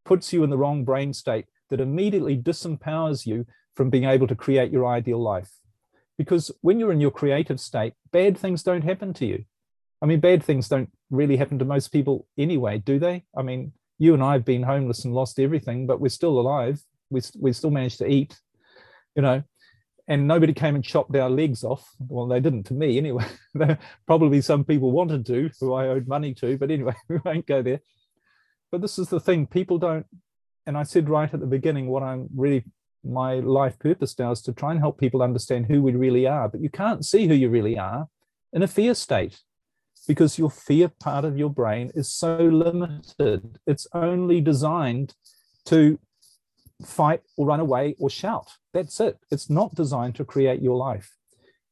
puts 0.06 0.32
you 0.32 0.44
in 0.44 0.50
the 0.50 0.58
wrong 0.58 0.84
brain 0.84 1.14
state 1.14 1.46
that 1.70 1.82
immediately 1.82 2.38
disempowers 2.38 3.26
you 3.26 3.46
from 3.76 3.90
being 3.90 4.06
able 4.06 4.28
to 4.28 4.36
create 4.36 4.72
your 4.72 4.88
ideal 4.88 5.22
life. 5.22 5.52
Because 6.18 6.52
when 6.62 6.80
you're 6.80 6.92
in 6.92 7.02
your 7.02 7.12
creative 7.12 7.60
state, 7.60 7.94
bad 8.12 8.38
things 8.38 8.64
don't 8.64 8.84
happen 8.84 9.14
to 9.16 9.26
you. 9.26 9.46
I 10.02 10.06
mean, 10.06 10.20
bad 10.20 10.44
things 10.44 10.70
don't 10.70 10.90
really 11.10 11.38
happen 11.38 11.60
to 11.60 11.66
most 11.66 11.90
people 11.90 12.28
anyway, 12.38 12.78
do 12.78 13.00
they? 13.00 13.24
I 13.38 13.42
mean, 13.42 13.74
you 13.98 14.14
and 14.14 14.24
I 14.24 14.34
have 14.34 14.46
been 14.46 14.64
homeless 14.64 15.06
and 15.06 15.14
lost 15.14 15.40
everything, 15.40 15.88
but 15.88 16.00
we're 16.00 16.10
still 16.10 16.40
alive. 16.40 16.82
We, 17.10 17.22
we 17.40 17.54
still 17.54 17.72
managed 17.72 18.00
to 18.00 18.08
eat, 18.08 18.38
you 19.16 19.22
know, 19.22 19.44
and 20.08 20.28
nobody 20.28 20.54
came 20.54 20.76
and 20.76 20.84
chopped 20.84 21.16
our 21.16 21.30
legs 21.30 21.64
off. 21.64 21.90
Well, 22.00 22.28
they 22.28 22.40
didn't 22.40 22.64
to 22.64 22.74
me 22.74 22.98
anyway. 22.98 23.26
Probably 24.08 24.42
some 24.42 24.64
people 24.64 24.92
wanted 24.92 25.26
to, 25.28 25.50
who 25.60 25.74
I 25.74 25.88
owed 25.88 26.08
money 26.08 26.34
to, 26.36 26.58
but 26.58 26.72
anyway, 26.72 26.96
we 27.10 27.20
won't 27.24 27.48
go 27.48 27.62
there. 27.62 27.80
But 28.72 28.82
this 28.82 29.00
is 29.00 29.10
the 29.10 29.20
thing 29.20 29.48
people 29.48 29.78
don't, 29.78 30.06
and 30.66 30.78
I 30.78 30.84
said 30.84 31.10
right 31.10 31.32
at 31.32 31.40
the 31.40 31.46
beginning, 31.46 31.88
what 31.88 32.04
I'm 32.04 32.28
really, 32.36 32.66
my 33.06 33.36
life 33.36 33.78
purpose 33.80 34.18
now 34.18 34.32
is 34.32 34.42
to 34.44 34.54
try 34.54 34.72
and 34.72 34.80
help 34.80 35.00
people 35.00 35.22
understand 35.22 35.68
who 35.68 35.82
we 35.82 35.94
really 35.94 36.28
are. 36.28 36.50
But 36.50 36.62
you 36.62 36.70
can't 36.70 37.06
see 37.06 37.28
who 37.28 37.34
you 37.34 37.50
really 37.50 37.78
are 37.78 38.08
in 38.54 38.64
a 38.64 38.68
fear 38.68 38.94
state 38.96 39.42
because 40.08 40.38
your 40.38 40.50
fear 40.50 40.90
part 41.00 41.26
of 41.26 41.38
your 41.38 41.50
brain 41.50 41.92
is 41.96 42.12
so 42.12 42.38
limited. 42.38 43.60
It's 43.66 43.88
only 43.94 44.42
designed 44.42 45.16
to 45.66 46.00
fight 46.84 47.22
or 47.38 47.48
run 47.48 47.60
away 47.60 47.96
or 48.00 48.10
shout. 48.10 48.52
That's 48.74 49.00
it. 49.00 49.18
It's 49.32 49.50
not 49.50 49.76
designed 49.76 50.16
to 50.16 50.26
create 50.26 50.62
your 50.62 50.78
life. 50.78 51.16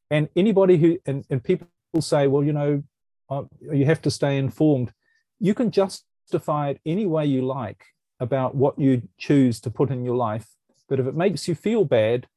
And 0.09 0.29
anybody 0.35 0.77
who, 0.77 0.99
and, 1.05 1.25
and 1.29 1.43
people 1.43 1.67
say, 1.99 2.27
well, 2.27 2.43
you 2.43 2.53
know, 2.53 2.83
uh, 3.29 3.43
you 3.71 3.85
have 3.85 4.01
to 4.03 4.11
stay 4.11 4.37
informed. 4.37 4.93
You 5.39 5.53
can 5.53 5.71
justify 5.71 6.69
it 6.69 6.81
any 6.85 7.05
way 7.05 7.25
you 7.25 7.45
like 7.45 7.83
about 8.19 8.55
what 8.55 8.79
you 8.79 9.01
choose 9.17 9.59
to 9.61 9.69
put 9.69 9.89
in 9.89 10.05
your 10.05 10.15
life. 10.15 10.47
But 10.89 10.99
if 10.99 11.07
it 11.07 11.15
makes 11.15 11.47
you 11.47 11.55
feel 11.55 11.85
bad, 11.85 12.27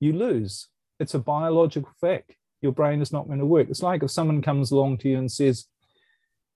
you 0.00 0.12
lose. 0.12 0.68
It's 1.00 1.14
a 1.14 1.18
biological 1.18 1.92
fact. 2.00 2.34
Your 2.60 2.72
brain 2.72 3.00
is 3.00 3.12
not 3.12 3.26
going 3.26 3.38
to 3.38 3.46
work. 3.46 3.68
It's 3.70 3.82
like 3.82 4.02
if 4.02 4.10
someone 4.10 4.42
comes 4.42 4.70
along 4.70 4.98
to 4.98 5.08
you 5.08 5.18
and 5.18 5.30
says, 5.30 5.66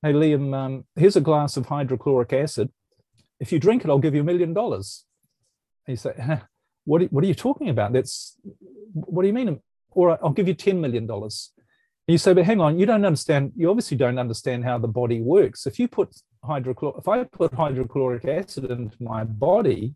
Hey, 0.03 0.13
Liam, 0.13 0.53
um, 0.53 0.85
here's 0.97 1.15
a 1.15 1.21
glass 1.21 1.57
of 1.57 1.67
hydrochloric 1.67 2.33
acid. 2.33 2.71
If 3.39 3.53
you 3.53 3.61
drink 3.61 3.85
it, 3.85 3.91
I'll 3.91 3.99
give 3.99 4.15
you 4.15 4.23
a 4.23 4.25
million 4.25 4.53
dollars. 4.53 5.05
You 5.87 5.97
say, 5.97 6.41
what, 6.85 7.03
what 7.13 7.23
are 7.23 7.29
you 7.29 7.35
talking 7.35 7.69
about? 7.69 7.93
That's 7.93 8.37
what 8.93 9.23
do 9.23 9.29
you 9.29 9.35
mean? 9.35 9.61
Or 9.91 10.19
I'll 10.25 10.31
give 10.31 10.49
you 10.49 10.55
$10 10.55 10.81
million. 10.81 11.09
And 11.09 11.31
you 12.09 12.19
say, 12.19 12.33
but 12.33 12.45
hang 12.45 12.61
on, 12.61 12.79
you 12.79 12.87
don't 12.87 13.05
understand. 13.05 13.53
You 13.57 13.71
obviously 13.71 13.97
don't 13.97 14.19
understand 14.19 14.65
how 14.65 14.79
the 14.79 14.89
body 14.89 15.21
works. 15.21 15.67
If 15.67 15.79
you 15.79 15.87
put 15.87 16.15
hydrochloric, 16.45 16.97
if 16.99 17.09
I 17.09 17.25
put 17.25 17.55
hydrochloric 17.55 18.25
acid 18.25 18.65
into 18.65 19.01
my 19.01 19.23
body, 19.23 19.95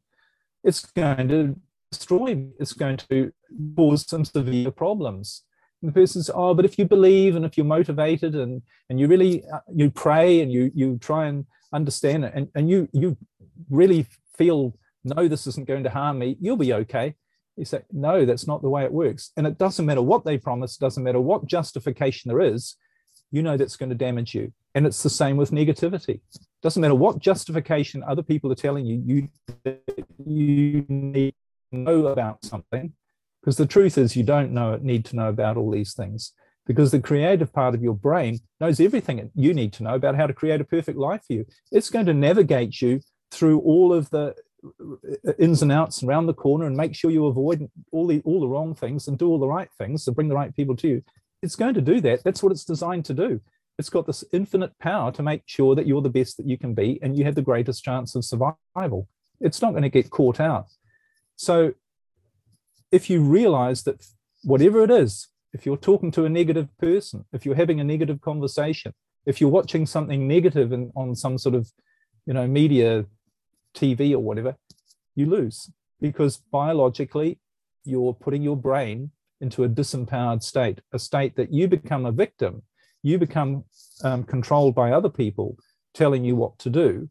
it's 0.66 0.84
going 0.84 1.28
to 1.28 1.56
destroy. 1.90 2.48
It's 2.58 2.72
going 2.72 2.98
to 3.08 3.32
cause 3.76 4.06
some 4.08 4.24
severe 4.24 4.70
problems. 4.70 5.42
And 5.80 5.88
the 5.88 5.92
person 5.92 6.22
says, 6.22 6.34
oh, 6.34 6.54
but 6.54 6.64
if 6.64 6.78
you 6.78 6.84
believe 6.84 7.36
and 7.36 7.44
if 7.44 7.56
you're 7.56 7.66
motivated 7.66 8.34
and, 8.34 8.62
and 8.90 8.98
you 8.98 9.06
really, 9.06 9.44
uh, 9.52 9.60
you 9.72 9.90
pray 9.90 10.40
and 10.40 10.50
you, 10.50 10.72
you 10.74 10.98
try 10.98 11.26
and 11.26 11.46
understand 11.72 12.24
it 12.24 12.32
and, 12.34 12.48
and 12.54 12.68
you, 12.68 12.88
you 12.92 13.16
really 13.70 14.06
feel, 14.36 14.76
no, 15.04 15.28
this 15.28 15.46
isn't 15.46 15.68
going 15.68 15.84
to 15.84 15.90
harm 15.90 16.18
me, 16.18 16.36
you'll 16.40 16.56
be 16.56 16.72
okay. 16.72 17.14
You 17.56 17.64
say, 17.64 17.82
no, 17.92 18.24
that's 18.26 18.46
not 18.46 18.62
the 18.62 18.68
way 18.68 18.84
it 18.84 18.92
works. 18.92 19.30
And 19.36 19.46
it 19.46 19.58
doesn't 19.58 19.86
matter 19.86 20.02
what 20.02 20.24
they 20.24 20.38
promise, 20.38 20.76
doesn't 20.76 21.04
matter 21.04 21.20
what 21.20 21.46
justification 21.46 22.30
there 22.30 22.40
is, 22.40 22.76
you 23.30 23.42
know 23.42 23.56
that's 23.56 23.76
going 23.76 23.90
to 23.90 23.94
damage 23.96 24.34
you. 24.34 24.52
And 24.74 24.86
it's 24.86 25.02
the 25.02 25.10
same 25.10 25.36
with 25.36 25.50
negativity. 25.50 26.20
Doesn't 26.62 26.80
matter 26.80 26.94
what 26.94 27.18
justification 27.18 28.04
other 28.06 28.22
people 28.22 28.52
are 28.52 28.56
telling 28.56 28.84
you, 28.84 29.02
you, 29.04 29.28
you 30.24 30.84
need 30.88 31.34
to 31.72 31.78
know 31.78 32.06
about 32.08 32.44
something. 32.44 32.92
Because 33.40 33.56
the 33.56 33.66
truth 33.66 33.96
is, 33.96 34.16
you 34.16 34.24
don't 34.24 34.52
know 34.52 34.76
need 34.76 35.04
to 35.06 35.16
know 35.16 35.28
about 35.28 35.56
all 35.56 35.70
these 35.70 35.94
things. 35.94 36.32
Because 36.66 36.90
the 36.90 37.00
creative 37.00 37.52
part 37.52 37.74
of 37.74 37.82
your 37.82 37.94
brain 37.94 38.40
knows 38.60 38.80
everything 38.80 39.30
you 39.34 39.54
need 39.54 39.72
to 39.74 39.84
know 39.84 39.94
about 39.94 40.16
how 40.16 40.26
to 40.26 40.34
create 40.34 40.60
a 40.60 40.64
perfect 40.64 40.98
life 40.98 41.22
for 41.26 41.34
you. 41.34 41.46
It's 41.70 41.90
going 41.90 42.06
to 42.06 42.14
navigate 42.14 42.82
you 42.82 43.00
through 43.30 43.60
all 43.60 43.92
of 43.92 44.10
the 44.10 44.34
uh, 44.64 45.32
ins 45.38 45.62
and 45.62 45.70
outs 45.70 46.00
and 46.00 46.10
around 46.10 46.26
the 46.26 46.34
corner 46.34 46.66
and 46.66 46.76
make 46.76 46.94
sure 46.94 47.10
you 47.10 47.26
avoid 47.26 47.68
all 47.92 48.06
the 48.06 48.20
all 48.24 48.40
the 48.40 48.48
wrong 48.48 48.74
things 48.74 49.06
and 49.06 49.16
do 49.16 49.28
all 49.28 49.38
the 49.38 49.46
right 49.46 49.68
things 49.78 50.04
to 50.04 50.12
bring 50.12 50.28
the 50.28 50.34
right 50.34 50.54
people 50.56 50.74
to 50.74 50.88
you 50.88 51.02
it's 51.42 51.56
going 51.56 51.74
to 51.74 51.80
do 51.80 52.00
that. 52.00 52.24
That's 52.24 52.42
what 52.42 52.52
it's 52.52 52.64
designed 52.64 53.04
to 53.06 53.14
do. 53.14 53.40
It's 53.78 53.90
got 53.90 54.06
this 54.06 54.24
infinite 54.32 54.78
power 54.78 55.12
to 55.12 55.22
make 55.22 55.42
sure 55.46 55.74
that 55.74 55.86
you're 55.86 56.00
the 56.00 56.08
best 56.08 56.38
that 56.38 56.46
you 56.46 56.56
can 56.56 56.74
be 56.74 56.98
and 57.02 57.16
you 57.16 57.24
have 57.24 57.34
the 57.34 57.42
greatest 57.42 57.84
chance 57.84 58.14
of 58.14 58.24
survival. 58.24 59.08
It's 59.40 59.60
not 59.60 59.72
going 59.72 59.82
to 59.82 59.90
get 59.90 60.10
caught 60.10 60.40
out. 60.40 60.68
So 61.36 61.74
if 62.90 63.10
you 63.10 63.20
realize 63.20 63.82
that 63.82 64.06
whatever 64.44 64.82
it 64.82 64.90
is, 64.90 65.28
if 65.52 65.66
you're 65.66 65.76
talking 65.76 66.10
to 66.12 66.24
a 66.24 66.30
negative 66.30 66.68
person, 66.78 67.24
if 67.32 67.44
you're 67.44 67.54
having 67.54 67.80
a 67.80 67.84
negative 67.84 68.20
conversation, 68.20 68.94
if 69.26 69.40
you're 69.40 69.50
watching 69.50 69.84
something 69.84 70.26
negative 70.26 70.72
in, 70.72 70.92
on 70.96 71.14
some 71.14 71.36
sort 71.36 71.54
of, 71.54 71.70
you 72.26 72.32
know, 72.32 72.46
media, 72.46 73.04
TV 73.74 74.12
or 74.12 74.20
whatever, 74.20 74.56
you 75.14 75.26
lose 75.26 75.70
because 76.00 76.38
biologically 76.52 77.38
you're 77.84 78.14
putting 78.14 78.42
your 78.42 78.56
brain 78.56 79.10
into 79.40 79.64
a 79.64 79.68
disempowered 79.68 80.42
state, 80.42 80.80
a 80.92 80.98
state 80.98 81.36
that 81.36 81.52
you 81.52 81.68
become 81.68 82.06
a 82.06 82.12
victim, 82.12 82.62
you 83.02 83.18
become 83.18 83.64
um, 84.02 84.24
controlled 84.24 84.74
by 84.74 84.90
other 84.90 85.08
people 85.08 85.56
telling 85.94 86.24
you 86.24 86.36
what 86.36 86.58
to 86.58 86.70
do, 86.70 87.08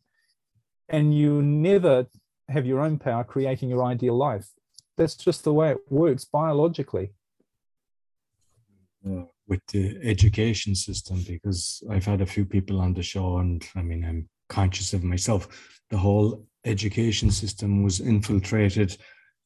and 0.90 1.18
you 1.18 1.42
never 1.42 2.08
have 2.50 2.66
your 2.66 2.80
own 2.80 2.98
power 2.98 3.24
creating 3.24 3.70
your 3.70 3.84
ideal 3.84 4.16
life. 4.16 4.48
That's 4.98 5.16
just 5.16 5.44
the 5.44 5.54
way 5.54 5.72
it 5.72 5.78
works 5.90 6.26
biologically. 6.26 7.12
Uh, 9.06 9.24
with 9.48 9.62
the 9.68 10.00
education 10.04 10.74
system, 10.74 11.24
because 11.28 11.84
I've 11.92 12.06
had 12.06 12.22
a 12.22 12.26
few 12.26 12.46
people 12.46 12.82
on 12.82 12.94
the 12.94 13.04
show, 13.04 13.38
and 13.38 13.64
I 13.76 13.82
mean, 13.82 14.04
I'm 14.04 14.28
conscious 14.50 14.94
of 14.94 15.04
myself. 15.04 15.48
The 15.90 15.98
whole 15.98 16.46
education 16.66 17.30
system 17.30 17.84
was 17.84 18.00
infiltrated 18.00 18.98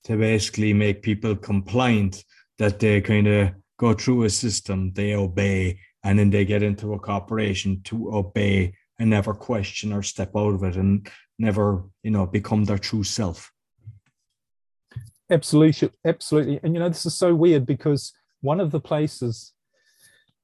to 0.06 0.16
basically 0.18 0.74
make 0.74 1.02
people 1.02 1.36
compliant 1.36 2.24
that 2.60 2.80
they 2.80 3.01
kind 3.01 3.28
of 3.28 3.51
go 3.78 3.93
through 3.93 4.24
a 4.24 4.30
system, 4.30 4.91
they 4.93 5.16
obey, 5.16 5.80
and 6.03 6.20
then 6.20 6.30
they 6.30 6.45
get 6.45 6.62
into 6.62 6.93
a 6.93 6.99
corporation 6.99 7.82
to 7.86 8.14
obey 8.14 8.74
and 8.99 9.10
never 9.10 9.34
question 9.34 9.93
or 9.93 10.03
step 10.03 10.36
out 10.36 10.53
of 10.53 10.64
it 10.64 10.76
and 10.76 11.10
never, 11.39 11.86
you 12.03 12.12
know, 12.12 12.26
become 12.26 12.66
their 12.66 12.78
true 12.78 13.03
self. 13.03 13.51
Absolutely, 15.32 15.91
absolutely. 16.05 16.60
And 16.64 16.74
you 16.74 16.80
know, 16.80 16.89
this 16.89 17.05
is 17.05 17.16
so 17.16 17.34
weird 17.34 17.66
because 17.66 18.12
one 18.41 18.60
of 18.60 18.72
the 18.72 18.80
places 18.80 19.53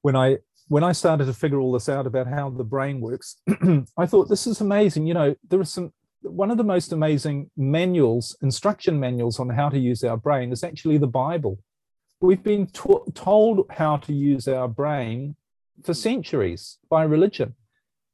when 0.01 0.16
I 0.16 0.38
when 0.68 0.84
I 0.84 0.93
started 0.93 1.26
to 1.26 1.34
figure 1.34 1.59
all 1.59 1.72
this 1.72 1.89
out 1.89 2.07
about 2.07 2.28
how 2.28 2.49
the 2.49 2.63
brain 2.63 2.99
works, 2.99 3.38
I 3.97 4.05
thought 4.05 4.30
this 4.30 4.47
is 4.47 4.61
amazing. 4.61 5.05
You 5.05 5.13
know, 5.13 5.36
there 5.49 5.59
are 5.59 5.66
some 5.66 5.91
one 6.22 6.51
of 6.51 6.57
the 6.57 6.63
most 6.63 6.91
amazing 6.91 7.51
manuals, 7.57 8.36
instruction 8.41 8.99
manuals 8.99 9.39
on 9.39 9.49
how 9.49 9.70
to 9.70 9.78
use 9.78 10.03
our 10.03 10.18
brain 10.18 10.51
is 10.51 10.63
actually 10.63 10.97
the 10.97 11.07
Bible. 11.07 11.59
We've 12.22 12.43
been 12.43 12.68
to- 12.68 13.05
told 13.13 13.66
how 13.70 13.97
to 13.97 14.13
use 14.13 14.47
our 14.47 14.68
brain 14.68 15.36
for 15.84 15.93
hmm. 15.93 15.97
centuries 15.97 16.78
by 16.89 17.03
religion. 17.03 17.55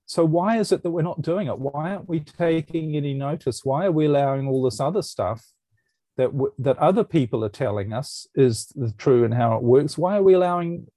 So 0.06 0.26
why 0.26 0.58
is 0.58 0.72
it 0.72 0.84
that 0.84 0.92
we're 0.92 1.04
not 1.04 1.22
doing 1.22 1.48
it? 1.48 1.58
Why 1.58 1.92
aren't 1.92 2.10
we 2.10 2.20
taking 2.20 2.98
any 2.98 3.14
notice? 3.14 3.64
Why 3.64 3.86
are 3.86 3.92
we 3.92 4.08
allowing 4.08 4.48
all 4.48 4.64
this 4.64 4.82
other 4.82 5.02
stuff 5.02 5.46
that 6.18 6.34
w- 6.34 6.54
that 6.60 6.78
other 6.80 7.06
people 7.06 7.46
are 7.46 7.50
telling 7.50 7.94
us 7.94 8.28
is 8.36 8.68
the 8.76 8.94
true 8.98 9.24
and 9.24 9.34
how 9.34 9.56
it 9.56 9.64
works? 9.64 9.98
Why 9.98 10.18
are 10.18 10.24
we 10.24 10.34
allowing 10.34 10.88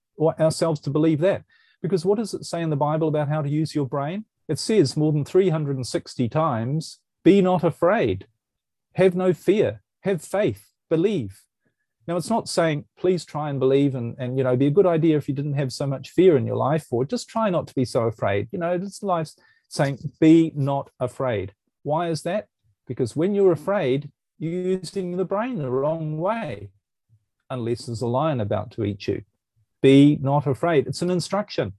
ourselves 0.40 0.80
to 0.80 0.90
believe 0.90 1.20
that? 1.20 1.44
Because 1.80 2.04
what 2.04 2.18
does 2.18 2.34
it 2.34 2.44
say 2.44 2.60
in 2.60 2.70
the 2.70 2.76
Bible 2.76 3.06
about 3.06 3.28
how 3.28 3.42
to 3.42 3.48
use 3.48 3.74
your 3.74 3.86
brain? 3.86 4.24
It 4.48 4.58
says 4.58 4.96
more 4.96 5.12
than 5.12 5.24
360 5.24 6.28
times, 6.28 6.98
be 7.22 7.40
not 7.40 7.62
afraid, 7.62 8.26
have 8.94 9.14
no 9.14 9.32
fear, 9.32 9.82
have 10.00 10.22
faith, 10.22 10.66
believe. 10.90 11.42
Now, 12.06 12.16
it's 12.16 12.30
not 12.30 12.48
saying 12.48 12.84
please 12.98 13.24
try 13.24 13.50
and 13.50 13.58
believe 13.58 13.94
and, 13.94 14.14
and 14.18 14.36
you 14.36 14.44
know, 14.44 14.56
be 14.56 14.66
a 14.66 14.70
good 14.70 14.86
idea 14.86 15.16
if 15.16 15.28
you 15.28 15.34
didn't 15.34 15.54
have 15.54 15.72
so 15.72 15.86
much 15.86 16.10
fear 16.10 16.36
in 16.36 16.46
your 16.46 16.56
life, 16.56 16.86
or 16.90 17.04
just 17.04 17.28
try 17.28 17.50
not 17.50 17.66
to 17.68 17.74
be 17.74 17.84
so 17.84 18.02
afraid. 18.02 18.48
You 18.52 18.58
know, 18.58 18.72
it's 18.72 19.02
life 19.02 19.30
saying 19.68 19.98
be 20.20 20.52
not 20.54 20.90
afraid. 21.00 21.54
Why 21.82 22.08
is 22.08 22.22
that? 22.22 22.46
Because 22.86 23.16
when 23.16 23.34
you're 23.34 23.52
afraid, 23.52 24.10
you're 24.38 24.78
using 24.78 25.16
the 25.16 25.24
brain 25.24 25.58
the 25.58 25.70
wrong 25.70 26.18
way, 26.18 26.70
unless 27.48 27.86
there's 27.86 28.02
a 28.02 28.06
lion 28.06 28.40
about 28.40 28.70
to 28.72 28.84
eat 28.84 29.06
you. 29.08 29.22
Be 29.82 30.18
not 30.20 30.46
afraid. 30.46 30.86
It's 30.86 31.02
an 31.02 31.10
instruction. 31.10 31.72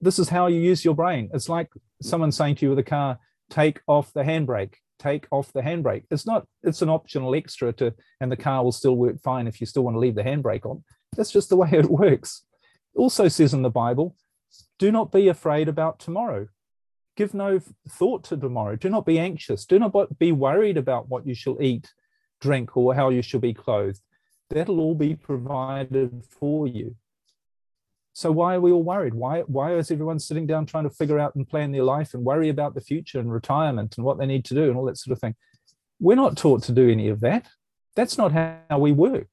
This 0.00 0.18
is 0.18 0.28
how 0.28 0.46
you 0.46 0.60
use 0.60 0.84
your 0.84 0.94
brain. 0.94 1.30
It's 1.32 1.48
like 1.48 1.70
someone 2.02 2.32
saying 2.32 2.56
to 2.56 2.66
you 2.66 2.70
with 2.70 2.78
a 2.78 2.82
car, 2.82 3.18
take 3.50 3.80
off 3.86 4.12
the 4.12 4.22
handbrake 4.22 4.74
take 4.98 5.26
off 5.30 5.52
the 5.52 5.62
handbrake. 5.62 6.04
It's 6.10 6.26
not, 6.26 6.46
it's 6.62 6.82
an 6.82 6.88
optional 6.88 7.34
extra 7.34 7.72
to, 7.74 7.94
and 8.20 8.30
the 8.30 8.36
car 8.36 8.64
will 8.64 8.72
still 8.72 8.96
work 8.96 9.20
fine 9.22 9.46
if 9.46 9.60
you 9.60 9.66
still 9.66 9.84
want 9.84 9.94
to 9.94 10.00
leave 10.00 10.14
the 10.14 10.22
handbrake 10.22 10.66
on. 10.66 10.84
That's 11.16 11.30
just 11.30 11.48
the 11.48 11.56
way 11.56 11.68
it 11.72 11.86
works. 11.90 12.44
Also 12.96 13.28
says 13.28 13.54
in 13.54 13.62
the 13.62 13.70
Bible, 13.70 14.16
do 14.78 14.92
not 14.92 15.12
be 15.12 15.28
afraid 15.28 15.68
about 15.68 15.98
tomorrow. 15.98 16.48
Give 17.16 17.34
no 17.34 17.60
thought 17.88 18.24
to 18.24 18.36
tomorrow. 18.36 18.76
Do 18.76 18.88
not 18.88 19.04
be 19.04 19.18
anxious. 19.18 19.66
Do 19.66 19.78
not 19.78 20.18
be 20.18 20.32
worried 20.32 20.76
about 20.76 21.08
what 21.08 21.26
you 21.26 21.34
shall 21.34 21.60
eat, 21.60 21.92
drink, 22.40 22.76
or 22.76 22.94
how 22.94 23.08
you 23.10 23.22
shall 23.22 23.40
be 23.40 23.54
clothed. 23.54 24.00
That'll 24.50 24.80
all 24.80 24.94
be 24.94 25.16
provided 25.16 26.22
for 26.30 26.66
you. 26.66 26.94
So 28.18 28.32
why 28.32 28.56
are 28.56 28.60
we 28.60 28.72
all 28.72 28.82
worried? 28.82 29.14
Why, 29.14 29.42
why 29.42 29.76
is 29.76 29.92
everyone 29.92 30.18
sitting 30.18 30.44
down 30.44 30.66
trying 30.66 30.82
to 30.82 30.90
figure 30.90 31.20
out 31.20 31.36
and 31.36 31.48
plan 31.48 31.70
their 31.70 31.84
life 31.84 32.14
and 32.14 32.24
worry 32.24 32.48
about 32.48 32.74
the 32.74 32.80
future 32.80 33.20
and 33.20 33.32
retirement 33.32 33.96
and 33.96 34.04
what 34.04 34.18
they 34.18 34.26
need 34.26 34.44
to 34.46 34.54
do 34.54 34.64
and 34.64 34.76
all 34.76 34.86
that 34.86 34.98
sort 34.98 35.12
of 35.12 35.20
thing? 35.20 35.36
We're 36.00 36.16
not 36.16 36.36
taught 36.36 36.64
to 36.64 36.72
do 36.72 36.90
any 36.90 37.10
of 37.10 37.20
that. 37.20 37.46
That's 37.94 38.18
not 38.18 38.32
how 38.32 38.80
we 38.80 38.90
work. 38.90 39.28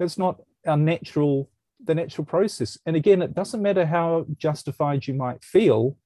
That's 0.00 0.18
not 0.18 0.40
our 0.66 0.76
natural, 0.76 1.48
the 1.84 1.94
natural 1.94 2.24
process. 2.24 2.76
And 2.84 2.96
again, 2.96 3.22
it 3.22 3.36
doesn't 3.36 3.62
matter 3.62 3.86
how 3.86 4.26
justified 4.36 5.06
you 5.06 5.14
might 5.14 5.44
feel. 5.44 5.96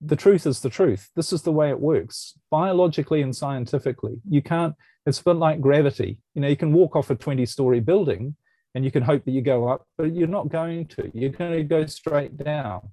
The 0.00 0.16
truth 0.16 0.46
is 0.46 0.60
the 0.60 0.70
truth. 0.70 1.10
This 1.14 1.30
is 1.30 1.42
the 1.42 1.52
way 1.52 1.68
it 1.68 1.78
works, 1.78 2.38
biologically 2.50 3.20
and 3.20 3.36
scientifically. 3.36 4.22
You 4.26 4.40
can't, 4.40 4.74
it's 5.04 5.20
a 5.20 5.24
bit 5.24 5.36
like 5.36 5.60
gravity. 5.60 6.20
You 6.34 6.40
know, 6.40 6.48
you 6.48 6.56
can 6.56 6.72
walk 6.72 6.96
off 6.96 7.10
a 7.10 7.14
20 7.14 7.44
story 7.44 7.80
building 7.80 8.34
and 8.74 8.84
you 8.84 8.90
can 8.90 9.02
hope 9.02 9.24
that 9.24 9.32
you 9.32 9.42
go 9.42 9.68
up, 9.68 9.86
but 9.98 10.14
you're 10.14 10.28
not 10.28 10.48
going 10.48 10.86
to. 10.86 11.10
You're 11.14 11.30
going 11.30 11.52
to 11.52 11.62
go 11.62 11.86
straight 11.86 12.36
down. 12.36 12.88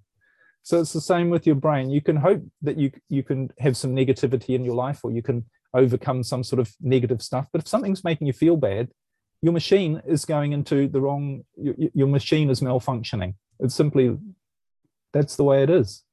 So 0.63 0.79
it's 0.79 0.93
the 0.93 1.01
same 1.01 1.29
with 1.29 1.47
your 1.47 1.55
brain. 1.55 1.89
You 1.89 2.01
can 2.01 2.17
hope 2.17 2.43
that 2.61 2.77
you 2.77 2.91
you 3.07 3.23
can 3.23 3.51
have 3.59 3.77
some 3.77 3.95
negativity 3.95 4.55
in 4.55 4.65
your 4.65 4.75
life, 4.75 4.99
or 5.03 5.11
you 5.11 5.21
can 5.21 5.45
overcome 5.73 6.23
some 6.23 6.43
sort 6.43 6.59
of 6.59 6.73
negative 6.81 7.21
stuff. 7.21 7.47
But 7.51 7.61
if 7.61 7.67
something's 7.67 8.03
making 8.03 8.27
you 8.27 8.33
feel 8.33 8.57
bad, 8.57 8.89
your 9.41 9.53
machine 9.53 10.01
is 10.05 10.25
going 10.25 10.51
into 10.51 10.87
the 10.87 10.99
wrong. 10.99 11.43
Your, 11.55 11.75
your 11.93 12.07
machine 12.07 12.49
is 12.49 12.59
malfunctioning. 12.59 13.35
It's 13.59 13.75
simply 13.75 14.17
that's 15.13 15.37
the 15.37 15.43
way 15.43 15.63
it 15.63 15.69
is. 15.69 16.03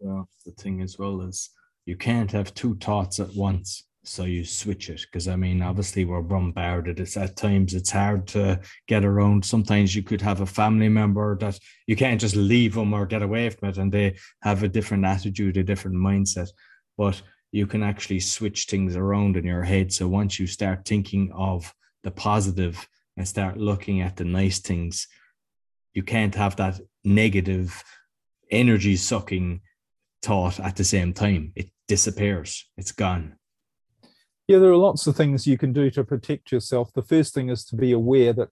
Yeah, 0.00 0.22
the 0.44 0.52
thing 0.52 0.80
as 0.80 0.98
well 0.98 1.20
is 1.20 1.50
you 1.86 1.96
can't 1.96 2.32
have 2.32 2.54
two 2.54 2.76
thoughts 2.76 3.20
at 3.20 3.34
once 3.34 3.84
so 4.06 4.24
you 4.24 4.44
switch 4.44 4.90
it 4.90 5.00
because 5.00 5.28
i 5.28 5.36
mean 5.36 5.62
obviously 5.62 6.04
we're 6.04 6.20
bombarded. 6.22 7.00
It's 7.00 7.16
at 7.16 7.36
times 7.36 7.74
it's 7.74 7.90
hard 7.90 8.26
to 8.28 8.60
get 8.86 9.04
around. 9.04 9.44
Sometimes 9.44 9.94
you 9.94 10.02
could 10.02 10.20
have 10.20 10.40
a 10.40 10.46
family 10.46 10.88
member 10.88 11.36
that 11.38 11.58
you 11.86 11.96
can't 11.96 12.20
just 12.20 12.36
leave 12.36 12.74
them 12.74 12.92
or 12.92 13.06
get 13.06 13.22
away 13.22 13.50
from 13.50 13.70
it 13.70 13.78
and 13.78 13.90
they 13.90 14.16
have 14.42 14.62
a 14.62 14.68
different 14.68 15.04
attitude 15.04 15.56
a 15.56 15.64
different 15.64 15.96
mindset. 15.96 16.48
But 16.96 17.20
you 17.50 17.66
can 17.66 17.82
actually 17.82 18.20
switch 18.20 18.66
things 18.66 18.96
around 18.96 19.36
in 19.36 19.44
your 19.44 19.62
head. 19.62 19.92
So 19.92 20.08
once 20.08 20.38
you 20.38 20.46
start 20.46 20.84
thinking 20.84 21.32
of 21.34 21.72
the 22.02 22.10
positive 22.10 22.86
and 23.16 23.26
start 23.26 23.56
looking 23.56 24.00
at 24.00 24.16
the 24.16 24.24
nice 24.24 24.58
things 24.58 25.06
you 25.94 26.02
can't 26.02 26.34
have 26.34 26.56
that 26.56 26.80
negative 27.04 27.82
energy 28.50 28.96
sucking 28.96 29.60
thought 30.22 30.60
at 30.60 30.76
the 30.76 30.84
same 30.84 31.12
time. 31.12 31.52
It 31.54 31.70
disappears. 31.88 32.68
It's 32.76 32.92
gone 32.92 33.36
yeah, 34.46 34.58
there 34.58 34.70
are 34.70 34.76
lots 34.76 35.06
of 35.06 35.16
things 35.16 35.46
you 35.46 35.58
can 35.58 35.72
do 35.72 35.90
to 35.90 36.04
protect 36.04 36.52
yourself. 36.52 36.92
The 36.92 37.02
first 37.02 37.34
thing 37.34 37.48
is 37.48 37.64
to 37.66 37.76
be 37.76 37.92
aware 37.92 38.32
that 38.34 38.48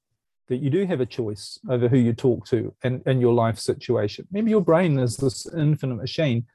that 0.49 0.59
you 0.59 0.71
do 0.71 0.85
have 0.85 1.01
a 1.01 1.07
choice 1.07 1.59
over 1.71 1.89
who 1.89 1.97
you 1.97 2.13
talk 2.13 2.45
to 2.47 2.75
and, 2.83 3.03
and 3.07 3.21
your 3.21 3.33
life 3.33 3.59
situation. 3.59 4.27
Maybe 4.31 4.51
your 4.51 4.61
brain 4.61 4.99
is 4.99 5.17
this 5.17 5.47
infinite 5.55 5.97
machine 5.97 6.47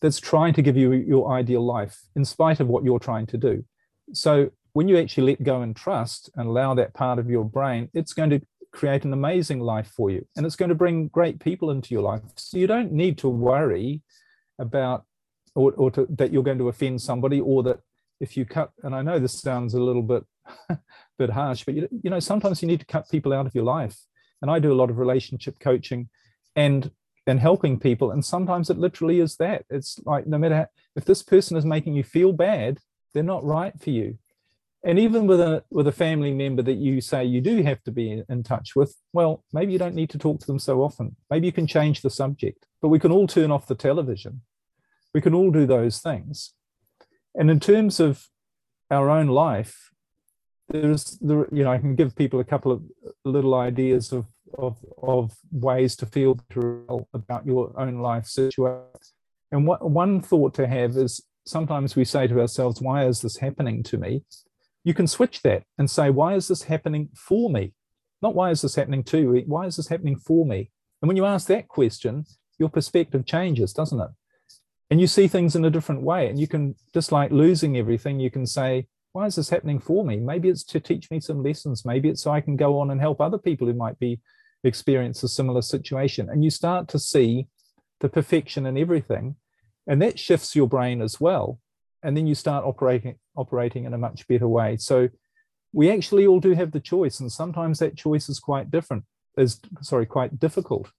that's 0.00 0.20
trying 0.20 0.54
to 0.54 0.62
give 0.62 0.76
you 0.76 0.92
your 0.92 1.32
ideal 1.32 1.64
life 1.64 1.98
in 2.14 2.24
spite 2.24 2.60
of 2.60 2.68
what 2.68 2.84
you're 2.84 2.98
trying 2.98 3.26
to 3.26 3.36
do. 3.36 3.64
So 4.12 4.50
when 4.72 4.88
you 4.88 4.98
actually 4.98 5.32
let 5.32 5.42
go 5.42 5.62
and 5.62 5.74
trust 5.74 6.30
and 6.36 6.48
allow 6.48 6.74
that 6.74 6.94
part 6.94 7.18
of 7.18 7.28
your 7.28 7.44
brain, 7.44 7.90
it's 7.94 8.12
going 8.12 8.30
to 8.30 8.40
create 8.72 9.04
an 9.04 9.12
amazing 9.12 9.60
life 9.60 9.88
for 9.88 10.10
you 10.10 10.26
and 10.36 10.46
it's 10.46 10.56
going 10.56 10.68
to 10.68 10.74
bring 10.74 11.08
great 11.08 11.40
people 11.40 11.70
into 11.70 11.94
your 11.94 12.02
life. 12.02 12.22
So 12.36 12.58
you 12.58 12.66
don't 12.66 12.92
need 12.92 13.18
to 13.18 13.28
worry 13.28 14.02
about 14.58 15.04
or, 15.54 15.72
or 15.72 15.90
to, 15.92 16.06
that 16.10 16.32
you're 16.32 16.42
going 16.42 16.58
to 16.58 16.68
offend 16.68 17.00
somebody 17.00 17.40
or 17.40 17.62
that 17.64 17.80
if 18.20 18.36
you 18.36 18.44
cut, 18.44 18.70
and 18.82 18.94
I 18.94 19.02
know 19.02 19.18
this 19.18 19.40
sounds 19.40 19.74
a 19.74 19.82
little 19.82 20.02
bit 20.02 20.24
bit 21.18 21.30
harsh, 21.30 21.64
but 21.64 21.74
you, 21.74 21.88
you 22.02 22.10
know 22.10 22.20
sometimes 22.20 22.62
you 22.62 22.68
need 22.68 22.80
to 22.80 22.86
cut 22.86 23.10
people 23.10 23.32
out 23.32 23.46
of 23.46 23.54
your 23.54 23.64
life. 23.64 23.98
And 24.42 24.50
I 24.50 24.58
do 24.58 24.72
a 24.72 24.74
lot 24.76 24.90
of 24.90 24.98
relationship 24.98 25.58
coaching, 25.58 26.08
and 26.54 26.90
and 27.26 27.40
helping 27.40 27.80
people, 27.80 28.10
and 28.10 28.24
sometimes 28.24 28.70
it 28.70 28.78
literally 28.78 29.20
is 29.20 29.36
that. 29.36 29.64
It's 29.70 29.98
like 30.04 30.26
no 30.26 30.38
matter 30.38 30.56
how, 30.56 30.66
if 30.94 31.04
this 31.04 31.22
person 31.22 31.56
is 31.56 31.64
making 31.64 31.94
you 31.94 32.04
feel 32.04 32.32
bad, 32.32 32.78
they're 33.12 33.22
not 33.22 33.44
right 33.44 33.78
for 33.80 33.90
you. 33.90 34.18
And 34.84 34.98
even 34.98 35.26
with 35.26 35.40
a 35.40 35.64
with 35.70 35.88
a 35.88 35.92
family 35.92 36.32
member 36.32 36.62
that 36.62 36.74
you 36.74 37.00
say 37.00 37.24
you 37.24 37.40
do 37.40 37.62
have 37.62 37.82
to 37.84 37.90
be 37.90 38.22
in 38.28 38.42
touch 38.42 38.76
with, 38.76 38.96
well, 39.12 39.42
maybe 39.52 39.72
you 39.72 39.78
don't 39.78 39.96
need 39.96 40.10
to 40.10 40.18
talk 40.18 40.40
to 40.40 40.46
them 40.46 40.58
so 40.58 40.82
often. 40.82 41.16
Maybe 41.30 41.46
you 41.46 41.52
can 41.52 41.66
change 41.66 42.02
the 42.02 42.10
subject. 42.10 42.66
But 42.80 42.88
we 42.88 42.98
can 42.98 43.10
all 43.10 43.26
turn 43.26 43.50
off 43.50 43.66
the 43.66 43.74
television. 43.74 44.42
We 45.12 45.20
can 45.20 45.34
all 45.34 45.50
do 45.50 45.66
those 45.66 45.98
things 45.98 46.52
and 47.36 47.50
in 47.50 47.60
terms 47.60 48.00
of 48.00 48.28
our 48.90 49.10
own 49.10 49.28
life, 49.28 49.90
there's 50.68 51.18
the 51.20 51.46
you 51.52 51.64
know 51.64 51.72
I 51.72 51.78
can 51.78 51.94
give 51.94 52.16
people 52.16 52.40
a 52.40 52.44
couple 52.44 52.72
of 52.72 52.82
little 53.24 53.54
ideas 53.54 54.12
of 54.12 54.26
of, 54.58 54.78
of 55.02 55.32
ways 55.50 55.96
to 55.96 56.06
feel 56.06 56.38
about 57.12 57.46
your 57.46 57.72
own 57.78 57.98
life 57.98 58.26
situation. 58.26 58.86
And 59.52 59.66
what 59.66 59.88
one 59.88 60.20
thought 60.20 60.54
to 60.54 60.66
have 60.66 60.96
is 60.96 61.22
sometimes 61.46 61.94
we 61.94 62.04
say 62.04 62.26
to 62.26 62.40
ourselves, 62.40 62.80
"Why 62.80 63.06
is 63.06 63.20
this 63.20 63.36
happening 63.36 63.82
to 63.84 63.98
me?" 63.98 64.24
You 64.84 64.94
can 64.94 65.06
switch 65.06 65.42
that 65.42 65.64
and 65.78 65.90
say, 65.90 66.10
"Why 66.10 66.34
is 66.34 66.48
this 66.48 66.62
happening 66.62 67.10
for 67.14 67.50
me?" 67.50 67.72
Not 68.22 68.34
why 68.34 68.50
is 68.50 68.62
this 68.62 68.74
happening 68.74 69.04
to 69.04 69.32
me? 69.32 69.44
Why 69.46 69.66
is 69.66 69.76
this 69.76 69.88
happening 69.88 70.16
for 70.16 70.46
me? 70.46 70.70
And 71.00 71.08
when 71.08 71.16
you 71.16 71.26
ask 71.26 71.46
that 71.48 71.68
question, 71.68 72.24
your 72.58 72.70
perspective 72.70 73.26
changes, 73.26 73.72
doesn't 73.72 74.00
it? 74.00 74.08
And 74.90 75.00
you 75.00 75.06
see 75.06 75.26
things 75.26 75.56
in 75.56 75.64
a 75.64 75.70
different 75.70 76.02
way 76.02 76.28
and 76.28 76.38
you 76.38 76.46
can 76.46 76.74
just 76.94 77.12
like 77.12 77.30
losing 77.30 77.76
everything 77.76 78.20
you 78.20 78.30
can 78.30 78.46
say 78.46 78.86
why 79.16 79.24
is 79.24 79.36
this 79.36 79.48
happening 79.48 79.78
for 79.78 80.04
me? 80.04 80.18
Maybe 80.18 80.50
it's 80.50 80.62
to 80.64 80.78
teach 80.78 81.10
me 81.10 81.20
some 81.20 81.42
lessons. 81.42 81.86
Maybe 81.86 82.10
it's 82.10 82.22
so 82.22 82.32
i 82.32 82.42
can 82.42 82.54
go 82.54 82.78
on 82.78 82.90
and 82.90 83.00
help 83.00 83.18
other 83.18 83.38
people 83.38 83.66
who 83.66 83.72
might 83.72 83.98
be 83.98 84.20
experience 84.62 85.22
a 85.22 85.28
similar 85.28 85.62
situation. 85.62 86.28
And 86.28 86.44
you 86.44 86.50
start 86.50 86.86
to 86.88 86.98
see 86.98 87.48
the 88.00 88.10
perfection 88.10 88.66
in 88.66 88.76
everything 88.76 89.36
and 89.86 90.02
that 90.02 90.18
shifts 90.18 90.54
your 90.54 90.68
brain 90.68 91.00
as 91.00 91.18
well. 91.18 91.58
And 92.02 92.14
then 92.14 92.26
you 92.26 92.34
start 92.34 92.66
operating 92.66 93.16
operating 93.34 93.86
in 93.86 93.94
a 93.94 93.98
much 93.98 94.28
better 94.28 94.48
way. 94.48 94.76
So 94.76 95.08
we 95.72 95.90
actually 95.90 96.26
all 96.26 96.38
do 96.38 96.52
have 96.52 96.72
the 96.72 96.80
choice 96.80 97.18
and 97.18 97.32
sometimes 97.32 97.78
that 97.78 97.96
choice 97.96 98.28
is 98.28 98.38
quite 98.38 98.70
different 98.70 99.04
is 99.38 99.60
sorry 99.80 100.04
quite 100.04 100.38
difficult. 100.38 100.90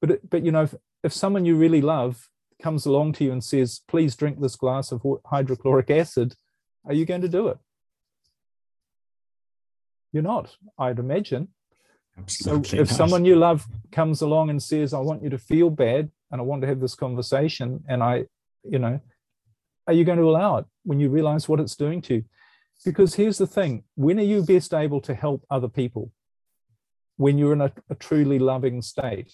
But 0.00 0.12
it, 0.12 0.30
but 0.30 0.44
you 0.44 0.52
know 0.52 0.62
if, 0.62 0.76
if 1.02 1.12
someone 1.12 1.44
you 1.44 1.56
really 1.56 1.80
love 1.80 2.28
comes 2.62 2.86
along 2.86 3.12
to 3.14 3.24
you 3.24 3.32
and 3.32 3.42
says, 3.42 3.80
please 3.88 4.16
drink 4.16 4.40
this 4.40 4.56
glass 4.56 4.92
of 4.92 5.02
hydrochloric 5.26 5.90
acid, 5.90 6.34
are 6.84 6.94
you 6.94 7.04
going 7.04 7.20
to 7.20 7.28
do 7.28 7.48
it? 7.48 7.58
You're 10.12 10.22
not, 10.22 10.56
I'd 10.78 10.98
imagine. 10.98 11.48
Absolutely 12.18 12.68
so 12.68 12.82
if 12.82 12.90
someone 12.90 13.24
you 13.24 13.36
love 13.36 13.66
comes 13.92 14.22
along 14.22 14.50
and 14.50 14.62
says, 14.62 14.92
I 14.92 14.98
want 14.98 15.22
you 15.22 15.30
to 15.30 15.38
feel 15.38 15.70
bad 15.70 16.10
and 16.30 16.40
I 16.40 16.44
want 16.44 16.62
to 16.62 16.68
have 16.68 16.80
this 16.80 16.94
conversation, 16.94 17.84
and 17.88 18.02
I, 18.02 18.24
you 18.64 18.78
know, 18.78 19.00
are 19.86 19.92
you 19.92 20.04
going 20.04 20.18
to 20.18 20.28
allow 20.28 20.58
it 20.58 20.66
when 20.84 21.00
you 21.00 21.08
realize 21.08 21.48
what 21.48 21.60
it's 21.60 21.76
doing 21.76 22.02
to 22.02 22.16
you? 22.16 22.24
Because 22.84 23.14
here's 23.14 23.38
the 23.38 23.46
thing 23.46 23.84
when 23.94 24.18
are 24.18 24.22
you 24.22 24.42
best 24.42 24.74
able 24.74 25.00
to 25.02 25.14
help 25.14 25.44
other 25.50 25.68
people? 25.68 26.12
When 27.16 27.38
you're 27.38 27.52
in 27.52 27.60
a, 27.60 27.72
a 27.90 27.94
truly 27.94 28.38
loving 28.38 28.82
state 28.82 29.32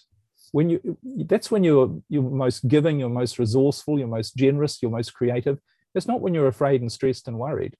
when 0.54 0.70
you 0.70 0.96
that's 1.26 1.50
when 1.50 1.64
you're 1.64 2.00
you're 2.08 2.22
most 2.22 2.68
giving 2.68 3.00
you're 3.00 3.08
most 3.08 3.40
resourceful 3.40 3.98
you're 3.98 4.06
most 4.06 4.36
generous 4.36 4.80
you're 4.80 4.98
most 4.98 5.12
creative. 5.12 5.58
It's 5.96 6.06
not 6.06 6.20
when 6.20 6.32
you're 6.32 6.46
afraid 6.46 6.80
and 6.80 6.92
stressed 6.92 7.26
and 7.26 7.40
worried. 7.40 7.74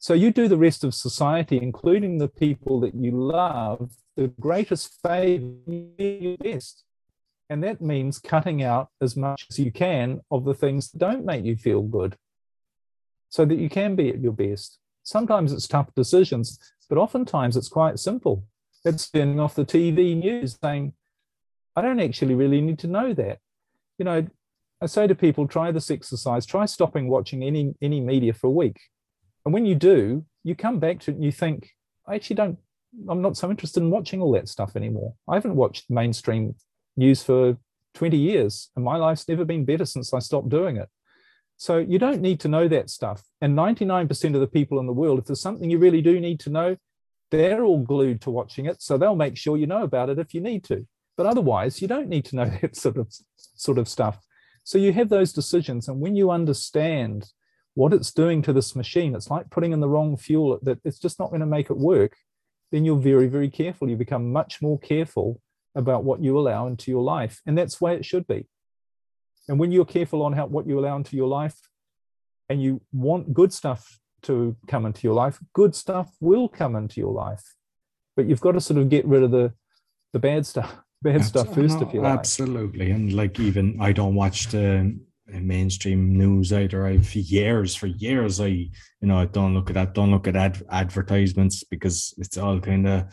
So 0.00 0.12
you 0.12 0.32
do 0.32 0.48
the 0.48 0.56
rest 0.56 0.82
of 0.82 0.92
society 0.92 1.56
including 1.62 2.18
the 2.18 2.26
people 2.26 2.80
that 2.80 2.96
you 2.96 3.12
love 3.12 3.92
the 4.16 4.26
greatest 4.40 5.00
favor 5.00 5.46
you 5.68 6.36
best. 6.40 6.82
And 7.48 7.62
that 7.62 7.80
means 7.80 8.18
cutting 8.18 8.60
out 8.60 8.88
as 9.00 9.16
much 9.16 9.46
as 9.48 9.60
you 9.60 9.70
can 9.70 10.20
of 10.32 10.44
the 10.44 10.54
things 10.62 10.90
that 10.90 10.98
don't 10.98 11.24
make 11.24 11.44
you 11.44 11.54
feel 11.54 11.82
good 11.82 12.16
so 13.28 13.44
that 13.44 13.58
you 13.58 13.68
can 13.68 13.94
be 13.94 14.08
at 14.08 14.20
your 14.20 14.32
best. 14.32 14.80
Sometimes 15.04 15.52
it's 15.52 15.68
tough 15.68 15.94
decisions 15.94 16.58
but 16.88 16.98
oftentimes 16.98 17.56
it's 17.56 17.68
quite 17.68 18.00
simple. 18.00 18.44
It's 18.84 19.08
turning 19.10 19.38
off 19.38 19.54
the 19.54 19.64
tv 19.64 20.16
news 20.16 20.58
saying 20.60 20.92
I 21.76 21.82
don't 21.82 22.00
actually 22.00 22.34
really 22.34 22.60
need 22.60 22.78
to 22.80 22.86
know 22.86 23.12
that. 23.14 23.38
You 23.98 24.06
know, 24.06 24.26
I 24.80 24.86
say 24.86 25.06
to 25.06 25.14
people, 25.14 25.46
try 25.46 25.70
this 25.70 25.90
exercise, 25.90 26.44
try 26.46 26.66
stopping 26.66 27.08
watching 27.08 27.42
any 27.42 27.74
any 27.80 28.00
media 28.00 28.32
for 28.32 28.48
a 28.48 28.50
week. 28.50 28.80
And 29.44 29.54
when 29.54 29.66
you 29.66 29.74
do, 29.74 30.24
you 30.42 30.54
come 30.56 30.80
back 30.80 31.00
to 31.00 31.10
it 31.10 31.14
and 31.14 31.24
you 31.24 31.32
think, 31.32 31.70
I 32.06 32.16
actually 32.16 32.36
don't, 32.36 32.58
I'm 33.08 33.22
not 33.22 33.36
so 33.36 33.50
interested 33.50 33.82
in 33.82 33.90
watching 33.90 34.20
all 34.20 34.32
that 34.32 34.48
stuff 34.48 34.74
anymore. 34.74 35.14
I 35.28 35.34
haven't 35.34 35.54
watched 35.54 35.88
mainstream 35.88 36.56
news 36.96 37.22
for 37.22 37.56
20 37.94 38.16
years, 38.16 38.70
and 38.74 38.84
my 38.84 38.96
life's 38.96 39.28
never 39.28 39.44
been 39.44 39.64
better 39.64 39.84
since 39.84 40.12
I 40.12 40.18
stopped 40.18 40.48
doing 40.48 40.76
it. 40.76 40.88
So 41.56 41.78
you 41.78 41.98
don't 41.98 42.20
need 42.20 42.40
to 42.40 42.48
know 42.48 42.68
that 42.68 42.90
stuff. 42.90 43.22
And 43.40 43.56
99% 43.56 44.34
of 44.34 44.40
the 44.40 44.46
people 44.46 44.78
in 44.78 44.86
the 44.86 44.92
world, 44.92 45.18
if 45.18 45.24
there's 45.26 45.40
something 45.40 45.70
you 45.70 45.78
really 45.78 46.02
do 46.02 46.20
need 46.20 46.40
to 46.40 46.50
know, 46.50 46.76
they're 47.30 47.64
all 47.64 47.82
glued 47.82 48.20
to 48.22 48.30
watching 48.30 48.66
it. 48.66 48.82
So 48.82 48.98
they'll 48.98 49.16
make 49.16 49.36
sure 49.36 49.56
you 49.56 49.66
know 49.66 49.82
about 49.82 50.10
it 50.10 50.18
if 50.18 50.34
you 50.34 50.40
need 50.40 50.64
to. 50.64 50.86
But 51.16 51.26
otherwise, 51.26 51.80
you 51.80 51.88
don't 51.88 52.08
need 52.08 52.24
to 52.26 52.36
know 52.36 52.44
that 52.60 52.76
sort 52.76 52.96
of 52.96 53.12
sort 53.36 53.78
of 53.78 53.88
stuff. 53.88 54.18
So 54.64 54.78
you 54.78 54.92
have 54.92 55.08
those 55.08 55.32
decisions, 55.32 55.88
and 55.88 56.00
when 56.00 56.16
you 56.16 56.30
understand 56.30 57.30
what 57.74 57.92
it's 57.92 58.10
doing 58.10 58.42
to 58.42 58.52
this 58.52 58.74
machine, 58.74 59.14
it's 59.14 59.30
like 59.30 59.50
putting 59.50 59.72
in 59.72 59.80
the 59.80 59.88
wrong 59.88 60.16
fuel 60.16 60.58
that 60.62 60.80
it's 60.84 60.98
just 60.98 61.18
not 61.18 61.28
going 61.28 61.40
to 61.40 61.46
make 61.46 61.70
it 61.70 61.76
work. 61.76 62.16
Then 62.72 62.84
you're 62.84 62.96
very, 62.96 63.28
very 63.28 63.50
careful. 63.50 63.88
You 63.88 63.96
become 63.96 64.32
much 64.32 64.60
more 64.60 64.78
careful 64.78 65.40
about 65.74 66.04
what 66.04 66.22
you 66.22 66.38
allow 66.38 66.66
into 66.66 66.90
your 66.90 67.02
life, 67.02 67.40
and 67.46 67.56
that's 67.56 67.80
way 67.80 67.94
it 67.94 68.04
should 68.04 68.26
be. 68.26 68.46
And 69.48 69.60
when 69.60 69.70
you're 69.70 69.84
careful 69.84 70.22
on 70.22 70.32
how 70.32 70.46
what 70.46 70.66
you 70.66 70.78
allow 70.78 70.96
into 70.96 71.16
your 71.16 71.28
life, 71.28 71.56
and 72.48 72.62
you 72.62 72.80
want 72.92 73.34
good 73.34 73.52
stuff 73.52 74.00
to 74.22 74.56
come 74.66 74.86
into 74.86 75.02
your 75.02 75.14
life, 75.14 75.38
good 75.52 75.74
stuff 75.74 76.14
will 76.20 76.48
come 76.48 76.74
into 76.76 77.00
your 77.00 77.12
life. 77.12 77.54
But 78.16 78.26
you've 78.26 78.40
got 78.40 78.52
to 78.52 78.60
sort 78.60 78.80
of 78.80 78.88
get 78.88 79.04
rid 79.06 79.22
of 79.22 79.30
the 79.30 79.52
the 80.12 80.18
bad 80.18 80.46
stuff 80.46 80.76
bad 81.02 81.24
stuff 81.24 81.54
first, 81.54 81.80
no, 81.80 81.86
if 81.86 81.94
you 81.94 82.00
like. 82.00 82.18
Absolutely, 82.18 82.90
and 82.90 83.12
like 83.12 83.38
even 83.40 83.78
I 83.80 83.92
don't 83.92 84.14
watch 84.14 84.48
the 84.48 84.98
uh, 85.32 85.38
mainstream 85.40 86.16
news 86.16 86.52
either. 86.52 86.86
I've 86.86 87.14
years 87.14 87.74
for 87.74 87.86
years 87.86 88.40
I 88.40 88.46
you 88.46 88.70
know 89.02 89.18
I 89.18 89.26
don't 89.26 89.54
look 89.54 89.70
at 89.70 89.74
that. 89.74 89.94
Don't 89.94 90.10
look 90.10 90.28
at 90.28 90.36
ad- 90.36 90.62
advertisements 90.70 91.64
because 91.64 92.14
it's 92.18 92.38
all 92.38 92.60
kind 92.60 92.86
of 92.86 93.04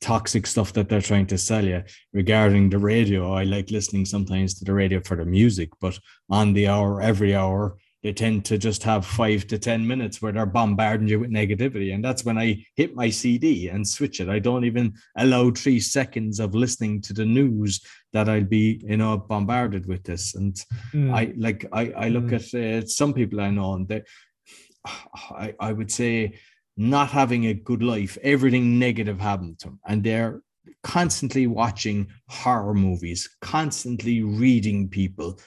toxic 0.00 0.46
stuff 0.46 0.72
that 0.72 0.88
they're 0.88 1.00
trying 1.00 1.26
to 1.26 1.38
sell 1.38 1.64
you 1.64 1.82
regarding 2.12 2.70
the 2.70 2.78
radio. 2.78 3.32
I 3.32 3.44
like 3.44 3.70
listening 3.70 4.04
sometimes 4.04 4.54
to 4.54 4.64
the 4.64 4.72
radio 4.72 5.00
for 5.00 5.16
the 5.16 5.24
music, 5.24 5.70
but 5.80 5.98
on 6.30 6.52
the 6.52 6.68
hour, 6.68 7.02
every 7.02 7.34
hour, 7.34 7.76
they 8.02 8.12
tend 8.12 8.44
to 8.44 8.58
just 8.58 8.82
have 8.84 9.04
five 9.04 9.46
to 9.48 9.58
10 9.58 9.86
minutes 9.86 10.22
where 10.22 10.30
they're 10.30 10.46
bombarding 10.46 11.08
you 11.08 11.20
with 11.20 11.32
negativity. 11.32 11.92
And 11.92 12.04
that's 12.04 12.24
when 12.24 12.38
I 12.38 12.64
hit 12.76 12.94
my 12.94 13.10
CD 13.10 13.68
and 13.68 13.86
switch 13.86 14.20
it. 14.20 14.28
I 14.28 14.38
don't 14.38 14.64
even 14.64 14.94
allow 15.16 15.50
three 15.50 15.80
seconds 15.80 16.38
of 16.38 16.54
listening 16.54 17.00
to 17.02 17.12
the 17.12 17.24
news 17.24 17.80
that 18.12 18.28
I'll 18.28 18.44
be, 18.44 18.80
you 18.84 18.96
know, 18.96 19.18
bombarded 19.18 19.86
with 19.86 20.04
this. 20.04 20.36
And 20.36 20.54
mm. 20.94 21.12
I 21.12 21.32
like, 21.36 21.66
I, 21.72 21.90
I 21.90 22.08
look 22.08 22.26
mm. 22.26 22.34
at 22.34 22.84
uh, 22.84 22.86
some 22.86 23.12
people 23.12 23.40
I 23.40 23.50
know 23.50 23.74
and 23.74 23.88
they, 23.88 24.02
I, 24.84 25.54
I 25.58 25.72
would 25.72 25.90
say 25.90 26.38
not 26.76 27.10
having 27.10 27.46
a 27.46 27.54
good 27.54 27.82
life, 27.82 28.16
everything 28.22 28.78
negative 28.78 29.20
happened 29.20 29.58
to 29.60 29.68
them. 29.68 29.80
And 29.86 30.04
they're 30.04 30.40
constantly 30.84 31.48
watching 31.48 32.08
horror 32.28 32.74
movies, 32.74 33.28
constantly 33.40 34.22
reading 34.22 34.88
people. 34.88 35.40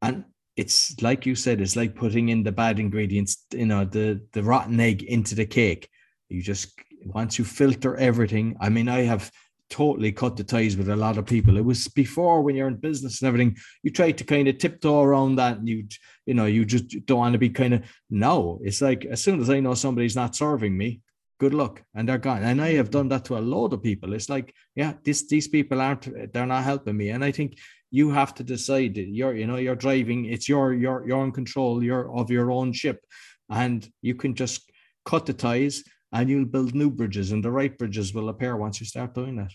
And 0.00 0.24
it's 0.58 1.00
like 1.00 1.24
you 1.24 1.36
said, 1.36 1.60
it's 1.60 1.76
like 1.76 1.94
putting 1.94 2.30
in 2.30 2.42
the 2.42 2.50
bad 2.50 2.80
ingredients, 2.80 3.46
you 3.52 3.66
know, 3.66 3.84
the 3.84 4.20
the 4.32 4.42
rotten 4.42 4.80
egg 4.80 5.04
into 5.04 5.36
the 5.36 5.46
cake. 5.46 5.88
You 6.28 6.42
just 6.42 6.76
once 7.04 7.38
you 7.38 7.44
filter 7.44 7.96
everything. 7.96 8.56
I 8.60 8.68
mean, 8.68 8.88
I 8.88 9.02
have 9.02 9.30
totally 9.70 10.10
cut 10.10 10.36
the 10.36 10.42
ties 10.42 10.76
with 10.76 10.88
a 10.88 10.96
lot 10.96 11.16
of 11.16 11.26
people. 11.26 11.56
It 11.56 11.64
was 11.64 11.86
before 11.86 12.42
when 12.42 12.56
you're 12.56 12.66
in 12.66 12.74
business 12.74 13.20
and 13.20 13.28
everything, 13.28 13.56
you 13.84 13.92
try 13.92 14.10
to 14.10 14.24
kind 14.24 14.48
of 14.48 14.58
tiptoe 14.58 15.00
around 15.00 15.36
that 15.36 15.58
and 15.58 15.68
you 15.68 15.86
you 16.26 16.34
know, 16.34 16.46
you 16.46 16.64
just 16.64 17.06
don't 17.06 17.18
want 17.18 17.34
to 17.34 17.38
be 17.38 17.50
kind 17.50 17.74
of 17.74 17.82
no. 18.10 18.58
It's 18.64 18.82
like 18.82 19.04
as 19.04 19.22
soon 19.22 19.40
as 19.40 19.48
I 19.48 19.60
know 19.60 19.74
somebody's 19.74 20.16
not 20.16 20.34
serving 20.34 20.76
me, 20.76 21.02
good 21.38 21.54
luck 21.54 21.84
and 21.94 22.08
they're 22.08 22.18
gone 22.18 22.42
and 22.42 22.60
i 22.60 22.72
have 22.72 22.90
done 22.90 23.08
that 23.08 23.24
to 23.24 23.38
a 23.38 23.38
load 23.38 23.72
of 23.72 23.80
people 23.80 24.12
it's 24.12 24.28
like 24.28 24.52
yeah 24.74 24.94
this 25.04 25.28
these 25.28 25.46
people 25.46 25.80
aren't 25.80 26.32
they're 26.32 26.46
not 26.46 26.64
helping 26.64 26.96
me 26.96 27.10
and 27.10 27.24
i 27.24 27.30
think 27.30 27.56
you 27.90 28.10
have 28.10 28.34
to 28.34 28.44
decide 28.44 28.96
you're 28.96 29.34
you 29.34 29.46
know 29.46 29.56
you're 29.56 29.74
driving 29.74 30.26
it's 30.26 30.48
your 30.48 30.74
your 30.74 31.06
you're 31.06 31.24
in 31.24 31.32
control 31.32 31.82
you're 31.82 32.12
of 32.14 32.30
your 32.30 32.50
own 32.50 32.72
ship. 32.72 33.04
And 33.50 33.90
you 34.02 34.14
can 34.14 34.34
just 34.34 34.70
cut 35.06 35.24
the 35.24 35.32
ties 35.32 35.82
and 36.12 36.28
you'll 36.28 36.44
build 36.44 36.74
new 36.74 36.90
bridges 36.90 37.32
and 37.32 37.42
the 37.42 37.50
right 37.50 37.76
bridges 37.76 38.12
will 38.12 38.28
appear 38.28 38.56
once 38.56 38.78
you 38.78 38.86
start 38.86 39.14
doing 39.14 39.36
that. 39.36 39.52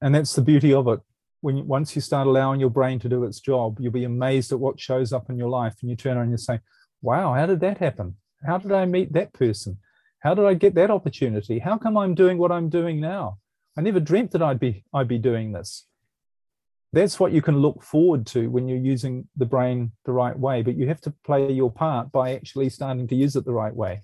And 0.00 0.12
that's 0.14 0.34
the 0.34 0.42
beauty 0.42 0.74
of 0.74 0.88
it. 0.88 0.98
When 1.42 1.66
once 1.66 1.94
you 1.94 2.02
start 2.02 2.26
allowing 2.26 2.58
your 2.58 2.70
brain 2.70 2.98
to 3.00 3.08
do 3.08 3.24
its 3.24 3.40
job 3.40 3.78
you'll 3.80 3.92
be 3.92 4.04
amazed 4.04 4.52
at 4.52 4.58
what 4.58 4.80
shows 4.80 5.12
up 5.12 5.30
in 5.30 5.36
your 5.36 5.48
life 5.48 5.74
and 5.80 5.90
you 5.90 5.96
turn 5.96 6.16
around 6.16 6.24
and 6.24 6.32
you 6.32 6.38
say 6.38 6.60
wow 7.02 7.34
how 7.34 7.46
did 7.46 7.60
that 7.60 7.78
happen? 7.78 8.16
How 8.44 8.58
did 8.58 8.72
i 8.72 8.84
meet 8.84 9.12
that 9.12 9.32
person? 9.32 9.78
How 10.20 10.34
did 10.34 10.44
i 10.44 10.54
get 10.54 10.74
that 10.74 10.90
opportunity? 10.90 11.60
How 11.60 11.78
come 11.78 11.96
i'm 11.96 12.14
doing 12.14 12.38
what 12.38 12.52
i'm 12.52 12.68
doing 12.68 13.00
now? 13.00 13.38
I 13.76 13.80
never 13.80 14.00
dreamt 14.00 14.32
that 14.32 14.42
i'd 14.42 14.60
be 14.60 14.84
i'd 14.92 15.08
be 15.08 15.18
doing 15.18 15.52
this 15.52 15.86
that's 16.92 17.18
what 17.18 17.32
you 17.32 17.40
can 17.40 17.58
look 17.58 17.82
forward 17.82 18.26
to 18.26 18.50
when 18.50 18.68
you're 18.68 18.78
using 18.78 19.26
the 19.36 19.46
brain 19.46 19.92
the 20.04 20.12
right 20.12 20.38
way 20.38 20.62
but 20.62 20.76
you 20.76 20.86
have 20.86 21.00
to 21.00 21.14
play 21.24 21.50
your 21.50 21.70
part 21.70 22.12
by 22.12 22.34
actually 22.34 22.68
starting 22.68 23.08
to 23.08 23.14
use 23.14 23.34
it 23.34 23.44
the 23.44 23.52
right 23.52 23.74
way. 23.74 24.00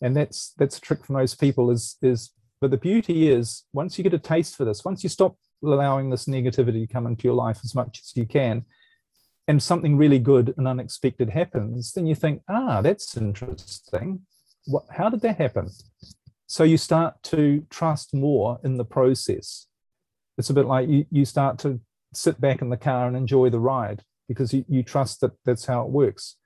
And 0.00 0.16
that's 0.16 0.52
that's 0.58 0.78
a 0.78 0.80
trick 0.80 1.04
for 1.04 1.12
most 1.12 1.40
people 1.40 1.70
is 1.70 1.96
is 2.02 2.30
but 2.60 2.70
the 2.70 2.76
beauty 2.76 3.28
is 3.28 3.64
once 3.72 3.98
you 3.98 4.04
get 4.04 4.14
a 4.14 4.18
taste 4.18 4.56
for 4.56 4.64
this 4.64 4.84
once 4.84 5.02
you 5.02 5.08
stop 5.08 5.36
allowing 5.62 6.10
this 6.10 6.26
negativity 6.26 6.86
to 6.86 6.92
come 6.92 7.06
into 7.06 7.24
your 7.24 7.34
life 7.34 7.60
as 7.64 7.74
much 7.74 8.00
as 8.02 8.12
you 8.14 8.26
can 8.26 8.64
and 9.48 9.62
something 9.62 9.96
really 9.96 10.18
good 10.18 10.54
and 10.56 10.68
unexpected 10.68 11.30
happens 11.30 11.92
then 11.92 12.06
you 12.06 12.14
think 12.14 12.42
ah 12.48 12.80
that's 12.80 13.16
interesting. 13.16 14.20
What, 14.66 14.84
how 14.90 15.10
did 15.10 15.20
that 15.22 15.36
happen? 15.38 15.70
So 16.46 16.64
you 16.64 16.76
start 16.76 17.22
to 17.24 17.66
trust 17.70 18.14
more 18.14 18.60
in 18.62 18.76
the 18.76 18.84
process. 18.84 19.66
It's 20.38 20.50
a 20.50 20.54
bit 20.54 20.66
like 20.66 20.88
you, 20.88 21.06
you 21.10 21.24
start 21.24 21.58
to 21.60 21.80
sit 22.16 22.40
back 22.40 22.62
in 22.62 22.70
the 22.70 22.76
car 22.76 23.06
and 23.06 23.16
enjoy 23.16 23.50
the 23.50 23.60
ride 23.60 24.02
because 24.28 24.52
you, 24.52 24.64
you 24.68 24.82
trust 24.82 25.20
that 25.20 25.32
that's 25.44 25.66
how 25.66 25.82
it 25.82 25.90
works. 25.90 26.36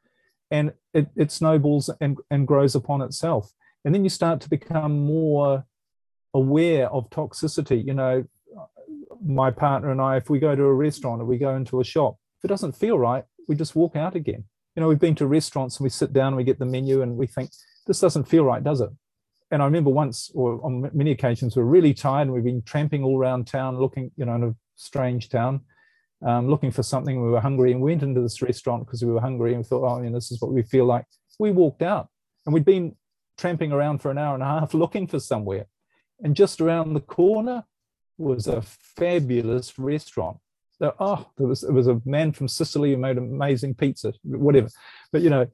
And 0.51 0.73
it, 0.95 1.09
it 1.16 1.31
snowballs 1.31 1.91
and, 2.01 2.19
and 2.31 2.47
grows 2.47 2.75
upon 2.75 3.03
itself. 3.03 3.53
And 3.85 3.95
then 3.95 4.05
you 4.05 4.11
start 4.11 4.41
to 4.41 4.49
become 4.49 4.99
more 4.99 5.64
aware 6.35 6.91
of 6.91 7.11
toxicity. 7.11 7.85
You 7.85 7.95
know, 7.95 8.25
my 9.25 9.51
partner 9.51 9.91
and 9.91 10.01
I, 10.01 10.16
if 10.16 10.31
we 10.31 10.39
go 10.39 10.55
to 10.55 10.62
a 10.62 10.75
restaurant 10.75 11.21
or 11.21 11.25
we 11.25 11.39
go 11.39 11.55
into 11.55 11.81
a 11.81 11.85
shop, 11.85 12.16
if 12.39 12.45
it 12.45 12.49
doesn't 12.49 12.77
feel 12.77 12.99
right, 12.99 13.25
we 13.47 13.57
just 13.57 13.77
walk 13.77 13.97
out 13.97 14.14
again. 14.14 14.45
You 14.75 14.83
know, 14.83 14.89
we've 14.89 14.99
been 14.99 15.14
to 15.16 15.27
restaurants 15.27 15.79
and 15.79 15.85
we 15.85 15.91
sit 15.91 16.12
down 16.12 16.29
and 16.29 16.37
we 16.37 16.45
get 16.45 16.59
the 16.59 16.66
menu 16.66 17.03
and 17.03 17.16
we 17.16 17.27
think, 17.27 17.51
this 17.87 18.01
doesn't 18.01 18.29
feel 18.29 18.45
right, 18.45 18.62
does 18.62 18.81
it? 18.81 18.91
And 19.51 19.62
I 19.62 19.64
remember 19.64 19.91
once, 19.91 20.31
or 20.35 20.64
on 20.64 20.91
many 20.93 21.11
occasions, 21.11 21.57
we 21.57 21.62
we're 21.62 21.71
really 21.71 21.95
tired 21.95 22.23
and 22.23 22.33
we've 22.33 22.45
been 22.45 22.62
tramping 22.62 23.03
all 23.03 23.19
around 23.19 23.47
town 23.47 23.79
looking, 23.79 24.11
you 24.16 24.27
know, 24.27 24.35
in 24.35 24.43
a 24.45 24.55
strange 24.79 25.29
town, 25.29 25.61
um, 26.26 26.49
looking 26.49 26.70
for 26.70 26.83
something. 26.83 27.22
We 27.22 27.31
were 27.31 27.41
hungry 27.41 27.72
and 27.72 27.83
went 27.83 28.03
into 28.03 28.22
this 28.22 28.41
restaurant 28.41 28.87
because 28.87 29.05
we 29.05 29.12
were 29.12 29.20
hungry 29.20 29.53
and 29.53 29.59
we 29.59 29.64
thought, 29.64 29.85
oh, 29.85 30.11
this 30.11 30.31
is 30.31 30.41
what 30.41 30.53
we 30.53 30.62
feel 30.62 30.87
like. 30.87 31.05
We 31.39 31.51
walked 31.51 31.83
out 31.83 32.09
and 32.47 32.55
we'd 32.55 32.64
been 32.64 32.97
tramping 33.37 33.72
around 33.72 33.99
for 33.99 34.11
an 34.11 34.18
hour 34.18 34.35
and 34.35 34.43
a 34.43 34.47
half 34.47 34.74
looking 34.74 35.07
for 35.07 35.20
somewhere. 35.20 35.66
And 36.20 36.35
just 36.35 36.61
around 36.61 36.95
the 36.95 37.01
corner 37.01 37.64
was 38.16 38.47
a 38.47 38.62
fabulous 38.62 39.79
restaurant. 39.79 40.39
So, 40.79 40.95
oh, 40.99 41.26
there 41.37 41.47
was, 41.47 41.62
it 41.64 41.72
was 41.72 41.89
a 41.89 42.01
man 42.05 42.33
from 42.33 42.49
Sicily 42.49 42.93
who 42.93 42.99
made 42.99 43.18
amazing 43.18 43.74
pizza, 43.74 44.12
whatever. 44.22 44.68
But, 45.12 45.22
you 45.22 45.31
know, 45.31 45.47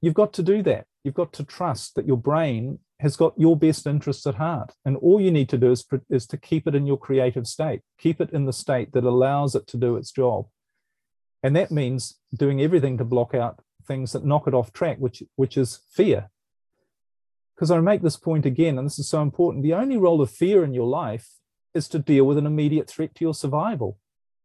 you've 0.00 0.14
got 0.14 0.32
to 0.34 0.42
do 0.42 0.62
that. 0.64 0.86
You've 1.04 1.14
got 1.14 1.32
to 1.34 1.44
trust 1.44 1.94
that 1.94 2.06
your 2.06 2.16
brain 2.16 2.78
has 3.00 3.16
got 3.16 3.38
your 3.38 3.56
best 3.56 3.86
interests 3.86 4.26
at 4.26 4.34
heart. 4.36 4.74
And 4.84 4.96
all 4.96 5.20
you 5.20 5.30
need 5.30 5.48
to 5.50 5.58
do 5.58 5.70
is, 5.70 5.84
is 6.10 6.26
to 6.26 6.36
keep 6.36 6.66
it 6.66 6.74
in 6.74 6.86
your 6.86 6.98
creative 6.98 7.46
state, 7.46 7.82
keep 7.98 8.20
it 8.20 8.30
in 8.30 8.46
the 8.46 8.52
state 8.52 8.92
that 8.92 9.04
allows 9.04 9.54
it 9.54 9.66
to 9.68 9.76
do 9.76 9.96
its 9.96 10.10
job. 10.10 10.46
And 11.42 11.54
that 11.54 11.70
means 11.70 12.18
doing 12.36 12.60
everything 12.60 12.98
to 12.98 13.04
block 13.04 13.34
out 13.34 13.60
things 13.86 14.12
that 14.12 14.24
knock 14.24 14.48
it 14.48 14.54
off 14.54 14.72
track, 14.72 14.98
which, 14.98 15.22
which 15.36 15.56
is 15.56 15.80
fear. 15.90 16.30
Because 17.54 17.70
I 17.70 17.80
make 17.80 18.02
this 18.02 18.16
point 18.16 18.46
again, 18.46 18.78
and 18.78 18.86
this 18.86 18.98
is 18.98 19.08
so 19.08 19.22
important 19.22 19.62
the 19.62 19.74
only 19.74 19.96
role 19.96 20.20
of 20.20 20.30
fear 20.30 20.64
in 20.64 20.74
your 20.74 20.86
life 20.86 21.28
is 21.74 21.88
to 21.88 21.98
deal 21.98 22.24
with 22.24 22.38
an 22.38 22.46
immediate 22.46 22.88
threat 22.88 23.14
to 23.14 23.24
your 23.24 23.34
survival, 23.34 23.98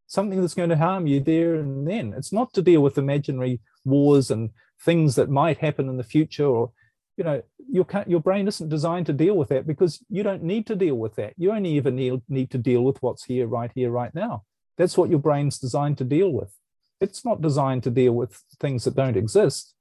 something 0.05 0.41
that's 0.41 0.53
going 0.53 0.69
to 0.69 0.77
harm 0.77 1.07
you 1.07 1.19
there 1.19 1.55
and 1.55 1.87
then. 1.87 2.13
It's 2.15 2.33
not 2.33 2.53
to 2.53 2.61
deal 2.61 2.81
with 2.81 2.97
imaginary 2.97 3.61
wars 3.83 4.29
and 4.29 4.51
things 4.79 5.15
that 5.15 5.29
might 5.29 5.59
happen 5.59 5.89
in 5.89 5.97
the 5.97 6.03
future 6.03 6.45
or 6.45 6.71
you 7.17 7.23
know 7.23 7.41
your 7.69 7.85
your 8.07 8.19
brain 8.19 8.47
isn't 8.47 8.69
designed 8.69 9.05
to 9.07 9.13
deal 9.13 9.35
with 9.35 9.49
that 9.49 9.67
because 9.67 10.03
you 10.09 10.23
don't 10.23 10.43
need 10.43 10.65
to 10.67 10.75
deal 10.75 10.95
with 10.95 11.15
that. 11.15 11.33
You 11.37 11.51
only 11.51 11.77
ever 11.77 11.91
need, 11.91 12.21
need 12.27 12.51
to 12.51 12.57
deal 12.57 12.83
with 12.83 13.01
what's 13.01 13.25
here 13.25 13.47
right 13.47 13.71
here 13.73 13.91
right 13.91 14.13
now. 14.13 14.43
That's 14.77 14.97
what 14.97 15.09
your 15.09 15.19
brain's 15.19 15.59
designed 15.59 15.97
to 15.99 16.03
deal 16.03 16.31
with. 16.31 16.53
It's 16.99 17.25
not 17.25 17.41
designed 17.41 17.83
to 17.83 17.91
deal 17.91 18.13
with 18.13 18.41
things 18.59 18.85
that 18.85 18.95
don't 18.95 19.17
exist. 19.17 19.75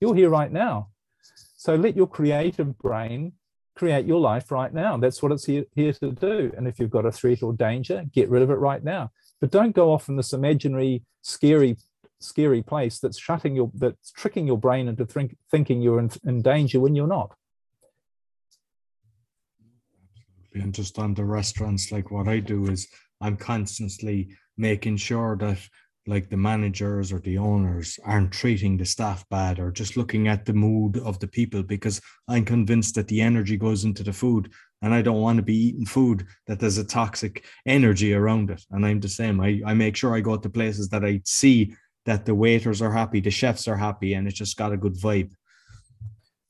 You're 0.00 0.14
here 0.14 0.30
right 0.30 0.50
now. 0.50 0.88
So 1.56 1.74
let 1.74 1.96
your 1.96 2.06
creative 2.06 2.78
brain 2.78 3.32
create 3.74 4.06
your 4.06 4.20
life 4.20 4.50
right 4.50 4.72
now. 4.72 4.96
That's 4.96 5.22
what 5.22 5.32
it's 5.32 5.44
here, 5.44 5.64
here 5.74 5.92
to 5.94 6.12
do. 6.12 6.52
And 6.56 6.66
if 6.66 6.78
you've 6.78 6.90
got 6.90 7.06
a 7.06 7.12
threat 7.12 7.42
or 7.42 7.52
danger 7.52 8.04
get 8.12 8.28
rid 8.28 8.42
of 8.42 8.50
it 8.50 8.54
right 8.54 8.82
now. 8.82 9.10
But 9.40 9.50
don't 9.50 9.74
go 9.74 9.92
off 9.92 10.08
in 10.08 10.16
this 10.16 10.32
imaginary 10.32 11.02
scary 11.22 11.76
scary 12.20 12.62
place 12.62 12.98
that's 12.98 13.18
shutting 13.18 13.54
your 13.54 13.70
that's 13.74 14.10
tricking 14.12 14.46
your 14.46 14.58
brain 14.58 14.88
into 14.88 15.06
think, 15.06 15.36
thinking 15.50 15.80
you're 15.80 16.00
in, 16.00 16.10
in 16.24 16.42
danger 16.42 16.80
when 16.80 16.94
you're 16.94 17.06
not. 17.06 17.34
And 20.54 20.74
just 20.74 20.98
on 20.98 21.14
the 21.14 21.24
restaurants 21.24 21.92
like 21.92 22.10
what 22.10 22.26
i 22.26 22.40
do 22.40 22.66
is 22.66 22.88
i'm 23.20 23.36
constantly 23.36 24.30
making 24.56 24.96
sure 24.96 25.36
that 25.36 25.58
like 26.08 26.30
the 26.30 26.36
managers 26.36 27.12
or 27.12 27.20
the 27.20 27.38
owners 27.38 27.98
aren't 28.04 28.32
treating 28.32 28.76
the 28.76 28.84
staff 28.84 29.28
bad 29.28 29.60
or 29.60 29.70
just 29.70 29.96
looking 29.96 30.26
at 30.26 30.46
the 30.46 30.54
mood 30.54 30.96
of 30.98 31.20
the 31.20 31.28
people 31.28 31.62
because 31.62 32.00
i'm 32.26 32.44
convinced 32.44 32.96
that 32.96 33.06
the 33.06 33.20
energy 33.20 33.56
goes 33.56 33.84
into 33.84 34.02
the 34.02 34.12
food 34.12 34.50
and 34.82 34.92
i 34.92 35.02
don't 35.02 35.20
want 35.20 35.36
to 35.36 35.42
be 35.42 35.68
eating 35.68 35.86
food 35.86 36.26
that 36.46 36.58
there's 36.58 36.78
a 36.78 36.84
toxic 36.84 37.44
energy 37.66 38.14
around 38.14 38.50
it. 38.50 38.64
And 38.70 38.84
i'm 38.84 39.00
the 39.00 39.08
same. 39.08 39.40
I, 39.40 39.60
I 39.64 39.74
make 39.74 39.94
sure 39.94 40.16
i 40.16 40.20
go 40.20 40.36
to 40.36 40.50
places 40.50 40.88
that 40.88 41.04
i 41.04 41.20
see 41.24 41.74
that 42.08 42.24
the 42.24 42.34
waiters 42.34 42.80
are 42.80 42.90
happy, 42.90 43.20
the 43.20 43.30
chefs 43.30 43.68
are 43.68 43.76
happy, 43.76 44.14
and 44.14 44.26
it's 44.26 44.38
just 44.38 44.56
got 44.56 44.72
a 44.72 44.78
good 44.78 44.94
vibe. 44.94 45.30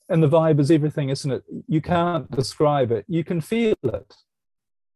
And 0.09 0.23
the 0.23 0.29
vibe 0.29 0.61
is 0.61 0.71
everything, 0.71 1.09
isn't 1.09 1.33
it? 1.33 1.43
You 1.67 1.81
can't 1.81 2.31
describe 2.31 2.93
it. 2.93 3.05
You 3.09 3.25
can 3.25 3.41
feel 3.41 3.75
it 3.83 4.15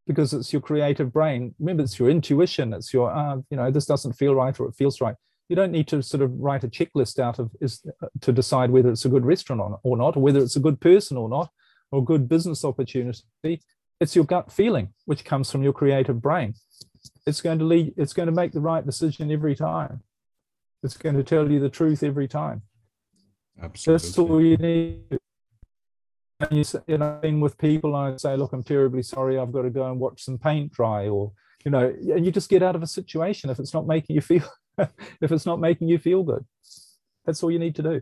because 0.07 0.33
it's 0.33 0.53
your 0.53 0.63
creative 0.63 1.13
brain. 1.13 1.53
Remember, 1.59 1.83
it's 1.83 1.99
your 1.99 2.11
intuition. 2.11 2.73
It's 2.73 2.95
your, 2.95 3.13
uh, 3.13 3.39
you 3.51 3.57
know, 3.57 3.73
this 3.73 3.87
doesn't 3.87 4.13
feel 4.13 4.37
right 4.37 4.59
or 4.59 4.69
it 4.69 4.77
feels 4.77 5.01
right. 5.01 5.17
You 5.49 5.57
don't 5.57 5.73
need 5.73 5.89
to 5.89 6.01
sort 6.01 6.23
of 6.23 6.31
write 6.39 6.63
a 6.63 6.69
checklist 6.69 7.19
out 7.19 7.41
of 7.41 7.51
is 7.61 7.85
to 8.21 8.33
decide 8.33 8.71
whether 8.71 8.91
it's 8.91 9.05
a 9.05 9.09
good 9.09 9.27
restaurant 9.27 9.81
or 9.83 9.97
not, 9.97 10.17
or 10.17 10.23
whether 10.23 10.39
it's 10.39 10.57
a 10.57 10.61
good 10.61 10.81
person 10.81 11.17
or 11.17 11.29
not, 11.29 11.51
or 11.91 12.05
good 12.05 12.29
business 12.29 12.65
opportunity. 12.65 13.61
It's 14.01 14.15
your 14.15 14.25
gut 14.25 14.53
feeling, 14.53 14.95
which 15.07 15.25
comes 15.25 15.51
from 15.51 15.65
your 15.65 15.73
creative 15.73 16.23
brain. 16.23 16.55
It's 17.27 17.41
going 17.41 17.59
to 17.59 17.65
lead. 17.65 17.95
It's 17.97 18.13
going 18.13 18.29
to 18.29 18.33
make 18.33 18.53
the 18.53 18.61
right 18.61 18.87
decision 18.87 19.33
every 19.33 19.57
time. 19.57 20.03
It's 20.83 20.97
going 20.97 21.17
to 21.17 21.23
tell 21.23 21.51
you 21.51 21.61
the 21.61 21.69
truth 21.69 22.03
every 22.03 22.27
time. 22.27 22.63
Absolutely. 23.61 24.07
That's 24.07 24.19
all 24.19 24.41
you 24.41 24.57
need. 24.57 25.19
And 26.41 26.59
you, 26.59 26.65
you 26.89 26.99
know, 26.99 27.21
with 27.41 27.57
people, 27.57 27.95
I 27.95 28.17
say, 28.17 28.37
look, 28.37 28.53
I'm 28.53 28.65
terribly 28.65 29.03
sorry. 29.03 29.39
I've 29.39 29.53
got 29.53 29.63
to 29.63 29.71
go 29.71 29.89
and 29.89 30.01
watch 30.01 30.25
some 30.25 30.39
paint 30.39 30.73
dry, 30.73 31.07
or 31.07 31.33
you 31.65 31.71
know, 31.71 31.87
and 31.89 32.27
you 32.27 32.33
just 32.33 32.51
get 32.51 32.63
out 32.63 32.75
of 32.75 32.83
a 32.83 32.87
situation 32.87 33.49
if 33.49 33.61
it's 33.61 33.73
not 33.73 33.87
making 33.87 34.17
you 34.17 34.21
feel, 34.23 34.49
if 34.79 35.31
it's 35.31 35.47
not 35.47 35.61
making 35.61 35.89
you 35.89 35.99
feel 35.99 36.25
good. 36.25 36.45
That's 37.25 37.43
all 37.43 37.53
you 37.53 37.61
need 37.61 37.77
to 37.77 37.83
do. 37.83 38.01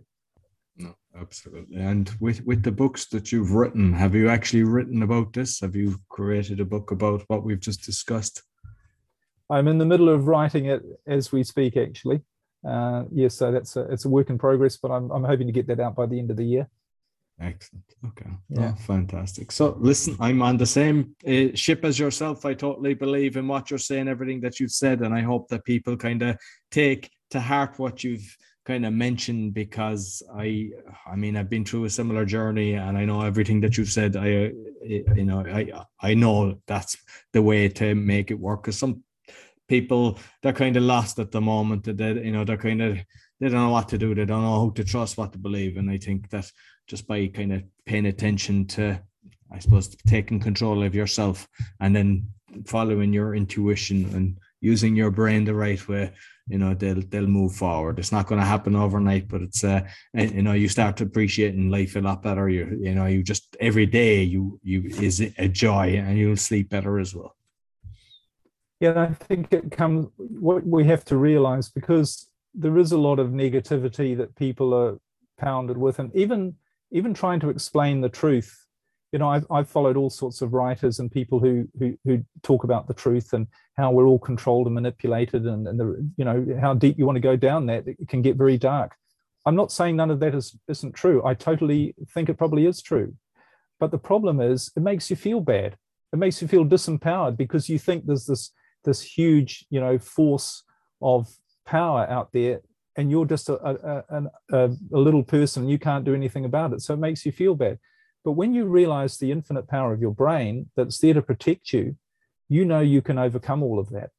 No, 0.76 0.95
absolutely. 1.14 1.76
And 1.76 2.11
with 2.20 2.43
with 2.47 2.62
the 2.62 2.72
books 2.72 3.07
that 3.09 3.31
you've 3.31 3.53
written, 3.53 3.93
have 3.93 4.14
you 4.14 4.31
actually 4.31 4.62
written 4.62 5.03
about 5.03 5.35
this? 5.35 5.61
Have 5.61 5.76
you 5.76 6.01
created 6.09 6.61
a 6.61 6.64
book 6.64 6.93
about 6.93 7.24
what 7.26 7.45
we've 7.45 7.61
just 7.61 7.85
discussed? 7.85 8.43
I'm 9.51 9.68
in 9.68 9.78
the 9.78 9.85
middle 9.85 10.09
of 10.09 10.28
writing 10.28 10.66
it 10.66 10.83
as 11.07 11.33
we 11.33 11.43
speak, 11.43 11.76
actually. 11.76 12.22
Uh, 12.66 13.04
yeah, 13.12 13.28
so 13.28 13.50
that's 13.50 13.76
a, 13.76 13.82
it's 13.92 14.04
a 14.04 14.08
work 14.08 14.30
in 14.30 14.38
progress, 14.38 14.76
but 14.76 14.90
I'm 14.90 15.11
I'm 15.11 15.24
hoping 15.24 15.46
to 15.46 15.52
get 15.52 15.66
that 15.68 15.80
out 15.80 15.96
by 15.96 16.06
the 16.06 16.18
end 16.18 16.30
of 16.30 16.36
the 16.36 16.44
year. 16.44 16.68
Excellent. 17.40 17.84
Okay. 18.06 18.30
Yeah. 18.50 18.72
Oh, 18.74 18.80
fantastic. 18.82 19.50
So, 19.50 19.76
listen, 19.80 20.14
I'm 20.20 20.42
on 20.42 20.58
the 20.58 20.66
same 20.66 21.16
uh, 21.26 21.54
ship 21.54 21.86
as 21.86 21.98
yourself. 21.98 22.44
I 22.44 22.52
totally 22.52 22.92
believe 22.92 23.36
in 23.38 23.48
what 23.48 23.70
you're 23.70 23.78
saying, 23.78 24.08
everything 24.08 24.42
that 24.42 24.61
you've 24.61 24.72
said, 24.72 25.00
and 25.00 25.14
I 25.14 25.22
hope 25.22 25.48
that 25.48 25.64
people 25.64 25.96
kind 25.96 26.22
of 26.22 26.36
take 26.70 27.11
to 27.30 27.40
heart 27.40 27.78
what 27.78 28.04
you've 28.04 28.36
kind 28.66 28.84
of 28.84 28.92
mentioned 28.92 29.54
because 29.54 30.22
I, 30.36 30.70
I 31.11 31.16
mean, 31.16 31.34
I've 31.34 31.48
been 31.48 31.64
through 31.64 31.84
a 31.84 31.90
similar 31.90 32.26
journey, 32.26 32.74
and 32.74 32.98
I 32.98 33.06
know 33.06 33.22
everything 33.22 33.61
that 33.62 33.78
you've 33.78 33.90
said. 33.90 34.16
I, 34.16 34.46
uh, 34.46 34.50
you 35.14 35.24
know, 35.24 35.40
I, 35.40 35.72
I 36.00 36.12
know 36.12 36.61
that's 36.66 36.98
the 37.32 37.40
way 37.40 37.68
to 37.70 37.94
make 37.94 38.30
it 38.30 38.38
work. 38.38 38.64
Because 38.64 38.78
some 38.78 39.02
people 39.70 40.18
they're 40.42 40.52
kind 40.52 40.76
of 40.76 40.82
lost 40.82 41.18
at 41.18 41.30
the 41.30 41.40
moment. 41.40 41.84
That 41.84 42.24
you 42.24 42.32
know, 42.32 42.44
they're 42.44 42.66
kind 42.68 42.82
of 42.82 42.98
they 43.38 43.48
don't 43.48 43.66
know 43.66 43.70
what 43.70 43.88
to 43.90 43.98
do. 43.98 44.14
They 44.14 44.26
don't 44.26 44.42
know 44.42 44.60
who 44.60 44.72
to 44.74 44.84
trust, 44.84 45.16
what 45.16 45.32
to 45.32 45.38
believe, 45.38 45.78
and 45.78 45.88
I 45.90 45.96
think 45.96 46.28
that 46.30 46.50
just 46.86 47.06
by 47.06 47.28
kind 47.28 47.52
of 47.54 47.62
paying 47.86 48.06
attention 48.06 48.66
to, 48.66 49.00
I 49.50 49.58
suppose, 49.60 49.88
taking 50.06 50.40
control 50.40 50.82
of 50.82 50.94
yourself 50.94 51.48
and 51.78 51.94
then 51.94 52.26
following 52.66 53.12
your 53.12 53.34
intuition 53.36 53.98
and 54.16 54.38
using 54.60 54.96
your 54.96 55.12
brain 55.12 55.44
the 55.44 55.54
right 55.54 55.82
way, 55.88 56.12
you 56.48 56.58
know, 56.58 56.74
they'll 56.74 57.02
they'll 57.10 57.36
move 57.40 57.54
forward. 57.54 57.98
It's 57.98 58.12
not 58.12 58.26
going 58.26 58.40
to 58.40 58.52
happen 58.54 58.74
overnight, 58.74 59.28
but 59.28 59.40
it's 59.40 59.62
uh, 59.62 59.82
you 60.12 60.42
know, 60.42 60.52
you 60.52 60.68
start 60.68 61.00
appreciating 61.00 61.70
life 61.70 61.94
a 61.94 62.00
lot 62.00 62.22
better. 62.22 62.48
You 62.48 62.64
you 62.86 62.94
know, 62.96 63.06
you 63.06 63.22
just 63.22 63.56
every 63.60 63.86
day 63.86 64.22
you 64.24 64.58
you 64.62 64.78
is 65.06 65.20
a 65.20 65.48
joy, 65.48 65.86
and 66.04 66.18
you'll 66.18 66.36
sleep 66.48 66.70
better 66.70 66.98
as 66.98 67.14
well. 67.14 67.36
Yeah, 68.81 69.01
I 69.01 69.14
think 69.14 69.53
it 69.53 69.70
comes. 69.70 70.09
What 70.16 70.66
we 70.66 70.85
have 70.85 71.05
to 71.07 71.16
realize 71.16 71.68
because 71.68 72.28
there 72.55 72.78
is 72.78 72.93
a 72.93 72.99
lot 72.99 73.18
of 73.18 73.28
negativity 73.28 74.16
that 74.16 74.35
people 74.37 74.74
are 74.74 74.99
pounded 75.39 75.76
with, 75.78 75.99
and 75.99 76.14
even 76.16 76.55
even 76.91 77.14
trying 77.14 77.41
to 77.41 77.51
explain 77.51 78.01
the 78.01 78.09
truth 78.09 78.66
you 79.12 79.18
know 79.18 79.28
I've, 79.28 79.47
I've 79.51 79.68
followed 79.68 79.97
all 79.97 80.11
sorts 80.11 80.43
of 80.43 80.53
writers 80.53 80.99
and 80.99 81.11
people 81.11 81.41
who, 81.41 81.68
who 81.78 81.99
who 82.05 82.24
talk 82.43 82.64
about 82.64 82.87
the 82.87 82.95
truth 82.95 83.33
and 83.33 83.47
how 83.76 83.91
we're 83.91 84.07
all 84.07 84.18
controlled 84.18 84.66
and 84.66 84.74
manipulated 84.74 85.47
and, 85.47 85.66
and 85.66 85.78
the 85.81 86.11
you 86.16 86.24
know 86.24 86.47
how 86.61 86.74
deep 86.74 86.99
you 86.99 87.07
want 87.07 87.16
to 87.16 87.20
go 87.20 87.37
down 87.37 87.66
that 87.66 87.87
it 87.87 88.09
can 88.09 88.22
get 88.22 88.37
very 88.37 88.59
dark. 88.59 88.95
I'm 89.47 89.57
not 89.57 89.72
saying 89.72 89.97
none 89.97 90.11
of 90.11 90.20
that 90.20 90.35
is 90.35 90.57
isn't 90.68 90.93
true. 90.95 91.24
I 91.24 91.35
totally 91.35 91.95
think 92.14 92.28
it 92.28 92.39
probably 92.39 92.66
is 92.66 92.83
true. 92.83 93.14
But 93.78 93.91
the 93.91 93.99
problem 93.99 94.41
is 94.41 94.70
it 94.76 94.83
makes 94.83 95.11
you 95.11 95.16
feel 95.16 95.41
bad. 95.41 95.76
It 96.12 96.18
makes 96.18 96.43
you 96.43 96.49
feel 96.49 96.64
disempowered 96.64 97.37
because 97.37 97.68
you 97.68 97.78
think 97.78 98.05
there's 98.05 98.26
this 98.26 98.53
this 98.85 99.03
huge 99.03 99.66
you 99.70 99.81
know 99.81 99.99
force 99.99 100.62
of 101.03 101.28
power 101.64 102.07
out 102.09 102.33
there 102.33 102.61
and 102.97 103.11
you're 103.11 103.24
just 103.24 103.49
a, 103.49 103.55
a, 103.55 104.24
a, 104.51 104.70
a 104.93 104.99
little 104.99 105.22
person, 105.22 105.68
you 105.68 105.78
can't 105.78 106.05
do 106.05 106.14
anything 106.14 106.45
about 106.45 106.72
it. 106.72 106.83
So 106.83 106.95
it 106.95 106.99
makes 106.99 107.24
you 107.24 107.33
feel 107.33 107.55
bad. 107.55 107.78
But 108.24 108.33
when 108.33 108.53
you 108.53 108.66
realize 108.66 109.16
the 109.16 109.33
infinite 109.33 109.68
power 109.68 109.93
of 109.93 110.01
your 110.01 110.12
brain 110.12 110.70
that's 110.76 110.99
there 110.99 111.14
to 111.14 111.22
protect 111.22 111.72
you, 111.72 111.97
you 112.49 112.64
know 112.64 112.81
you 112.81 113.01
can 113.01 113.18
overcome 113.18 113.62
all 113.62 113.78
of 113.78 113.91
that 113.91 114.11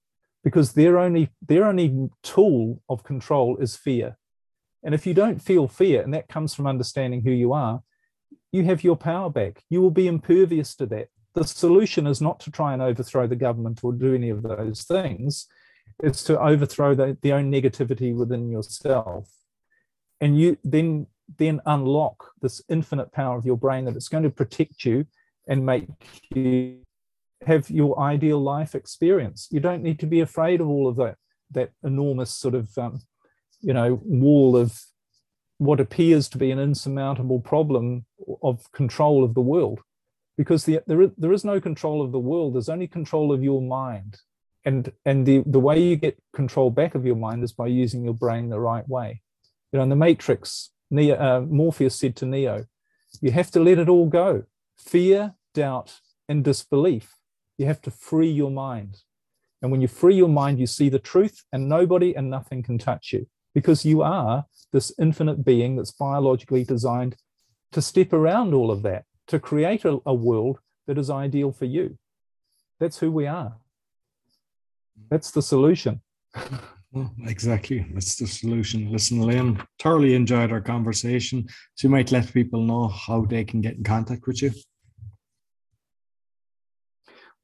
because 0.43 0.74
their 0.74 0.97
only 0.97 1.30
their 1.45 1.66
only 1.66 2.09
tool 2.24 2.82
of 2.89 3.03
control 3.03 3.57
is 3.57 3.76
fear. 3.76 4.18
And 4.84 4.95
if 4.95 5.05
you 5.05 5.14
don't 5.14 5.39
feel 5.39 5.68
fear, 5.68 6.01
and 6.01 6.14
that 6.16 6.28
comes 6.28 6.55
from 6.55 6.66
understanding 6.66 7.22
who 7.22 7.30
you 7.30 7.53
are, 7.53 7.84
you 8.51 8.64
have 8.64 8.84
your 8.84 8.95
power 8.95 9.30
back. 9.30 9.64
You 9.70 9.82
will 9.82 9.91
be 9.91 10.07
impervious 10.07 10.74
to 10.78 10.88
that. 10.88 11.09
The 11.34 11.45
solution 11.45 12.07
is 12.07 12.21
not 12.21 12.39
to 12.41 12.51
try 12.51 12.73
and 12.73 12.82
overthrow 12.82 13.27
the 13.27 13.36
government 13.36 13.84
or 13.84 13.93
do 13.93 14.13
any 14.13 14.29
of 14.29 14.41
those 14.43 14.84
things. 14.84 15.47
It's 16.03 16.23
to 16.25 16.39
overthrow 16.39 16.95
the, 16.95 17.17
the 17.21 17.34
own 17.34 17.51
negativity 17.51 18.15
within 18.15 18.49
yourself. 18.49 19.29
And 20.19 20.39
you 20.39 20.57
then 20.63 21.07
then 21.38 21.61
unlock 21.65 22.32
this 22.41 22.61
infinite 22.67 23.11
power 23.13 23.38
of 23.38 23.45
your 23.45 23.55
brain 23.57 23.86
that 23.86 23.95
it's 23.95 24.09
going 24.09 24.23
to 24.23 24.29
protect 24.29 24.84
you 24.84 25.05
and 25.47 25.65
make 25.65 25.88
you 26.36 26.79
have 27.45 27.69
your 27.69 27.99
ideal 27.99 28.39
life 28.39 28.75
experience. 28.75 29.47
You 29.49 29.61
don't 29.61 29.82
need 29.82 29.99
to 29.99 30.05
be 30.05 30.19
afraid 30.19 30.59
of 30.61 30.67
all 30.67 30.88
of 30.88 30.97
that 30.97 31.15
that 31.51 31.71
enormous 31.84 32.32
sort 32.32 32.55
of 32.55 32.77
um, 32.77 33.01
you 33.61 33.73
know 33.73 33.99
wall 34.03 34.57
of 34.57 34.82
what 35.57 35.79
appears 35.79 36.27
to 36.29 36.38
be 36.38 36.49
an 36.49 36.59
insurmountable 36.59 37.39
problem 37.39 38.05
of 38.41 38.71
control 38.71 39.23
of 39.23 39.36
the 39.36 39.41
world 39.41 39.79
because 40.38 40.65
the, 40.65 40.82
there, 40.88 41.01
is, 41.01 41.09
there 41.17 41.34
is 41.34 41.45
no 41.45 41.59
control 41.59 42.01
of 42.01 42.11
the 42.11 42.19
world. 42.19 42.55
There's 42.55 42.69
only 42.69 42.88
control 42.88 43.32
of 43.32 43.43
your 43.43 43.61
mind. 43.61 44.17
And 44.63 44.91
and 45.05 45.25
the 45.25 45.43
the 45.47 45.59
way 45.59 45.82
you 45.82 45.95
get 45.95 46.21
control 46.34 46.69
back 46.69 46.93
of 46.93 47.03
your 47.03 47.15
mind 47.15 47.43
is 47.43 47.51
by 47.51 47.65
using 47.65 48.03
your 48.03 48.13
brain 48.13 48.49
the 48.49 48.59
right 48.59 48.88
way. 48.88 49.21
You 49.71 49.77
know 49.77 49.84
in 49.84 49.89
the 49.89 49.95
matrix 49.95 50.69
neo, 50.91 51.15
uh, 51.15 51.41
morpheus 51.41 51.95
said 51.95 52.15
to 52.17 52.27
neo 52.27 52.65
you 53.21 53.32
have 53.32 53.49
to 53.51 53.59
let 53.59 53.79
it 53.79 53.89
all 53.89 54.07
go. 54.07 54.43
Fear 54.77 55.34
doubt 55.55 55.99
and 56.29 56.43
disbelief. 56.43 57.15
You 57.57 57.65
have 57.65 57.82
to 57.82 57.91
free 57.91 58.29
your 58.29 58.51
mind. 58.51 58.97
And 59.61 59.71
when 59.71 59.82
you 59.82 59.88
free 59.88 60.15
your 60.15 60.29
mind 60.29 60.59
you 60.59 60.67
see 60.67 60.89
the 60.89 60.99
truth 60.99 61.43
and 61.51 61.67
nobody 61.67 62.15
and 62.15 62.29
nothing 62.29 62.61
can 62.61 62.77
touch 62.77 63.13
you. 63.13 63.25
Because 63.55 63.84
you 63.84 64.03
are 64.03 64.45
this 64.71 64.93
infinite 64.99 65.43
being 65.43 65.75
that's 65.75 65.91
biologically 65.91 66.63
designed 66.63 67.15
to 67.71 67.82
step 67.82 68.13
around 68.13 68.53
all 68.53 68.69
of 68.69 68.84
that 68.84 69.05
to 69.32 69.39
create 69.39 69.86
a, 69.86 69.99
a 70.05 70.13
world 70.13 70.59
that 70.88 70.97
is 70.97 71.09
ideal 71.09 71.51
for 71.51 71.65
you 71.65 71.97
that's 72.79 72.99
who 72.99 73.11
we 73.11 73.25
are 73.27 73.55
that's 75.09 75.32
the 75.32 75.41
solution. 75.41 76.01
Well, 76.93 77.09
exactly. 77.25 77.86
That's 77.93 78.17
the 78.17 78.27
solution. 78.27 78.91
Listen, 78.91 79.19
Liam, 79.19 79.65
thoroughly 79.79 80.13
enjoyed 80.13 80.51
our 80.51 80.59
conversation. 80.59 81.47
So 81.75 81.88
you 81.88 81.89
might 81.89 82.11
let 82.11 82.34
people 82.34 82.61
know 82.63 82.89
how 82.89 83.23
they 83.23 83.45
can 83.45 83.61
get 83.61 83.77
in 83.77 83.84
contact 83.86 84.27
with 84.27 84.41
you. 84.41 84.51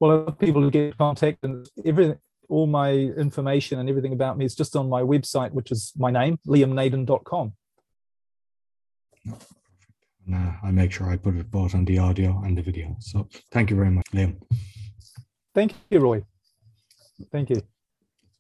Well, 0.01 0.33
people 0.33 0.63
to 0.63 0.69
get 0.69 0.88
in 0.88 0.93
contact 0.99 1.45
and 1.45 1.65
everything, 1.85 2.17
all 2.49 2.67
my 2.67 2.91
information 2.91 3.79
and 3.79 3.88
everything 3.88 4.11
about 4.11 4.38
me 4.38 4.43
is 4.43 4.53
just 4.53 4.75
on 4.75 4.89
my 4.89 5.01
website, 5.01 5.53
which 5.53 5.71
is 5.71 5.93
my 5.95 6.11
name, 6.11 6.39
liamnaden.com. 6.45 7.53
And, 10.28 10.36
uh, 10.36 10.51
I 10.63 10.71
make 10.71 10.91
sure 10.91 11.09
I 11.09 11.17
put 11.17 11.36
it 11.38 11.49
both 11.49 11.73
on 11.73 11.86
the 11.86 11.97
audio 11.99 12.41
and 12.45 12.57
the 12.57 12.61
video. 12.61 12.95
So 12.99 13.28
thank 13.51 13.69
you 13.69 13.75
very 13.75 13.89
much, 13.89 14.05
Liam. 14.13 14.36
Thank 15.55 15.73
you, 15.89 15.99
Roy. 15.99 16.23
Thank 17.32 17.49
you. 17.49 17.61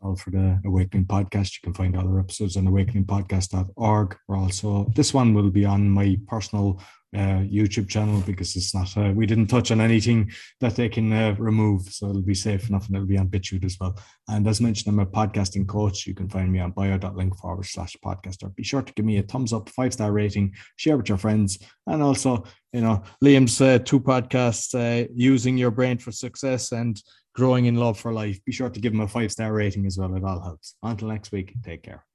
All 0.01 0.15
for 0.15 0.29
the 0.29 0.61
Awakening 0.65 1.05
Podcast. 1.05 1.55
You 1.55 1.61
can 1.63 1.73
find 1.73 1.97
other 1.97 2.19
episodes 2.19 2.57
on 2.57 2.65
awakeningpodcast.org. 2.65 4.17
We're 4.27 4.37
also, 4.37 4.91
this 4.95 5.13
one 5.13 5.33
will 5.33 5.49
be 5.49 5.65
on 5.65 5.89
my 5.89 6.19
personal 6.27 6.79
uh, 7.15 7.39
YouTube 7.39 7.87
channel 7.87 8.21
because 8.25 8.55
it's 8.55 8.75
not, 8.75 8.95
uh, 8.97 9.11
we 9.13 9.25
didn't 9.25 9.47
touch 9.47 9.71
on 9.71 9.79
anything 9.79 10.31
that 10.59 10.75
they 10.75 10.89
can 10.89 11.11
uh, 11.13 11.35
remove. 11.37 11.83
So 11.83 12.09
it'll 12.09 12.21
be 12.21 12.33
safe 12.33 12.69
enough 12.69 12.87
and 12.87 12.95
it'll 12.95 13.07
be 13.07 13.17
on 13.17 13.29
BitChute 13.29 13.65
as 13.65 13.77
well. 13.79 13.97
And 14.27 14.47
as 14.47 14.59
mentioned, 14.59 14.93
I'm 14.93 14.99
a 14.99 15.05
podcasting 15.05 15.67
coach. 15.67 16.05
You 16.05 16.13
can 16.13 16.29
find 16.29 16.51
me 16.51 16.59
on 16.59 16.71
bio.link 16.71 17.37
forward 17.37 17.65
slash 17.65 17.95
podcaster. 18.03 18.53
Be 18.55 18.63
sure 18.63 18.81
to 18.81 18.93
give 18.93 19.05
me 19.05 19.17
a 19.17 19.23
thumbs 19.23 19.53
up, 19.53 19.69
five 19.69 19.93
star 19.93 20.11
rating, 20.11 20.53
share 20.75 20.97
with 20.97 21.09
your 21.09 21.17
friends. 21.17 21.59
And 21.85 22.01
also, 22.01 22.43
you 22.73 22.81
know, 22.81 23.03
Liam's 23.23 23.59
uh, 23.61 23.79
two 23.79 23.99
podcasts, 23.99 24.75
uh, 24.75 25.07
Using 25.15 25.57
Your 25.57 25.71
Brain 25.71 25.97
for 25.97 26.11
Success 26.11 26.71
and 26.71 27.01
growing 27.33 27.65
in 27.65 27.75
love 27.75 27.99
for 27.99 28.11
life. 28.11 28.43
Be 28.45 28.51
sure 28.51 28.69
to 28.69 28.79
give 28.79 28.91
them 28.91 29.01
a 29.01 29.07
five 29.07 29.31
star 29.31 29.53
rating 29.53 29.85
as 29.85 29.97
well. 29.97 30.13
It 30.15 30.23
all 30.23 30.41
helps. 30.41 30.75
Until 30.83 31.07
next 31.09 31.31
week, 31.31 31.53
take 31.63 31.83
care. 31.83 32.06